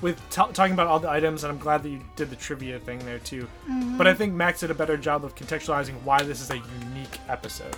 [0.00, 2.78] with t- talking about all the items, and I'm glad that you did the trivia
[2.78, 3.48] thing there too.
[3.68, 3.98] Mhm.
[3.98, 7.18] But I think Max did a better job of contextualizing why this is a unique
[7.28, 7.76] episode.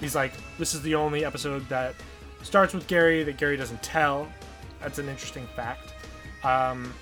[0.00, 1.94] He's like, this is the only episode that
[2.42, 4.26] starts with Gary that Gary doesn't tell.
[4.80, 5.92] That's an interesting fact.
[6.42, 6.92] Um,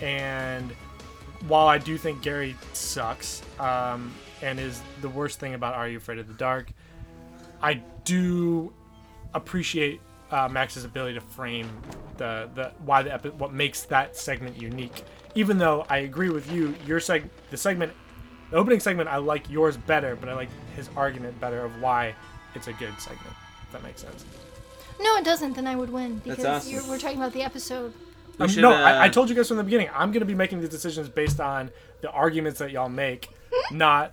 [0.00, 0.72] and
[1.48, 5.98] while I do think Gary sucks um, and is the worst thing about Are You
[5.98, 6.70] Afraid of the Dark,
[7.60, 8.72] I do
[9.34, 10.00] appreciate
[10.34, 11.68] uh, Max's ability to frame
[12.16, 15.04] the the why the epi- what makes that segment unique.
[15.34, 17.92] Even though I agree with you, your seg the segment,
[18.50, 22.14] the opening segment, I like yours better, but I like his argument better of why
[22.54, 23.34] it's a good segment.
[23.66, 24.24] If that makes sense.
[25.00, 25.54] No, it doesn't.
[25.54, 26.72] Then I would win That's because awesome.
[26.72, 27.92] you're, we're talking about the episode.
[28.38, 29.90] Um, should, no, uh, I, I told you guys from the beginning.
[29.94, 31.70] I'm going to be making the decisions based on
[32.00, 33.28] the arguments that y'all make,
[33.72, 34.12] not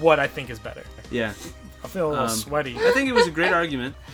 [0.00, 0.82] what I think is better.
[1.10, 1.32] Yeah.
[1.82, 2.76] I feel a little Um, sweaty.
[2.78, 3.94] I think it was a great argument.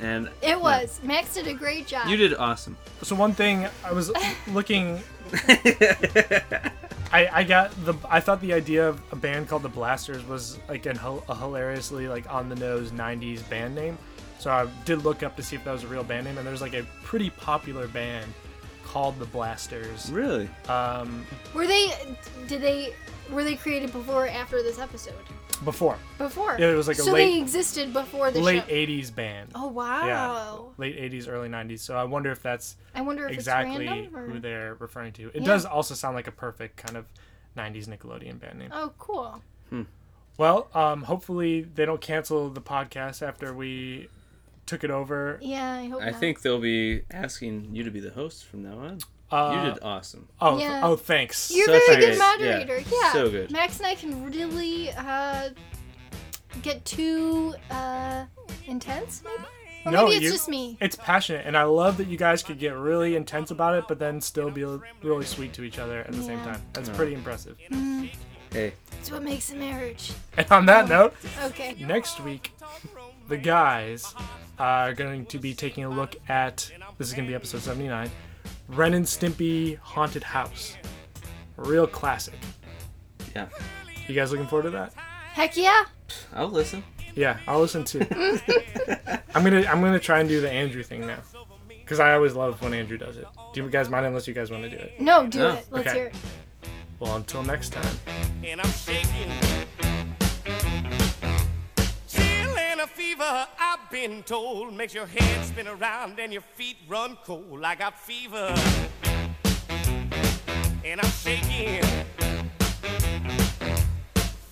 [0.00, 1.00] And It was.
[1.02, 2.08] Max did a great job.
[2.08, 2.76] you did awesome.
[3.02, 4.12] So one thing I was
[4.48, 5.00] looking,
[7.12, 10.58] I I got the I thought the idea of a band called the Blasters was
[10.68, 10.98] like an,
[11.28, 13.98] a hilariously like on the nose '90s band name.
[14.38, 16.46] So I did look up to see if that was a real band name, and
[16.46, 18.32] there's like a pretty popular band
[18.84, 20.10] called the Blasters.
[20.12, 20.48] Really?
[20.68, 21.92] Um, Were they?
[22.46, 22.94] Did they?
[23.32, 25.14] Were they created before or after this episode?
[25.64, 25.98] Before.
[26.18, 26.56] Before.
[26.58, 28.74] Yeah, it was like a so late they existed before the late show.
[28.74, 29.50] '80s band.
[29.54, 30.06] Oh wow.
[30.06, 31.80] Yeah, late '80s, early '90s.
[31.80, 35.12] So I wonder if that's I wonder if it's exactly random, or- who they're referring
[35.14, 35.28] to.
[35.28, 35.46] It Yeah.
[35.46, 37.06] does also sound like a perfect kind of
[37.56, 38.70] '90s Nickelodeon band name.
[38.72, 39.42] Oh, cool.
[40.36, 44.08] Well, um, hopefully they don't cancel the podcast after we
[44.66, 45.38] took it over.
[45.42, 46.20] Yeah, I hope I not.
[46.20, 48.98] think they'll be asking you to be the host from now on.
[49.30, 50.26] Uh, you did awesome.
[50.40, 50.80] Oh, Yeah.
[50.84, 51.50] oh, thanks.
[51.50, 52.78] You're a Such very a good great- moderator.
[52.78, 53.12] yeah, Yeah.
[53.12, 53.50] so good.
[53.50, 55.50] Max and I can really uh,
[56.62, 58.24] get too uh,
[58.66, 59.44] intense, maybe.
[59.86, 60.76] Or maybe it's you- just me.
[60.80, 63.98] It's passionate, and I love that you guys could get really intense about it, but
[63.98, 64.64] then still be
[65.02, 66.60] really sweet to each other at the same time.
[66.72, 66.96] That's Yeah.
[66.96, 67.56] pretty impressive.
[67.70, 68.10] Mm,
[68.52, 68.72] Hey.
[68.98, 70.12] it's what makes a marriage.
[70.36, 71.14] And on that note,
[71.44, 71.76] Okay.
[71.78, 72.52] next week,
[73.28, 74.14] the guys
[74.58, 78.10] are going to be taking a look at this is going to be episode 79
[78.68, 80.76] Ren and Stimpy Haunted House.
[81.56, 82.34] real classic.
[83.34, 83.48] Yeah.
[84.06, 84.92] You guys looking forward to that?
[85.32, 85.84] Heck yeah.
[86.34, 86.82] I'll listen.
[87.14, 88.00] Yeah, I'll listen too.
[89.34, 91.18] I'm gonna I'm gonna try and do the Andrew thing now,
[91.68, 93.26] because I always love when Andrew does it.
[93.52, 95.00] Do you guys mind unless you guys want to do it?
[95.00, 95.48] No, do No?
[95.54, 95.66] it.
[95.70, 95.96] Let's Okay.
[95.98, 96.14] hear it.
[97.00, 97.96] Well, until next time.
[98.44, 99.87] and I'm shaking.
[102.78, 107.18] And a fever, I've been told, makes your head spin around and your feet run
[107.24, 107.64] cold.
[107.64, 108.54] I got fever,
[110.84, 111.82] and I'm shaking.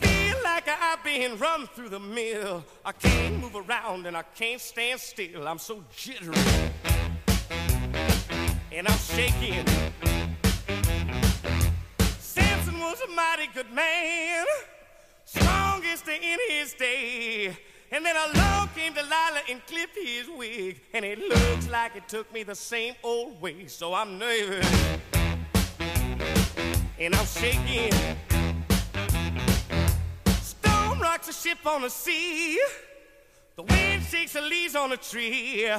[0.01, 2.65] Feel like I've been run through the mill.
[2.85, 5.47] I can't move around and I can't stand still.
[5.47, 6.35] I'm so jittery,
[8.73, 9.65] and I'm shaking.
[12.19, 14.47] Samson was a mighty good man,
[15.25, 17.57] strongest in his day.
[17.93, 20.81] And then along came Delilah and clipped his wig.
[20.93, 23.67] And it looks like it took me the same old way.
[23.69, 24.67] So I'm nervous.
[26.99, 27.93] And I'm shaking.
[30.41, 32.59] Storm rocks a ship on the sea.
[33.55, 35.71] The wind shakes the leaves on a tree.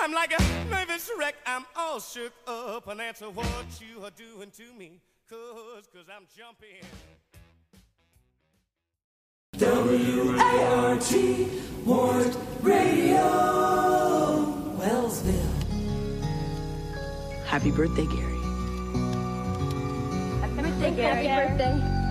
[0.00, 1.36] I'm like a nervous wreck.
[1.46, 2.88] I'm all shook up.
[2.88, 3.46] And that's what
[3.80, 5.00] you are doing to me.
[5.30, 6.82] Cause, cause I'm jumping.
[10.54, 11.48] W-A-R-T,
[11.84, 13.18] Ward Radio,
[14.78, 15.50] Wellsville.
[17.44, 18.38] Happy birthday, Gary.
[20.40, 21.26] Happy birthday, Gary.
[21.26, 22.03] Happy birthday.